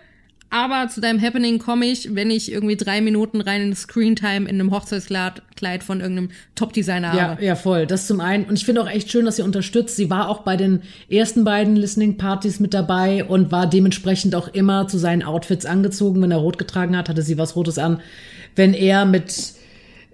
aber 0.50 0.88
zu 0.88 1.00
deinem 1.00 1.20
Happening 1.20 1.58
komme 1.58 1.87
ich, 1.87 2.14
wenn 2.14 2.30
ich 2.30 2.50
irgendwie 2.50 2.76
drei 2.76 3.00
Minuten 3.00 3.40
rein 3.40 3.61
in 3.62 3.76
Screentime 3.76 4.48
in 4.48 4.61
einem 4.61 4.70
Hochzeitskleid 4.70 5.42
Kleid 5.56 5.82
von 5.82 6.00
irgendeinem 6.00 6.30
Top-Designer 6.54 7.14
Ja, 7.14 7.28
habe. 7.30 7.44
ja, 7.44 7.56
voll. 7.56 7.87
Das 7.87 8.06
zum 8.06 8.20
einen. 8.20 8.44
Und 8.44 8.54
ich 8.56 8.64
finde 8.64 8.80
auch 8.80 8.88
echt 8.88 9.11
schön, 9.11 9.24
dass 9.24 9.37
sie 9.37 9.42
unterstützt. 9.42 9.96
Sie 9.96 10.08
war 10.08 10.28
auch 10.28 10.42
bei 10.42 10.56
den 10.56 10.82
ersten 11.11 11.42
beiden 11.44 11.74
Listening-Partys 11.74 12.61
mit 12.61 12.72
dabei 12.74 13.24
und 13.24 13.50
war 13.50 13.66
dementsprechend 13.66 14.34
auch 14.37 14.46
immer 14.48 14.87
zu 14.87 14.98
seinen 14.98 15.24
Outfits 15.24 15.66
angezogen. 15.66 16.22
Wenn 16.22 16.30
er 16.30 16.37
rot 16.38 16.58
getragen 16.58 16.96
hat, 16.96 17.08
hatte 17.08 17.22
sie 17.22 17.38
was 17.38 17.56
Rotes 17.56 17.76
an. 17.76 18.00
Wenn 18.54 18.72
er 18.72 19.04
mit, 19.04 19.52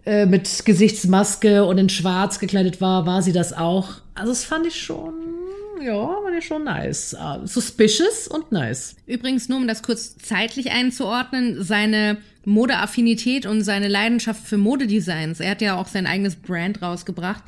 äh, 0.06 0.24
mit 0.24 0.64
Gesichtsmaske 0.64 1.64
und 1.66 1.76
in 1.78 1.90
schwarz 1.90 2.38
gekleidet 2.38 2.80
war, 2.80 3.04
war 3.06 3.20
sie 3.22 3.32
das 3.32 3.52
auch. 3.52 3.90
Also 4.14 4.30
das 4.30 4.44
fand 4.44 4.66
ich 4.66 4.80
schon, 4.80 5.12
ja, 5.80 6.20
fand 6.22 6.38
ich 6.38 6.46
schon 6.46 6.64
nice. 6.64 7.14
Uh, 7.18 7.46
suspicious 7.46 8.28
und 8.28 8.52
nice. 8.52 8.96
Übrigens, 9.06 9.48
nur 9.48 9.58
um 9.58 9.68
das 9.68 9.82
kurz 9.82 10.16
zeitlich 10.18 10.70
einzuordnen, 10.70 11.62
seine 11.62 12.18
Modeaffinität 12.44 13.46
und 13.46 13.62
seine 13.62 13.88
Leidenschaft 13.88 14.46
für 14.46 14.58
Modedesigns, 14.58 15.40
er 15.40 15.52
hat 15.52 15.62
ja 15.62 15.76
auch 15.76 15.88
sein 15.88 16.06
eigenes 16.06 16.37
Brand 16.37 16.82
rausgebracht, 16.82 17.42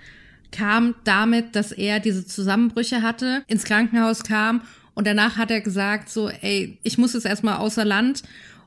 kam 0.52 0.94
damit, 1.04 1.54
dass 1.56 1.72
er 1.72 2.00
diese 2.00 2.26
Zusammenbrüche 2.26 3.02
hatte, 3.02 3.42
ins 3.46 3.64
Krankenhaus 3.64 4.22
kam 4.22 4.62
und 4.94 5.06
danach 5.06 5.36
hat 5.36 5.50
er 5.50 5.60
gesagt, 5.60 6.08
so, 6.08 6.30
ey, 6.30 6.78
ich 6.82 6.96
muss 6.96 7.12
jetzt 7.12 7.26
erstmal 7.26 7.58
außer 7.58 7.84
Land 7.84 8.22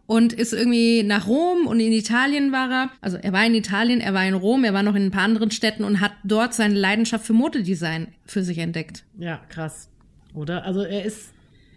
und 0.09 0.33
ist 0.33 0.53
irgendwie 0.53 1.03
nach 1.03 1.27
Rom 1.27 1.67
und 1.67 1.79
in 1.79 1.91
Italien 1.91 2.51
war 2.51 2.71
er. 2.71 2.89
Also 2.99 3.17
er 3.17 3.31
war 3.31 3.45
in 3.45 3.53
Italien, 3.53 4.01
er 4.01 4.15
war 4.15 4.25
in 4.25 4.33
Rom, 4.33 4.63
er 4.63 4.73
war 4.73 4.81
noch 4.81 4.95
in 4.95 5.03
ein 5.03 5.11
paar 5.11 5.21
anderen 5.21 5.51
Städten 5.51 5.83
und 5.83 6.01
hat 6.01 6.13
dort 6.23 6.55
seine 6.55 6.73
Leidenschaft 6.73 7.27
für 7.27 7.33
Modedesign 7.33 8.07
für 8.25 8.43
sich 8.43 8.57
entdeckt. 8.57 9.03
Ja, 9.19 9.39
krass. 9.49 9.87
Oder? 10.33 10.65
Also 10.65 10.81
er 10.81 11.05
ist, 11.05 11.31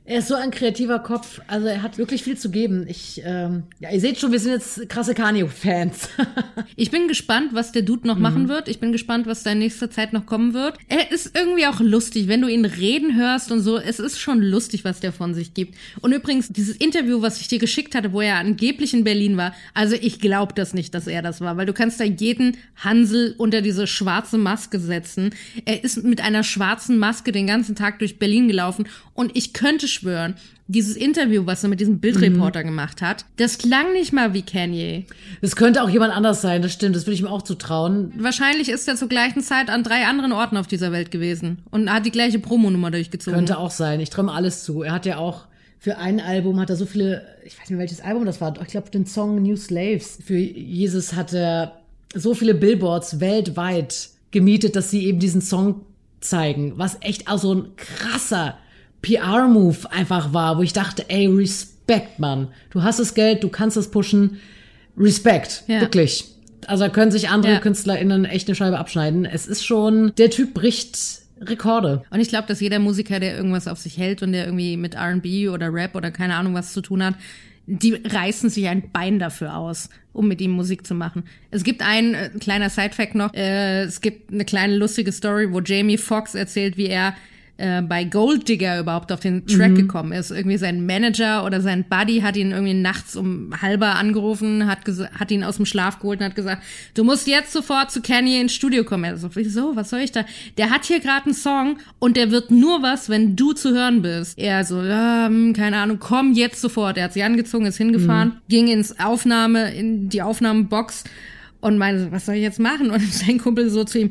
er 0.04 0.18
ist 0.18 0.28
so 0.28 0.34
ein 0.34 0.50
kreativer 0.50 0.98
Kopf. 0.98 1.40
Also 1.46 1.68
er 1.68 1.82
hat 1.82 1.96
wirklich 1.96 2.24
viel 2.24 2.36
zu 2.36 2.50
geben. 2.50 2.86
Ich, 2.88 3.22
ähm, 3.24 3.64
ja, 3.78 3.90
ihr 3.90 4.00
seht 4.00 4.18
schon, 4.18 4.32
wir 4.32 4.40
sind 4.40 4.52
jetzt 4.52 4.88
krasse 4.88 5.14
Kanye-Fans. 5.14 6.08
Ich 6.74 6.90
bin 6.90 7.06
gespannt, 7.06 7.50
was 7.52 7.72
der 7.72 7.82
Dude 7.82 8.06
noch 8.06 8.18
machen 8.18 8.48
wird. 8.48 8.66
Ich 8.66 8.80
bin 8.80 8.92
gespannt, 8.92 9.26
was 9.26 9.42
da 9.42 9.52
in 9.52 9.58
nächster 9.58 9.90
Zeit 9.90 10.12
noch 10.12 10.26
kommen 10.26 10.54
wird. 10.54 10.78
Er 10.88 11.12
ist 11.12 11.36
irgendwie 11.36 11.66
auch 11.66 11.80
lustig, 11.80 12.28
wenn 12.28 12.40
du 12.40 12.48
ihn 12.48 12.64
reden 12.64 13.14
hörst 13.14 13.52
und 13.52 13.60
so. 13.60 13.78
Es 13.78 13.98
ist 13.98 14.18
schon 14.18 14.40
lustig, 14.40 14.84
was 14.84 15.00
der 15.00 15.12
von 15.12 15.34
sich 15.34 15.54
gibt. 15.54 15.76
Und 16.00 16.12
übrigens, 16.12 16.48
dieses 16.48 16.76
Interview, 16.76 17.20
was 17.20 17.40
ich 17.40 17.48
dir 17.48 17.58
geschickt 17.58 17.94
hatte, 17.94 18.12
wo 18.12 18.20
er 18.20 18.36
angeblich 18.36 18.94
in 18.94 19.04
Berlin 19.04 19.36
war, 19.36 19.54
also 19.74 19.96
ich 20.00 20.18
glaube 20.18 20.54
das 20.54 20.72
nicht, 20.72 20.94
dass 20.94 21.06
er 21.06 21.20
das 21.20 21.40
war, 21.40 21.56
weil 21.56 21.66
du 21.66 21.74
kannst 21.74 22.00
da 22.00 22.04
jeden 22.04 22.56
Hansel 22.76 23.34
unter 23.38 23.60
diese 23.60 23.86
schwarze 23.86 24.38
Maske 24.38 24.78
setzen. 24.80 25.30
Er 25.66 25.84
ist 25.84 26.02
mit 26.02 26.20
einer 26.22 26.42
schwarzen 26.42 26.98
Maske 26.98 27.32
den 27.32 27.46
ganzen 27.46 27.76
Tag 27.76 27.98
durch 27.98 28.18
Berlin 28.18 28.48
gelaufen 28.48 28.88
und 29.14 29.36
ich 29.36 29.52
könnte 29.52 29.88
schwören, 29.92 30.34
dieses 30.68 30.96
Interview, 30.96 31.46
was 31.46 31.62
er 31.62 31.68
mit 31.68 31.80
diesem 31.80 31.98
Bildreporter 31.98 32.64
gemacht 32.64 33.02
hat, 33.02 33.26
das 33.36 33.58
klang 33.58 33.92
nicht 33.92 34.12
mal 34.12 34.32
wie 34.32 34.42
Kanye. 34.42 35.04
Das 35.40 35.56
könnte 35.56 35.82
auch 35.82 35.90
jemand 35.90 36.14
anders 36.14 36.40
sein, 36.40 36.62
das 36.62 36.72
stimmt. 36.72 36.96
Das 36.96 37.06
würde 37.06 37.14
ich 37.14 37.20
ihm 37.20 37.26
auch 37.26 37.42
zutrauen. 37.42 38.12
Wahrscheinlich 38.16 38.68
ist 38.68 38.88
er 38.88 38.96
zur 38.96 39.08
gleichen 39.08 39.42
Zeit 39.42 39.68
an 39.68 39.82
drei 39.82 40.06
anderen 40.06 40.32
Orten 40.32 40.56
auf 40.56 40.66
dieser 40.66 40.92
Welt 40.92 41.10
gewesen 41.10 41.58
und 41.70 41.92
hat 41.92 42.06
die 42.06 42.10
gleiche 42.10 42.38
Promonummer 42.38 42.90
durchgezogen. 42.90 43.34
Könnte 43.34 43.58
auch 43.58 43.70
sein. 43.70 44.00
Ich 44.00 44.10
träume 44.10 44.32
alles 44.32 44.64
zu. 44.64 44.82
Er 44.82 44.92
hat 44.92 45.06
ja 45.06 45.18
auch 45.18 45.46
für 45.82 45.98
ein 45.98 46.20
Album 46.20 46.60
hat 46.60 46.70
er 46.70 46.76
so 46.76 46.86
viele, 46.86 47.26
ich 47.44 47.58
weiß 47.58 47.68
nicht, 47.68 47.78
welches 47.78 48.00
Album 48.00 48.24
das 48.24 48.40
war. 48.40 48.54
Ich 48.62 48.68
glaube, 48.68 48.90
den 48.90 49.04
Song 49.04 49.42
New 49.42 49.56
Slaves. 49.56 50.18
Für 50.24 50.36
Jesus 50.36 51.14
hat 51.14 51.32
er 51.32 51.80
so 52.14 52.34
viele 52.34 52.54
Billboards 52.54 53.18
weltweit 53.18 54.10
gemietet, 54.30 54.76
dass 54.76 54.92
sie 54.92 55.04
eben 55.06 55.18
diesen 55.18 55.40
Song 55.40 55.80
zeigen. 56.20 56.74
Was 56.76 56.98
echt 57.00 57.28
auch 57.28 57.38
so 57.38 57.52
ein 57.52 57.76
krasser 57.76 58.58
PR-Move 59.02 59.90
einfach 59.90 60.32
war, 60.32 60.58
wo 60.58 60.62
ich 60.62 60.72
dachte, 60.72 61.04
ey, 61.08 61.26
Respekt, 61.26 62.18
Mann. 62.18 62.48
Du 62.70 62.82
hast 62.82 62.98
das 63.00 63.14
Geld, 63.14 63.42
du 63.42 63.48
kannst 63.48 63.76
das 63.76 63.90
pushen. 63.90 64.38
Respekt. 64.96 65.64
Ja. 65.66 65.80
Wirklich. 65.80 66.24
Also 66.66 66.84
da 66.84 66.90
können 66.90 67.10
sich 67.10 67.28
andere 67.28 67.54
Ja. 67.54 67.58
KünstlerInnen 67.58 68.24
echt 68.24 68.48
eine 68.48 68.54
Scheibe 68.54 68.78
abschneiden. 68.78 69.24
Es 69.24 69.46
ist 69.46 69.64
schon, 69.64 70.12
der 70.16 70.30
Typ 70.30 70.54
bricht 70.54 70.98
Rekorde. 71.40 72.04
Und 72.10 72.20
ich 72.20 72.28
glaube, 72.28 72.46
dass 72.46 72.60
jeder 72.60 72.78
Musiker, 72.78 73.18
der 73.18 73.36
irgendwas 73.36 73.66
auf 73.66 73.78
sich 73.78 73.98
hält 73.98 74.22
und 74.22 74.32
der 74.32 74.44
irgendwie 74.44 74.76
mit 74.76 74.94
R&B 74.94 75.48
oder 75.48 75.72
Rap 75.72 75.96
oder 75.96 76.10
keine 76.12 76.36
Ahnung 76.36 76.54
was 76.54 76.72
zu 76.72 76.80
tun 76.82 77.02
hat, 77.02 77.14
die 77.66 77.94
reißen 77.94 78.50
sich 78.50 78.68
ein 78.68 78.90
Bein 78.92 79.18
dafür 79.18 79.56
aus, 79.56 79.88
um 80.12 80.28
mit 80.28 80.40
ihm 80.40 80.50
Musik 80.52 80.86
zu 80.86 80.94
machen. 80.94 81.24
Es 81.50 81.64
gibt 81.64 81.82
ein 81.82 82.14
äh, 82.14 82.30
kleiner 82.38 82.70
Sidefact 82.70 83.14
noch. 83.14 83.32
Äh, 83.34 83.82
es 83.82 84.00
gibt 84.00 84.32
eine 84.32 84.44
kleine 84.44 84.76
lustige 84.76 85.10
Story, 85.12 85.52
wo 85.52 85.60
Jamie 85.60 85.98
Foxx 85.98 86.34
erzählt, 86.34 86.76
wie 86.76 86.86
er 86.86 87.14
äh, 87.58 87.82
bei 87.82 88.04
Gold 88.04 88.48
Digger 88.48 88.80
überhaupt 88.80 89.12
auf 89.12 89.20
den 89.20 89.46
Track 89.46 89.76
gekommen 89.76 90.12
ist. 90.12 90.30
Irgendwie 90.30 90.56
sein 90.56 90.84
Manager 90.86 91.44
oder 91.44 91.60
sein 91.60 91.84
Buddy 91.84 92.20
hat 92.20 92.36
ihn 92.36 92.50
irgendwie 92.50 92.74
nachts 92.74 93.14
um 93.14 93.52
halber 93.60 93.96
angerufen, 93.96 94.66
hat, 94.66 94.80
hat 95.18 95.30
ihn 95.30 95.44
aus 95.44 95.56
dem 95.56 95.66
Schlaf 95.66 95.98
geholt 95.98 96.20
und 96.20 96.26
hat 96.26 96.34
gesagt, 96.34 96.62
du 96.94 97.04
musst 97.04 97.26
jetzt 97.26 97.52
sofort 97.52 97.90
zu 97.90 98.00
Kanye 98.00 98.40
ins 98.40 98.54
Studio 98.54 98.84
kommen. 98.84 99.04
Er 99.04 99.16
so, 99.16 99.28
wieso, 99.34 99.76
was 99.76 99.90
soll 99.90 100.00
ich 100.00 100.12
da? 100.12 100.24
Der 100.56 100.70
hat 100.70 100.86
hier 100.86 101.00
gerade 101.00 101.26
einen 101.26 101.34
Song 101.34 101.78
und 101.98 102.16
der 102.16 102.30
wird 102.30 102.50
nur 102.50 102.82
was, 102.82 103.08
wenn 103.08 103.36
du 103.36 103.52
zu 103.52 103.72
hören 103.72 104.02
bist. 104.02 104.38
Er 104.38 104.64
so, 104.64 104.82
ja, 104.82 105.26
hm, 105.26 105.52
keine 105.52 105.76
Ahnung, 105.76 105.98
komm 106.00 106.32
jetzt 106.32 106.60
sofort. 106.60 106.96
Er 106.96 107.04
hat 107.04 107.12
sich 107.12 107.22
angezogen, 107.22 107.66
ist 107.66 107.76
hingefahren, 107.76 108.40
ging 108.48 108.68
ins 108.68 108.98
Aufnahme, 108.98 109.74
in 109.74 110.08
die 110.08 110.22
Aufnahmebox 110.22 111.04
und 111.60 111.78
meinte, 111.78 112.10
was 112.10 112.26
soll 112.26 112.34
ich 112.34 112.42
jetzt 112.42 112.60
machen? 112.60 112.90
Und 112.90 113.00
sein 113.12 113.38
Kumpel 113.38 113.70
so 113.70 113.84
zu 113.84 114.00
ihm, 114.00 114.10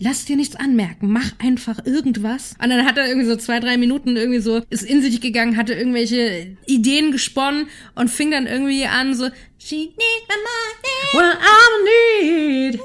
lass 0.00 0.24
dir 0.24 0.36
nichts 0.36 0.56
anmerken, 0.56 1.08
mach 1.12 1.30
einfach 1.38 1.84
irgendwas. 1.84 2.54
Und 2.62 2.70
dann 2.70 2.84
hat 2.84 2.98
er 2.98 3.06
irgendwie 3.06 3.28
so 3.28 3.36
zwei, 3.36 3.60
drei 3.60 3.76
Minuten 3.76 4.16
irgendwie 4.16 4.40
so, 4.40 4.62
ist 4.70 4.82
in 4.82 5.02
sich 5.02 5.20
gegangen, 5.20 5.56
hatte 5.56 5.74
irgendwelche 5.74 6.56
Ideen 6.66 7.12
gesponnen 7.12 7.68
und 7.94 8.10
fing 8.10 8.30
dann 8.30 8.46
irgendwie 8.46 8.86
an 8.86 9.14
so, 9.14 9.28
she 9.58 9.76
need 9.76 10.24
my 10.28 10.36
money. 10.46 11.14
Well, 11.14 11.38
in 12.60 12.78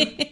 need. 0.00 0.28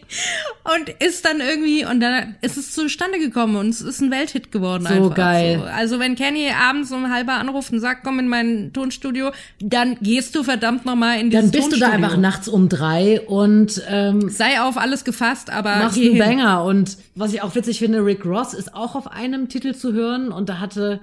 und 0.75 0.89
ist 1.03 1.25
dann 1.25 1.39
irgendwie, 1.39 1.85
und 1.85 1.99
dann 1.99 2.35
ist 2.41 2.57
es 2.57 2.73
zustande 2.73 3.19
gekommen 3.19 3.55
und 3.55 3.69
es 3.69 3.81
ist 3.81 4.01
ein 4.01 4.11
Welthit 4.11 4.51
geworden. 4.51 4.85
So 4.87 4.93
einfach. 4.93 5.15
geil. 5.15 5.59
So. 5.59 5.65
Also 5.65 5.99
wenn 5.99 6.15
Kenny 6.15 6.49
abends 6.51 6.91
um 6.91 7.11
halber 7.13 7.33
anruft 7.33 7.71
und 7.71 7.79
sagt, 7.79 8.03
komm 8.03 8.19
in 8.19 8.27
mein 8.27 8.71
Tonstudio, 8.73 9.31
dann 9.59 9.97
gehst 10.01 10.35
du 10.35 10.43
verdammt 10.43 10.85
nochmal 10.85 11.19
in 11.19 11.29
dieses 11.29 11.51
Dann 11.51 11.51
bist 11.51 11.71
du 11.71 11.79
da 11.79 11.87
Tonstudio. 11.87 12.05
einfach 12.05 12.17
nachts 12.17 12.47
um 12.47 12.69
drei 12.69 13.21
und 13.21 13.81
ähm, 13.87 14.29
Sei 14.29 14.61
auf 14.61 14.77
alles 14.77 15.03
gefasst, 15.03 15.49
aber 15.49 15.75
machst 15.77 15.97
einen 15.97 16.11
hin. 16.11 16.17
Banger. 16.19 16.63
Und 16.63 16.97
was 17.15 17.33
ich 17.33 17.41
auch 17.41 17.55
witzig 17.55 17.79
finde, 17.79 18.03
Rick 18.05 18.25
Ross 18.25 18.53
ist 18.53 18.73
auch 18.75 18.95
auf 18.95 19.11
einem 19.11 19.49
Titel 19.49 19.73
zu 19.73 19.93
hören 19.93 20.31
und 20.31 20.49
da 20.49 20.59
hatte 20.59 20.99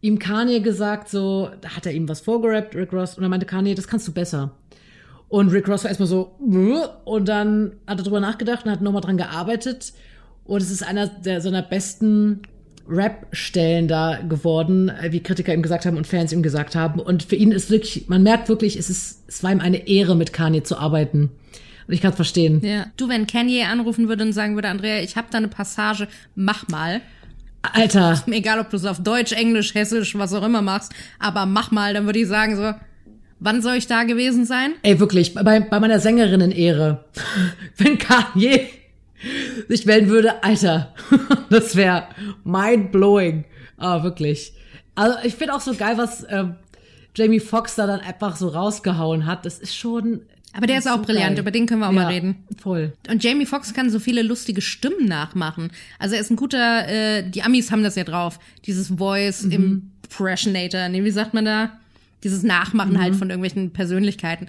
ihm 0.00 0.18
Kanye 0.18 0.60
gesagt, 0.60 1.08
so, 1.08 1.50
da 1.60 1.76
hat 1.76 1.86
er 1.86 1.92
ihm 1.92 2.08
was 2.08 2.20
vorgerappt, 2.20 2.74
Rick 2.74 2.92
Ross, 2.92 3.16
und 3.16 3.22
er 3.22 3.28
meinte 3.28 3.46
Kanye, 3.46 3.74
das 3.74 3.86
kannst 3.86 4.06
du 4.08 4.12
besser. 4.12 4.50
Und 5.32 5.48
Rick 5.48 5.66
Ross 5.66 5.84
war 5.84 5.88
erstmal 5.88 6.08
so, 6.08 6.36
und 7.06 7.26
dann 7.26 7.72
hat 7.86 7.98
er 7.98 8.04
drüber 8.04 8.20
nachgedacht 8.20 8.66
und 8.66 8.70
hat 8.70 8.82
nochmal 8.82 9.00
dran 9.00 9.16
gearbeitet. 9.16 9.94
Und 10.44 10.60
es 10.60 10.70
ist 10.70 10.82
einer 10.86 11.06
der 11.06 11.40
seiner 11.40 11.62
besten 11.62 12.42
Rap-Stellen 12.86 13.88
da 13.88 14.18
geworden, 14.20 14.90
äh, 14.90 15.10
wie 15.10 15.20
Kritiker 15.22 15.54
ihm 15.54 15.62
gesagt 15.62 15.86
haben 15.86 15.96
und 15.96 16.06
Fans 16.06 16.34
ihm 16.34 16.42
gesagt 16.42 16.76
haben. 16.76 17.00
Und 17.00 17.22
für 17.22 17.36
ihn 17.36 17.50
ist 17.50 17.70
wirklich, 17.70 18.10
man 18.10 18.22
merkt 18.22 18.50
wirklich, 18.50 18.76
es 18.76 18.90
ist, 18.90 19.24
es 19.26 19.42
war 19.42 19.50
ihm 19.50 19.60
eine 19.60 19.88
Ehre, 19.88 20.16
mit 20.16 20.34
Kanye 20.34 20.64
zu 20.64 20.76
arbeiten. 20.76 21.30
Und 21.88 21.94
ich 21.94 22.02
kann 22.02 22.10
es 22.10 22.16
verstehen. 22.16 22.60
Ja. 22.62 22.88
Du, 22.98 23.08
wenn 23.08 23.26
Kanye 23.26 23.62
anrufen 23.62 24.08
würde 24.10 24.24
und 24.24 24.34
sagen 24.34 24.54
würde, 24.54 24.68
Andrea, 24.68 25.00
ich 25.00 25.16
habe 25.16 25.28
da 25.30 25.38
eine 25.38 25.48
Passage, 25.48 26.08
mach 26.34 26.68
mal. 26.68 27.00
Alter, 27.62 28.22
egal, 28.26 28.60
ob 28.60 28.68
du 28.68 28.76
es 28.76 28.84
auf 28.84 29.02
Deutsch, 29.02 29.32
Englisch, 29.32 29.74
Hessisch, 29.74 30.14
was 30.14 30.34
auch 30.34 30.44
immer 30.44 30.60
machst, 30.60 30.92
aber 31.18 31.46
mach 31.46 31.70
mal, 31.70 31.94
dann 31.94 32.04
würde 32.04 32.18
ich 32.18 32.28
sagen 32.28 32.54
so, 32.54 32.74
wann 33.42 33.60
soll 33.60 33.74
ich 33.74 33.86
da 33.86 34.04
gewesen 34.04 34.44
sein? 34.44 34.74
ey, 34.82 34.98
wirklich, 35.00 35.34
bei, 35.34 35.60
bei 35.60 35.80
meiner 35.80 35.98
Sängerinnen-Ehre, 35.98 37.04
wenn 37.76 37.98
Kanye 37.98 38.68
sich 39.68 39.86
melden 39.86 40.08
würde, 40.08 40.42
Alter, 40.42 40.94
das 41.50 41.76
wäre 41.76 42.08
mind-blowing. 42.44 43.44
Aber 43.76 44.04
wirklich. 44.04 44.52
Also 44.94 45.16
ich 45.24 45.34
finde 45.34 45.54
auch 45.54 45.60
so 45.60 45.74
geil, 45.74 45.96
was 45.96 46.24
ähm, 46.28 46.56
Jamie 47.16 47.40
Foxx 47.40 47.74
da 47.76 47.86
dann 47.86 48.00
einfach 48.00 48.36
so 48.36 48.48
rausgehauen 48.48 49.26
hat. 49.26 49.44
Das 49.44 49.58
ist 49.58 49.76
schon. 49.76 50.22
Aber 50.54 50.66
der 50.66 50.78
ist 50.78 50.86
auch 50.86 50.98
so 50.98 51.02
brillant, 51.02 51.30
geil. 51.30 51.38
über 51.40 51.50
den 51.50 51.66
können 51.66 51.80
wir 51.80 51.88
auch 51.88 51.92
ja, 51.92 52.02
mal 52.02 52.12
reden. 52.12 52.44
Voll. 52.60 52.92
Und 53.08 53.24
Jamie 53.24 53.46
Foxx 53.46 53.72
kann 53.72 53.90
so 53.90 53.98
viele 53.98 54.22
lustige 54.22 54.60
Stimmen 54.60 55.06
nachmachen. 55.06 55.70
Also 55.98 56.14
er 56.14 56.20
ist 56.20 56.30
ein 56.30 56.36
guter, 56.36 56.88
äh, 56.88 57.28
die 57.28 57.42
Amis 57.42 57.72
haben 57.72 57.82
das 57.82 57.96
ja 57.96 58.04
drauf, 58.04 58.38
dieses 58.66 58.88
Voice 58.88 59.44
Impressionator, 59.44 60.88
nee, 60.90 61.04
wie 61.04 61.10
sagt 61.10 61.32
man 61.32 61.46
da? 61.46 61.78
Dieses 62.24 62.42
Nachmachen 62.42 63.00
halt 63.00 63.16
von 63.16 63.30
irgendwelchen 63.30 63.70
Persönlichkeiten. 63.70 64.46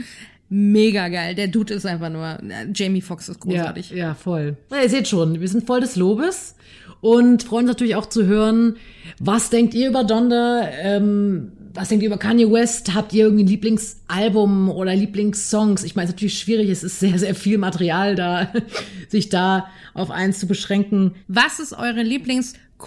Mega 0.49 1.07
geil. 1.07 1.33
Der 1.35 1.47
Dude 1.47 1.73
ist 1.73 1.85
einfach 1.85 2.09
nur, 2.09 2.37
äh, 2.43 2.67
Jamie 2.73 3.01
Foxx 3.01 3.29
ist 3.29 3.39
großartig. 3.39 3.89
Ja, 3.89 3.97
ja, 3.97 4.13
voll. 4.13 4.57
Na, 4.69 4.83
ihr 4.83 4.89
seht 4.89 5.07
schon, 5.07 5.41
wir 5.41 5.47
sind 5.47 5.65
voll 5.65 5.81
des 5.81 5.95
Lobes 5.95 6.55
und 7.01 7.43
freuen 7.43 7.65
uns 7.65 7.71
natürlich 7.71 7.95
auch 7.95 8.05
zu 8.05 8.25
hören, 8.25 8.75
was 9.19 9.49
denkt 9.49 9.73
ihr 9.73 9.89
über 9.89 10.03
Donda? 10.03 10.69
Ähm, 10.79 11.53
was 11.73 11.89
denkt 11.89 12.03
ihr 12.03 12.07
über 12.07 12.17
Kanye 12.17 12.51
West? 12.51 12.93
Habt 12.93 13.13
ihr 13.13 13.25
irgendwie 13.25 13.43
ein 13.43 13.47
Lieblingsalbum 13.47 14.69
oder 14.69 14.95
Lieblingssongs? 14.95 15.83
Ich 15.83 15.95
meine, 15.95 16.05
es 16.05 16.09
ist 16.11 16.17
natürlich 16.17 16.39
schwierig, 16.39 16.69
es 16.69 16.83
ist 16.83 16.99
sehr, 16.99 17.17
sehr 17.17 17.33
viel 17.33 17.57
Material 17.57 18.15
da, 18.15 18.53
sich 19.09 19.29
da 19.29 19.67
auf 19.93 20.11
eins 20.11 20.39
zu 20.39 20.45
beschränken. 20.45 21.15
Was 21.27 21.59
ist 21.59 21.73
eure 21.73 22.03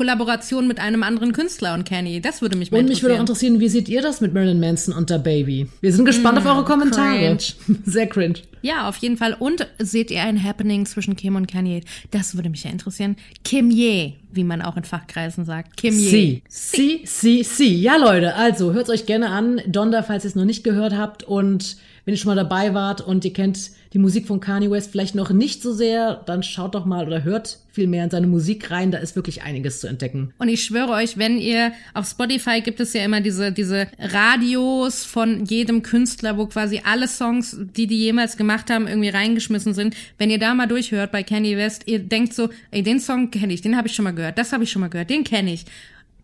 Lieblingskollaboration 0.01 0.69
mit 0.69 0.79
einem 0.79 1.03
anderen 1.03 1.33
Künstler 1.33 1.75
und 1.75 1.85
Kenny? 1.85 2.21
Das 2.21 2.43
würde 2.43 2.57
mich 2.57 2.71
mal 2.71 2.79
Und 2.79 2.89
mich 2.89 3.03
würde 3.03 3.15
auch 3.17 3.21
interessieren. 3.21 3.55
interessieren, 3.55 3.61
wie 3.61 3.69
seht 3.69 3.89
ihr 3.89 4.03
das 4.03 4.21
mit 4.21 4.35
Marilyn 4.35 4.61
Manson 4.61 4.95
und 4.95 5.11
der 5.11 5.19
Baby? 5.19 5.69
Wir 5.81 5.93
sind 5.93 6.05
gespannt 6.05 6.39
auf 6.39 6.47
eure 6.47 6.65
Kommentare. 6.65 7.19
cringe. 7.19 7.79
Sehr 7.85 8.07
cringe. 8.07 8.35
Ja, 8.63 8.89
auf 8.89 8.97
jeden 8.99 9.17
Fall. 9.17 9.35
Und 9.39 9.67
seht 9.79 10.11
ihr 10.11 10.23
ein 10.23 10.43
Happening 10.43 10.87
zwischen 10.87 11.17
Kim 11.17 11.37
und 11.37 11.47
Kanye? 11.47 11.83
Das 12.11 12.35
würde 12.35 12.51
mich 12.51 12.65
ja 12.65 12.71
interessieren. 12.71 13.17
Kim 13.45 13.71
Ye, 13.71 14.15
wie 14.33 14.45
man 14.45 14.61
auch 14.63 14.77
in 14.77 14.85
Fachkreisen 14.85 15.45
sagt. 15.45 15.77
Kim 15.77 15.99
Ye. 15.99 16.11
Sie. 16.11 16.43
Sie, 16.49 17.01
sie, 17.05 17.43
sie. 17.43 17.81
Ja, 17.81 17.97
Leute, 17.97 18.35
also 18.35 18.73
hört 18.73 18.91
euch 18.91 19.07
gerne 19.07 19.29
an. 19.31 19.61
Donda, 19.67 20.03
falls 20.03 20.25
ihr 20.25 20.29
es 20.29 20.35
noch 20.35 20.45
nicht 20.45 20.65
gehört 20.65 20.97
habt. 20.97 21.23
Und 21.23 21.77
wenn 22.07 22.15
ihr 22.15 22.19
schon 22.19 22.29
mal 22.29 22.37
dabei 22.37 22.73
wart 22.73 23.01
und 23.01 23.25
ihr 23.25 23.33
kennt 23.33 23.73
die 23.93 23.99
Musik 23.99 24.29
von 24.29 24.39
Kanye 24.39 24.71
West 24.71 24.93
vielleicht 24.93 25.17
noch 25.17 25.31
nicht 25.31 25.61
so 25.61 25.73
sehr, 25.73 26.23
dann 26.27 26.45
schaut 26.45 26.77
doch 26.77 26.87
mal 26.87 27.05
oder 27.05 27.25
hört 27.25 27.59
viel 27.73 27.89
mehr 27.89 28.05
in 28.05 28.11
seine 28.11 28.29
Musik 28.29 28.71
rein. 28.71 28.93
Da 28.93 28.99
ist 28.99 29.17
wirklich 29.17 29.43
einiges 29.43 29.81
zu 29.81 29.89
entdecken. 29.89 30.33
Und 30.39 30.49
ich 30.49 30.63
schwöre 30.63 30.91
euch, 30.91 31.19
wenn 31.19 31.37
ihr 31.37 31.73
auf 31.95 32.07
Spotify 32.09 32.61
gibt 32.61 32.79
es 32.79 32.93
ja 32.93 33.05
immer 33.05 33.21
diese, 33.21 33.51
diese 33.51 33.89
Radios 33.99 35.05
von 35.05 35.45
jedem 35.47 35.83
Künstler, 35.83 36.39
wo 36.39 36.47
quasi 36.47 36.81
alle 36.85 37.09
Songs, 37.09 37.57
die 37.59 37.89
die 37.89 37.99
jemals 37.99 38.37
gemacht 38.37 38.71
haben, 38.71 38.87
irgendwie 38.87 39.09
reingeschmissen 39.09 39.75
sind. 39.75 39.97
Wenn 40.17 40.31
ihr 40.31 40.39
da 40.39 40.55
mal 40.55 40.69
durchhört 40.69 41.11
bei 41.11 41.25
Kanye 41.25 41.57
West, 41.57 41.83
ihr 41.87 41.99
denkt 41.99 42.35
so, 42.35 42.51
ey, 42.71 42.85
den 42.85 43.01
Song 43.01 43.33
kenne 43.33 43.53
ich, 43.53 43.63
den 43.63 43.77
habe 43.77 43.89
ich 43.89 43.95
schon 43.95 44.05
mal 44.05 44.15
gehört, 44.15 44.39
das 44.39 44.53
habe 44.53 44.63
ich 44.63 44.71
schon 44.71 44.81
mal 44.81 44.91
gehört, 44.91 45.11
den 45.11 45.25
kenne 45.25 45.53
ich. 45.53 45.65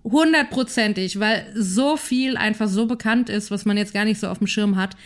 Hundertprozentig, 0.05 1.19
weil 1.21 1.47
so 1.55 1.97
viel 1.97 2.37
einfach 2.37 2.69
so 2.69 2.87
bekannt 2.87 3.29
ist, 3.29 3.51
was 3.51 3.65
man 3.65 3.77
jetzt 3.77 3.95
gar 3.95 4.05
nicht 4.05 4.21
so 4.21 4.29
auf 4.29 4.39
dem 4.39 4.47
Schirm 4.47 4.77
hat. 4.77 4.97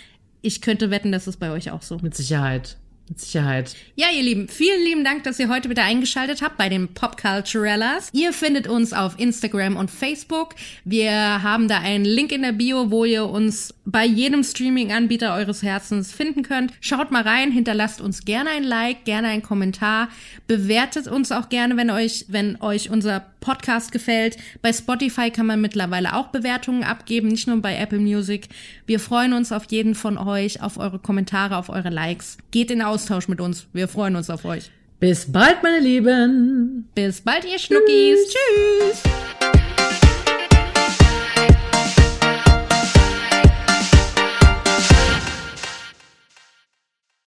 Ich 0.46 0.60
könnte 0.60 0.90
wetten, 0.92 1.10
das 1.10 1.26
ist 1.26 1.40
bei 1.40 1.50
euch 1.50 1.72
auch 1.72 1.82
so. 1.82 1.98
Mit 1.98 2.14
Sicherheit. 2.14 2.76
Mit 3.08 3.20
Sicherheit. 3.20 3.74
Ja, 3.96 4.06
ihr 4.16 4.22
Lieben, 4.22 4.46
vielen 4.46 4.80
lieben 4.84 5.02
Dank, 5.02 5.24
dass 5.24 5.40
ihr 5.40 5.48
heute 5.48 5.68
wieder 5.68 5.82
eingeschaltet 5.82 6.40
habt 6.40 6.56
bei 6.56 6.68
den 6.68 6.94
Pop 6.94 7.20
Culturellas. 7.20 8.10
Ihr 8.12 8.32
findet 8.32 8.68
uns 8.68 8.92
auf 8.92 9.18
Instagram 9.18 9.76
und 9.76 9.90
Facebook. 9.90 10.54
Wir 10.84 11.42
haben 11.42 11.66
da 11.66 11.78
einen 11.80 12.04
Link 12.04 12.30
in 12.30 12.42
der 12.42 12.52
Bio, 12.52 12.92
wo 12.92 13.04
ihr 13.04 13.26
uns 13.26 13.74
bei 13.86 14.04
jedem 14.04 14.42
Streaming-Anbieter 14.42 15.34
eures 15.34 15.62
Herzens 15.62 16.12
finden 16.12 16.42
könnt. 16.42 16.72
Schaut 16.80 17.10
mal 17.10 17.22
rein, 17.22 17.52
hinterlasst 17.52 18.00
uns 18.00 18.24
gerne 18.24 18.50
ein 18.50 18.64
Like, 18.64 19.04
gerne 19.04 19.28
einen 19.28 19.42
Kommentar, 19.42 20.08
bewertet 20.46 21.06
uns 21.06 21.32
auch 21.32 21.48
gerne, 21.48 21.76
wenn 21.76 21.90
euch, 21.90 22.26
wenn 22.28 22.60
euch 22.60 22.90
unser 22.90 23.24
Podcast 23.40 23.92
gefällt. 23.92 24.36
Bei 24.60 24.72
Spotify 24.72 25.30
kann 25.30 25.46
man 25.46 25.60
mittlerweile 25.60 26.14
auch 26.16 26.26
Bewertungen 26.26 26.82
abgeben, 26.82 27.28
nicht 27.28 27.46
nur 27.46 27.62
bei 27.62 27.76
Apple 27.76 28.00
Music. 28.00 28.48
Wir 28.86 28.98
freuen 28.98 29.32
uns 29.32 29.52
auf 29.52 29.64
jeden 29.70 29.94
von 29.94 30.18
euch, 30.18 30.60
auf 30.60 30.78
eure 30.78 30.98
Kommentare, 30.98 31.56
auf 31.56 31.68
eure 31.68 31.90
Likes. 31.90 32.38
Geht 32.50 32.72
in 32.72 32.82
Austausch 32.82 33.28
mit 33.28 33.40
uns. 33.40 33.66
Wir 33.72 33.86
freuen 33.86 34.16
uns 34.16 34.30
auf 34.30 34.44
euch. 34.44 34.70
Bis 34.98 35.30
bald, 35.30 35.62
meine 35.62 35.78
Lieben. 35.78 36.88
Bis 36.94 37.20
bald, 37.20 37.44
ihr 37.44 37.58
Schnuckis. 37.58 38.18
Tschüss. 38.28 39.02